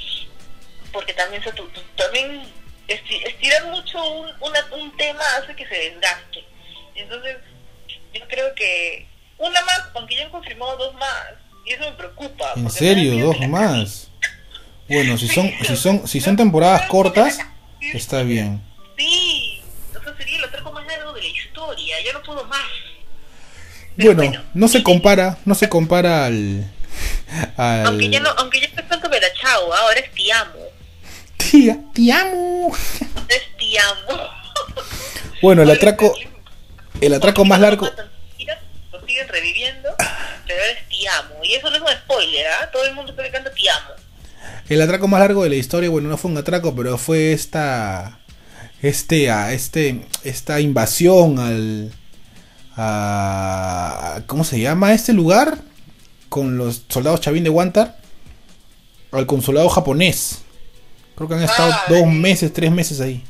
porque 0.91 1.13
también 1.13 1.41
se 1.43 1.51
también 1.95 2.43
esti- 2.87 3.25
estirar 3.25 3.65
mucho 3.67 4.03
un, 4.11 4.29
una- 4.41 4.65
un 4.73 4.95
tema 4.97 5.23
hace 5.37 5.55
que 5.55 5.65
se 5.65 5.73
desgaste 5.73 6.43
entonces 6.95 7.37
yo 8.13 8.27
creo 8.27 8.53
que 8.55 9.07
una 9.37 9.61
más 9.61 9.83
aunque 9.95 10.17
ya 10.17 10.25
han 10.25 10.31
confirmado 10.31 10.75
dos 10.75 10.93
más 10.95 11.27
y 11.65 11.71
eso 11.71 11.85
me 11.85 11.93
preocupa 11.93 12.51
¿En 12.57 12.69
serio? 12.69 13.25
¿Dos 13.27 13.39
más? 13.47 14.09
Bueno, 14.89 15.17
si 15.17 15.29
son, 15.29 15.49
si 15.65 15.77
son, 15.77 16.05
si 16.07 16.19
son 16.19 16.35
temporadas 16.35 16.81
cortas, 16.89 17.39
está 17.79 18.23
bien. 18.23 18.61
sí 18.97 19.63
o 19.97 20.03
sea 20.03 20.13
sería 20.17 20.39
el 20.39 20.43
atraco 20.43 20.73
más 20.73 20.85
largo 20.87 21.13
de 21.13 21.21
la 21.21 21.27
historia 21.29 21.95
ya 22.03 22.11
no 22.11 22.21
puedo 22.21 22.43
más 22.47 22.67
Pero 24.01 24.15
Bueno, 24.15 24.43
no 24.53 24.67
se 24.67 24.83
compara, 24.83 25.37
no 25.45 25.55
se 25.55 25.69
compara 25.69 26.25
al... 26.25 26.69
al... 27.57 27.85
aunque 27.85 28.09
ya 28.09 28.19
no 28.19 28.29
aunque 28.37 28.61
ya 28.61 28.67
no 28.75 28.81
es 28.81 28.89
tanto 28.89 29.09
Belachao 29.09 29.73
ahora 29.73 29.99
es 29.99 30.11
Te 30.11 30.31
amo 30.31 30.59
Tía, 31.37 31.79
te 31.93 32.11
amo. 32.11 32.75
es 33.29 33.41
Te 33.57 33.79
amo 33.79 34.29
Bueno, 35.41 35.63
el 35.63 35.71
atraco, 35.71 36.13
el 36.99 37.13
atraco 37.13 37.45
más 37.45 37.59
largo... 37.59 37.87
Lo 38.91 39.05
siguen 39.05 39.27
reviviendo, 39.27 39.89
pero 40.47 40.61
ahora 40.61 40.73
es 40.73 40.87
Te 40.89 41.07
amo. 41.09 41.43
Y 41.43 41.55
eso 41.55 41.69
no 41.69 41.75
es 41.77 41.81
un 41.81 41.87
spoiler, 41.87 42.47
¿ah? 42.47 42.69
Todo 42.71 42.85
el 42.85 42.93
mundo 42.93 43.11
está 43.11 43.23
cantando 43.23 43.51
Te 43.51 43.69
amo. 43.69 43.89
El 44.69 44.81
atraco 44.81 45.07
más 45.07 45.19
largo 45.19 45.43
de 45.43 45.49
la 45.49 45.55
historia, 45.55 45.89
bueno, 45.89 46.09
no 46.09 46.17
fue 46.17 46.31
un 46.31 46.37
atraco, 46.37 46.75
pero 46.75 46.97
fue 46.97 47.33
esta... 47.33 48.19
Este, 48.81 49.29
a 49.29 49.53
este, 49.53 50.05
esta 50.23 50.59
invasión 50.59 51.39
al... 51.39 51.91
A, 52.77 54.21
¿Cómo 54.27 54.43
se 54.43 54.59
llama 54.59 54.93
este 54.93 55.13
lugar? 55.13 55.57
Con 56.29 56.57
los 56.57 56.83
soldados 56.89 57.21
Chavín 57.21 57.43
de 57.43 57.49
Guantar. 57.49 57.99
Al 59.11 59.25
consulado 59.25 59.67
japonés. 59.69 60.39
Creo 61.15 61.27
que 61.27 61.35
han 61.35 61.43
estado 61.43 61.71
Ah, 61.73 61.83
dos 61.89 62.07
meses, 62.07 62.53
tres 62.53 62.71
meses 62.71 63.01
ahí. 63.01 63.23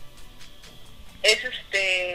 Es 1.24 1.38
este. 1.44 2.14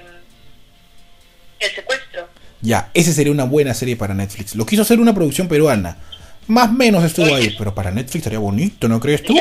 El 1.58 1.70
secuestro. 1.74 2.28
Ya, 2.60 2.90
esa 2.94 3.12
sería 3.12 3.32
una 3.32 3.44
buena 3.44 3.74
serie 3.74 3.96
para 3.96 4.14
Netflix. 4.14 4.54
Lo 4.54 4.64
quiso 4.64 4.82
hacer 4.82 5.00
una 5.00 5.14
producción 5.14 5.48
peruana. 5.48 5.98
Más 6.46 6.68
o 6.68 6.72
menos 6.72 7.02
estuvo 7.04 7.26
Oye. 7.26 7.34
ahí, 7.34 7.54
pero 7.58 7.74
para 7.74 7.90
Netflix 7.90 8.24
sería 8.24 8.38
bonito, 8.38 8.88
¿no 8.88 9.00
crees 9.00 9.22
tú? 9.22 9.36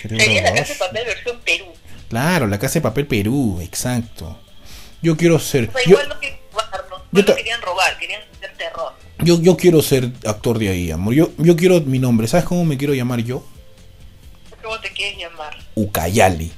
Sería 0.00 0.42
la 0.42 0.54
casa 0.54 0.72
de 0.72 0.78
papel 0.78 1.04
versión 1.06 1.40
Perú. 1.44 1.64
Claro, 2.08 2.46
la 2.46 2.58
casa 2.58 2.74
de 2.74 2.80
papel 2.82 3.06
Perú, 3.06 3.58
exacto. 3.60 4.38
Yo 5.02 5.16
quiero 5.16 5.38
ser. 5.38 5.68
O 5.68 5.72
sea, 5.72 5.82
Yo, 5.84 5.90
igual 5.90 6.08
no 6.08 6.20
querían 6.20 6.36
yo 7.12 7.22
no 7.22 7.34
querían 7.34 7.62
robar, 7.62 7.98
querían 7.98 8.22
hacer 8.36 8.52
terror. 8.56 8.92
yo, 9.20 9.40
yo 9.40 9.56
quiero 9.56 9.80
ser 9.80 10.10
actor 10.26 10.58
de 10.58 10.68
ahí, 10.68 10.90
amor. 10.90 11.14
Yo, 11.14 11.30
yo 11.38 11.56
quiero 11.56 11.80
mi 11.80 11.98
nombre. 11.98 12.26
¿Sabes 12.28 12.44
cómo 12.44 12.64
me 12.64 12.76
quiero 12.76 12.92
llamar 12.94 13.20
yo? 13.20 13.44
¿Cómo 14.62 14.78
te 14.80 14.90
quieres 14.90 15.18
llamar? 15.18 15.56
Ucayali. 15.74 16.52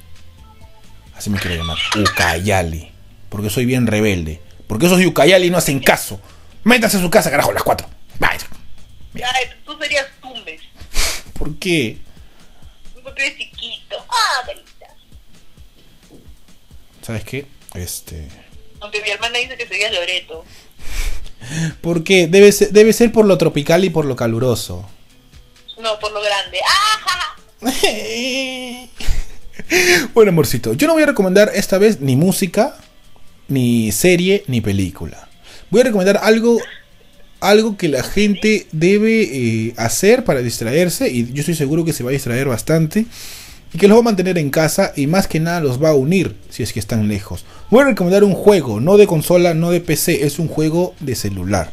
Así 1.15 1.29
me 1.29 1.39
quiero 1.39 1.55
llamar. 1.57 1.77
Ucayali. 1.95 2.91
Porque 3.29 3.49
soy 3.49 3.65
bien 3.65 3.87
rebelde. 3.87 4.41
Porque 4.67 4.87
esos 4.87 5.03
Ucayali 5.05 5.49
no 5.49 5.57
hacen 5.57 5.79
caso. 5.79 6.19
Métanse 6.63 6.97
a 6.97 7.01
su 7.01 7.09
casa, 7.09 7.29
carajo, 7.31 7.51
a 7.51 7.53
las 7.53 7.63
cuatro. 7.63 7.87
Vaya. 8.19 8.45
Ay, 9.15 9.45
tú 9.65 9.77
serías 9.79 10.07
Tumbes. 10.21 10.61
¿Por 11.37 11.55
qué? 11.57 11.99
Porque 13.03 13.25
eres 13.27 13.37
chiquito. 13.37 13.95
Ah. 14.09 14.49
¿Sabes 17.01 17.23
qué? 17.23 17.47
Este. 17.79 18.27
Aunque 18.81 19.01
mi 19.01 19.09
hermana 19.09 19.39
dice 19.39 19.55
que 19.57 19.67
serías 19.67 19.93
Loreto. 19.93 20.43
Porque 21.81 22.27
debe 22.27 22.51
ser, 22.51 22.71
debe 22.71 22.93
ser 22.93 23.11
por 23.11 23.25
lo 23.25 23.37
tropical 23.37 23.83
y 23.85 23.89
por 23.89 24.05
lo 24.05 24.15
caluroso. 24.15 24.87
No, 25.81 25.97
por 25.99 26.11
lo 26.11 26.21
grande. 26.21 26.59
¡Ah! 26.67 27.35
bueno, 30.13 30.29
amorcito, 30.29 30.73
yo 30.73 30.87
no 30.87 30.93
voy 30.93 31.03
a 31.03 31.07
recomendar 31.07 31.51
esta 31.53 31.77
vez 31.77 31.99
ni 32.01 32.15
música, 32.15 32.75
ni 33.47 33.91
serie, 33.91 34.43
ni 34.47 34.61
película. 34.61 35.29
Voy 35.69 35.81
a 35.81 35.85
recomendar 35.85 36.19
algo, 36.21 36.59
algo 37.39 37.77
que 37.77 37.89
la 37.89 38.03
gente 38.03 38.67
debe 38.71 39.21
eh, 39.21 39.73
hacer 39.77 40.23
para 40.23 40.41
distraerse 40.41 41.09
y 41.09 41.31
yo 41.31 41.41
estoy 41.41 41.55
seguro 41.55 41.85
que 41.85 41.93
se 41.93 42.03
va 42.03 42.09
a 42.09 42.13
distraer 42.13 42.47
bastante 42.47 43.05
y 43.73 43.77
que 43.77 43.87
los 43.87 43.97
va 43.97 44.01
a 44.01 44.03
mantener 44.03 44.37
en 44.37 44.49
casa 44.49 44.93
y 44.95 45.07
más 45.07 45.27
que 45.27 45.39
nada 45.39 45.59
los 45.59 45.81
va 45.81 45.89
a 45.89 45.93
unir 45.93 46.35
si 46.49 46.63
es 46.63 46.73
que 46.73 46.79
están 46.79 47.07
lejos. 47.07 47.45
Voy 47.69 47.81
a 47.81 47.85
recomendar 47.85 48.23
un 48.23 48.33
juego, 48.33 48.79
no 48.79 48.97
de 48.97 49.07
consola, 49.07 49.53
no 49.53 49.71
de 49.71 49.81
PC, 49.81 50.25
es 50.25 50.39
un 50.39 50.47
juego 50.47 50.95
de 50.99 51.15
celular. 51.15 51.71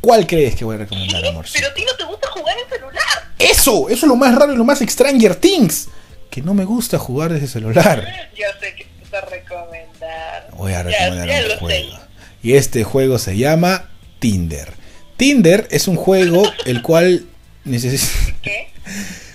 ¿Cuál 0.00 0.26
crees 0.26 0.54
que 0.54 0.64
voy 0.64 0.76
a 0.76 0.78
recomendar, 0.78 1.24
amorcito? 1.26 1.58
Pero 1.58 1.70
a 1.70 1.74
ti 1.74 1.84
no 1.84 1.96
te 1.96 2.04
gusta 2.04 2.28
jugar 2.30 2.56
en 2.58 2.68
celular. 2.70 3.04
Eso, 3.38 3.88
eso 3.88 4.06
es 4.06 4.08
lo 4.08 4.16
más 4.16 4.34
raro 4.34 4.52
y 4.52 4.56
lo 4.56 4.64
más 4.64 4.78
Stranger 4.78 5.34
Things. 5.36 5.88
Que 6.30 6.42
no 6.42 6.54
me 6.54 6.64
gusta 6.64 6.98
jugar 6.98 7.32
desde 7.32 7.48
celular. 7.48 8.06
Yo 8.36 8.46
sé 8.60 8.74
que 8.76 8.84
te 8.84 9.10
vas 9.10 9.22
a 9.22 9.26
recomendar. 9.26 10.50
Voy 10.56 10.72
a 10.72 10.82
recomendar 10.84 11.28
ya 11.28 11.54
un 11.54 11.58
juego. 11.58 11.90
sé. 11.90 11.98
Y 12.42 12.54
este 12.54 12.84
juego 12.84 13.18
se 13.18 13.36
llama 13.36 13.90
Tinder. 14.20 14.72
Tinder 15.16 15.66
es 15.70 15.88
un 15.88 15.96
juego 15.96 16.44
el 16.64 16.80
cual 16.80 17.26
necesita... 17.64 18.36
¿Qué? 18.40 18.70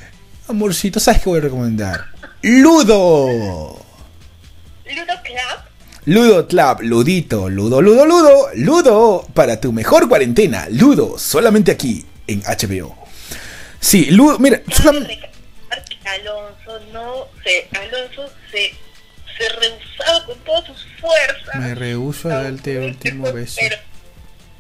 Amorcito, 0.48 1.00
¿sabes 1.00 1.22
qué 1.22 1.30
voy 1.30 1.40
a 1.40 1.44
recomendar? 1.44 2.06
Ludo. 2.44 3.84
Ludo 4.86 5.14
Club. 5.24 5.60
Ludo 6.06 6.48
Club, 6.48 6.82
Ludito, 6.82 7.50
Ludo, 7.50 7.82
Ludo, 7.82 8.06
Ludo, 8.06 8.50
Ludo, 8.54 9.28
para 9.34 9.60
tu 9.60 9.72
mejor 9.74 10.08
cuarentena, 10.08 10.68
Ludo, 10.70 11.18
solamente 11.18 11.72
aquí 11.72 12.06
en 12.28 12.44
HBO. 12.44 12.96
Sí, 13.80 14.12
Ludo, 14.12 14.38
mira, 14.38 14.62
solamente... 14.72 15.32
Alonso 16.06 16.80
no 16.94 17.28
se, 17.44 17.68
Alonso 17.80 18.32
se, 18.52 18.72
se 19.38 19.50
rehusaba 19.50 20.26
con 20.28 20.38
todas 20.42 20.66
sus 20.66 20.86
fuerzas. 21.02 21.56
Me 21.56 21.74
rehuso 21.74 22.30
a 22.30 22.44
darte 22.44 22.78
el 22.78 22.92
último 22.92 23.34
beso. 23.34 23.58
Pero, 23.60 23.78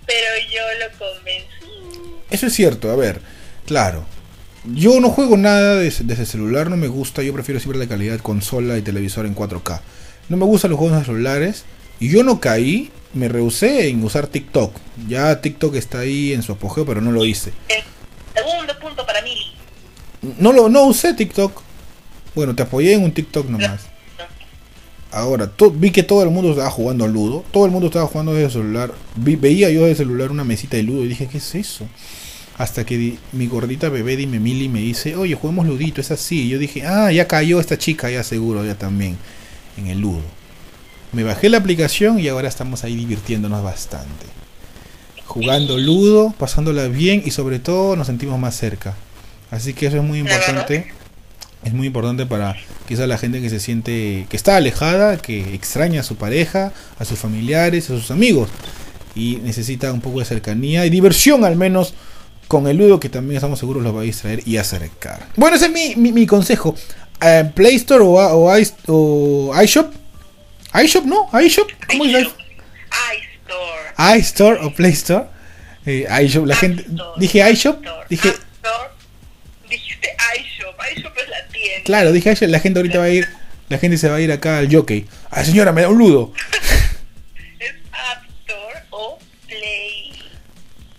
pero 0.08 0.28
yo 0.52 0.62
lo 0.80 0.98
convencí. 0.98 2.26
Eso 2.32 2.48
es 2.48 2.54
cierto, 2.54 2.90
a 2.90 2.96
ver, 2.96 3.22
claro. 3.68 4.08
Yo 4.74 5.00
no 5.00 5.10
juego 5.10 5.38
nada 5.38 5.76
desde, 5.76 6.04
desde 6.06 6.26
celular, 6.26 6.70
no 6.70 6.78
me 6.78 6.88
gusta, 6.88 7.22
yo 7.22 7.34
prefiero 7.34 7.60
siempre 7.60 7.80
la 7.80 7.88
calidad 7.88 8.20
consola 8.20 8.78
y 8.78 8.82
televisor 8.82 9.26
en 9.26 9.36
4K. 9.36 9.82
No 10.30 10.38
me 10.38 10.46
gustan 10.46 10.72
los 10.72 10.80
juegos 10.80 10.98
de 11.00 11.06
celulares 11.06 11.66
y 12.00 12.10
yo 12.10 12.24
no 12.24 12.40
caí, 12.40 12.92
me 13.14 13.28
rehusé 13.30 13.90
en 13.90 14.04
usar 14.04 14.28
TikTok. 14.28 14.76
Ya 15.08 15.40
TikTok 15.40 15.76
está 15.76 16.00
ahí 16.00 16.34
en 16.34 16.42
su 16.42 16.52
apogeo, 16.54 16.86
pero 16.86 17.00
no 17.02 17.12
lo 17.12 17.24
hice. 17.26 17.54
El 17.70 17.84
segundo 18.44 18.74
punto 18.80 19.06
para 19.06 19.22
Mili. 19.22 19.54
No 20.40 20.52
lo 20.52 20.68
no 20.70 20.86
usé 20.86 21.14
TikTok. 21.14 21.62
Bueno, 22.34 22.56
te 22.56 22.64
apoyé 22.64 22.94
en 22.94 23.04
un 23.04 23.12
TikTok 23.14 23.48
nomás. 23.48 23.82
No. 24.18 24.26
Ahora, 25.12 25.48
to- 25.48 25.72
vi 25.72 25.92
que 25.92 26.04
todo 26.04 26.24
el 26.24 26.30
mundo 26.32 26.50
estaba 26.52 26.70
jugando 26.72 27.08
Ludo. 27.08 27.46
Todo 27.52 27.66
el 27.66 27.72
mundo 27.72 27.88
estaba 27.88 28.08
jugando 28.08 28.34
desde 28.34 28.46
el 28.48 28.52
celular. 28.52 28.94
Vi- 29.16 29.36
veía 29.38 29.70
yo 29.70 29.82
desde 29.82 29.92
el 29.92 29.98
celular 30.10 30.32
una 30.32 30.44
mesita 30.44 30.76
de 30.76 30.84
Ludo 30.84 31.06
y 31.06 31.10
dije, 31.10 31.28
¿qué 31.28 31.38
es 31.38 31.56
eso? 31.56 31.86
Hasta 32.58 32.86
que 32.86 33.18
mi 33.34 33.48
gordita 33.48 33.90
bebé 33.90 34.16
Dime 34.16 34.40
Mili 34.40 34.70
me 34.70 34.80
dice, 34.80 35.16
oye, 35.16 35.36
juguemos 35.36 35.68
Ludito, 35.68 36.00
es 36.00 36.12
así. 36.12 36.44
Y 36.44 36.50
yo 36.50 36.58
dije, 36.58 36.86
ah, 36.86 37.12
ya 37.12 37.28
cayó 37.28 37.60
esta 37.60 37.78
chica, 37.78 38.10
ya 38.10 38.24
seguro, 38.24 38.66
ya 38.66 38.76
también, 38.76 39.18
en 39.78 39.88
el 39.88 40.00
Ludo. 40.00 40.22
Me 41.12 41.24
bajé 41.24 41.50
la 41.50 41.58
aplicación 41.58 42.20
y 42.20 42.28
ahora 42.28 42.48
estamos 42.48 42.84
ahí 42.84 42.96
divirtiéndonos 42.96 43.62
bastante. 43.62 44.26
Jugando 45.26 45.78
Ludo, 45.78 46.34
pasándola 46.38 46.88
bien 46.88 47.24
y 47.26 47.32
sobre 47.32 47.60
todo 47.60 47.96
nos 47.96 48.08
sentimos 48.08 48.40
más 48.40 48.56
cerca. 48.56 48.96
Así 49.52 49.74
que 49.74 49.88
eso 49.88 49.98
es 49.98 50.04
muy 50.04 50.20
importante. 50.20 50.94
Es 51.64 51.74
muy 51.74 51.88
importante 51.88 52.26
para 52.26 52.56
quizá 52.88 53.08
la 53.08 53.18
gente 53.18 53.42
que 53.42 53.50
se 53.50 53.60
siente 53.60 54.28
que 54.30 54.38
está 54.38 54.56
alejada, 54.56 55.18
que 55.18 55.56
extraña 55.56 56.02
a 56.02 56.04
su 56.04 56.16
pareja, 56.16 56.72
a 57.00 57.06
sus 57.06 57.18
familiares, 57.18 57.90
a 57.90 57.96
sus 57.96 58.12
amigos 58.12 58.50
y 59.16 59.38
necesita 59.38 59.92
un 59.94 60.02
poco 60.02 60.20
de 60.20 60.26
cercanía 60.26 60.86
y 60.86 60.90
diversión 60.90 61.46
al 61.46 61.56
menos 61.56 61.94
con 62.48 62.68
el 62.68 62.78
ludo 62.78 63.00
que 63.00 63.10
también 63.10 63.38
estamos 63.38 63.60
seguros 63.60 63.84
lo 63.84 63.94
va 63.94 64.02
a 64.02 64.04
distraer 64.04 64.42
y 64.46 64.58
acercar. 64.58 65.20
Bueno, 65.36 65.56
ese 65.56 65.66
es 65.66 65.72
mi, 65.72 65.96
mi- 65.96 66.12
mi 66.12 66.26
consejo. 66.28 66.76
Eh, 67.22 67.50
Play 67.56 67.76
Store 67.76 68.04
o, 68.04 68.12
o, 68.14 68.58
i- 68.60 68.68
o 68.88 69.54
iShop, 69.64 69.92
iShop, 70.84 71.06
¿no? 71.06 71.30
iShop. 71.42 71.70
¿Cómo 71.90 72.06
es 72.06 72.12
iShop. 72.12 72.34
iStore. 73.16 74.20
iStore 74.20 74.60
o 74.66 74.74
Play 74.74 74.92
Store. 74.92 75.26
Eh, 75.86 76.06
iShop, 76.24 76.46
la 76.46 76.54
App 76.56 76.62
gente. 76.62 76.82
Store, 76.84 77.04
Dije 77.18 77.52
iShop. 77.52 77.78
Store, 77.84 78.06
Dije, 78.10 78.30
App 78.30 78.36
Store. 78.36 78.90
Dijiste 79.70 80.10
iShop. 80.40 80.76
iShop 80.98 81.14
es 81.18 81.30
la 81.30 81.48
tienda. 81.52 81.84
claro, 81.86 82.12
dije 82.12 82.32
iShop. 82.32 82.50
La 82.50 82.60
gente 82.60 82.80
ahorita 82.80 82.98
va 83.00 83.06
a 83.06 83.10
ir. 83.10 83.28
La 83.70 83.78
gente 83.80 83.98
se 83.98 84.08
va 84.10 84.18
a 84.18 84.22
ir 84.22 84.32
acá 84.32 84.60
al 84.60 84.72
jockey. 84.74 85.08
Ay, 85.32 85.46
señora, 85.46 85.72
me 85.72 85.82
da 85.82 85.90
un 85.90 85.98
ludo. 85.98 86.32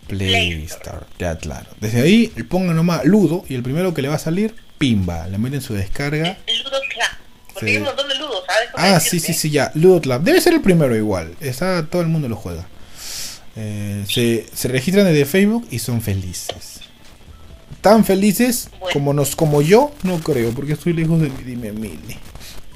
Play 0.06 0.64
Store. 0.64 1.06
Ya, 1.18 1.36
claro. 1.38 1.66
Desde 1.80 2.00
ahí, 2.02 2.28
pongan 2.48 2.76
nomás 2.76 3.04
ludo. 3.04 3.44
Y 3.48 3.54
el 3.54 3.62
primero 3.62 3.92
que 3.94 4.02
le 4.02 4.08
va 4.08 4.14
a 4.16 4.18
salir, 4.18 4.54
pimba. 4.78 5.26
Le 5.28 5.38
meten 5.38 5.60
su 5.60 5.74
descarga. 5.74 6.38
Ludo 6.64 6.70
Club. 6.88 7.52
Porque 7.54 7.66
Sí. 7.66 7.72
hay 7.72 7.76
un 7.78 7.84
montón 7.84 8.08
de 8.08 8.14
ludos, 8.16 8.42
¿sabes? 8.46 8.68
Ah, 8.74 9.00
sí, 9.00 9.18
sí, 9.20 9.32
sí, 9.32 9.50
ya. 9.50 9.70
Ludo 9.74 10.00
Club. 10.00 10.22
Debe 10.22 10.40
ser 10.40 10.52
el 10.54 10.60
primero 10.60 10.94
igual. 10.96 11.34
Está, 11.40 11.86
todo 11.86 12.02
el 12.02 12.08
mundo 12.08 12.28
lo 12.28 12.36
juega. 12.36 12.66
Eh, 13.56 14.04
se, 14.08 14.46
se 14.52 14.68
registran 14.68 15.06
desde 15.06 15.24
Facebook 15.24 15.66
y 15.70 15.78
son 15.78 16.02
felices. 16.02 16.80
Tan 17.80 18.04
felices 18.04 18.68
Bueno. 18.80 18.92
como 18.92 19.12
nos 19.14 19.34
como 19.36 19.62
yo, 19.62 19.92
no 20.02 20.18
creo, 20.20 20.50
porque 20.52 20.72
estoy 20.74 20.92
lejos 20.92 21.20
de 21.20 21.30
mi 21.30 21.42
dime 21.44 21.72
Mili. 21.72 22.16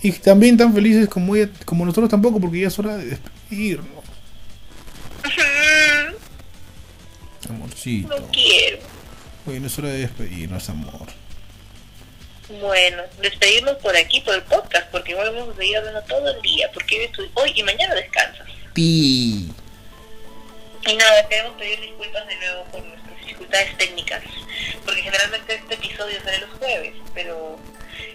Y 0.02 0.12
también 0.12 0.56
tan 0.56 0.72
felices 0.72 1.08
como 1.08 1.36
ella, 1.36 1.50
como 1.66 1.84
nosotros 1.84 2.08
tampoco, 2.08 2.40
porque 2.40 2.60
ya 2.60 2.68
es 2.68 2.78
hora 2.78 2.96
de 2.96 3.04
despedirnos. 3.06 3.99
Amorcito. 7.50 8.08
No 8.18 8.26
quiero. 8.30 8.78
Bueno, 9.44 9.66
es 9.66 9.78
hora 9.78 9.88
de 9.88 9.98
despedirnos, 9.98 10.68
amor. 10.68 11.08
Bueno, 12.60 13.02
despedirnos 13.20 13.76
por 13.76 13.96
aquí, 13.96 14.20
por 14.22 14.34
el 14.34 14.42
podcast, 14.42 14.90
porque 14.90 15.12
igual 15.12 15.34
vamos 15.34 15.54
a 15.54 15.58
seguir 15.58 15.76
hablando 15.76 16.02
todo 16.02 16.30
el 16.30 16.42
día, 16.42 16.70
porque 16.72 17.10
hoy, 17.16 17.30
hoy 17.34 17.52
y 17.54 17.62
mañana 17.62 17.94
descansas. 17.94 18.48
Pi. 18.72 19.52
Y 20.86 20.96
nada, 20.96 21.28
queremos 21.28 21.56
pedir 21.56 21.80
disculpas 21.80 22.26
de 22.26 22.36
nuevo 22.36 22.64
por 22.72 22.82
nuestras 22.82 23.18
dificultades 23.20 23.76
técnicas, 23.76 24.22
porque 24.84 25.02
generalmente 25.02 25.54
este 25.54 25.74
episodio 25.74 26.18
sale 26.24 26.38
los 26.38 26.50
jueves, 26.58 26.94
pero 27.14 27.58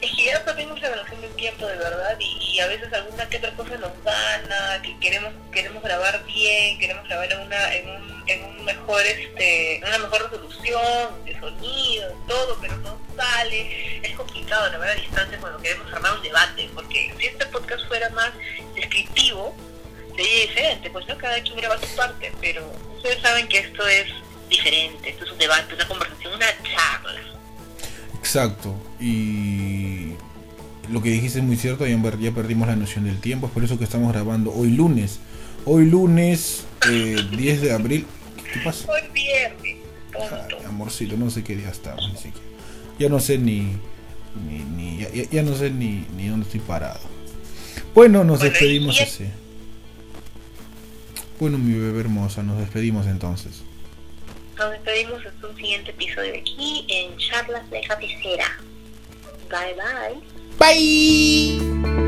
es 0.06 0.16
que 0.16 0.26
ya 0.26 0.46
perdimos 0.46 0.80
la 0.82 0.90
relación 0.90 1.22
del 1.22 1.32
tiempo 1.32 1.66
de 1.66 1.78
verdad 1.78 2.18
y, 2.20 2.56
y 2.56 2.60
a 2.60 2.68
veces 2.68 2.92
alguna 2.94 3.28
que 3.28 3.38
otra 3.38 3.52
cosa 3.54 3.78
nos 3.78 3.92
gana, 4.04 4.82
que 4.82 4.98
queremos 5.00 5.34
queremos 5.52 5.82
grabar 5.84 6.24
bien, 6.26 6.78
queremos 6.80 7.08
grabar 7.08 7.32
en 7.32 7.40
una 7.40 7.76
en 7.76 7.90
un, 7.90 8.24
en 8.28 8.44
un 8.46 8.66
mejor 8.66 9.02
este 9.02 9.82
una 9.86 9.98
mejor 9.98 10.30
resolución 10.30 11.26
de 11.26 11.40
sonido, 11.40 12.12
todo, 12.28 12.58
pero 12.62 12.78
no 12.78 13.00
sale. 13.16 14.06
Es 14.06 14.16
complicado 14.16 14.72
verdad 14.72 14.92
a 14.92 14.96
distancia 14.96 15.38
cuando 15.40 15.60
queremos 15.60 15.92
armar 15.92 16.14
un 16.14 16.22
debate, 16.22 16.70
porque 16.74 17.14
si 17.20 17.28
este 17.28 17.46
podcast 17.48 17.88
fuera 17.88 18.10
más 18.12 18.32
descriptivo, 18.76 19.56
sería 20.16 20.46
diferente, 20.46 20.90
pues 20.90 21.08
no 21.08 21.18
cada 21.18 21.42
quien 21.42 21.58
graba 21.58 21.78
su 21.80 21.96
parte, 21.96 22.32
pero 22.40 22.72
ustedes 22.96 23.22
saben 23.22 23.48
que 23.48 23.60
esto 23.60 23.88
es 23.88 24.08
diferente, 24.50 25.10
esto 25.10 25.26
es 25.26 25.32
un 25.32 25.38
debate, 25.38 25.74
una 25.74 25.88
conversación, 25.88 26.34
una 26.34 26.48
charla. 26.64 27.22
Exacto. 28.20 28.76
Y 29.00 29.55
lo 30.92 31.02
que 31.02 31.10
dijiste 31.10 31.40
es 31.40 31.46
muy 31.46 31.56
cierto, 31.58 31.86
ya, 31.86 32.02
per- 32.02 32.20
ya 32.20 32.32
perdimos 32.32 32.68
la 32.68 32.76
noción 32.76 33.06
del 33.06 33.20
tiempo, 33.20 33.48
es 33.48 33.54
por 33.54 33.64
eso 33.64 33.78
que 33.78 33.84
estamos 33.84 34.12
grabando 34.12 34.52
hoy 34.54 34.70
lunes. 34.72 35.20
Hoy 35.66 35.86
lunes 35.86 36.66
eh, 36.90 37.16
10 37.38 37.62
de 37.62 37.72
abril. 37.74 38.06
¿Qué, 38.38 38.52
qué 38.52 38.60
pasa? 38.64 38.88
Hoy 38.92 39.02
viernes, 39.14 39.78
tonto. 40.12 40.58
Ay, 40.60 40.66
amorcito, 40.68 41.18
no 41.18 41.30
sé 41.30 41.44
qué 41.44 41.56
día 41.56 41.70
estamos, 41.70 42.08
ni 42.12 42.18
siquiera. 42.18 42.48
Ya 43.00 43.10
no 43.10 43.20
sé 43.20 43.38
ni. 43.38 43.78
ni, 44.48 44.60
ni- 44.76 45.28
ya, 45.32 45.42
no 45.44 45.56
sé 45.56 45.70
ni, 45.72 46.06
ni 46.16 46.28
dónde 46.28 46.46
estoy 46.46 46.60
parado. 46.62 47.00
Bueno, 47.94 48.24
nos 48.24 48.40
Bueno, 48.40 48.52
despedimos 48.54 49.00
así. 49.02 49.26
Bueno, 51.40 51.58
mi 51.58 51.74
bebé 51.78 52.00
hermosa, 52.02 52.44
nos 52.44 52.58
despedimos 52.60 53.08
entonces. 53.08 53.62
Nos 54.58 54.72
despedimos 54.72 55.26
hasta 55.26 55.48
un 55.48 55.56
siguiente 55.58 55.92
episodio 55.92 56.32
de 56.32 56.40
aquí 56.40 56.86
en 56.88 57.18
Charlas 57.18 57.70
de 57.70 57.82
Cabecera. 57.82 58.58
Bye 59.50 59.74
bye. 59.76 60.45
拜。 60.58 62.05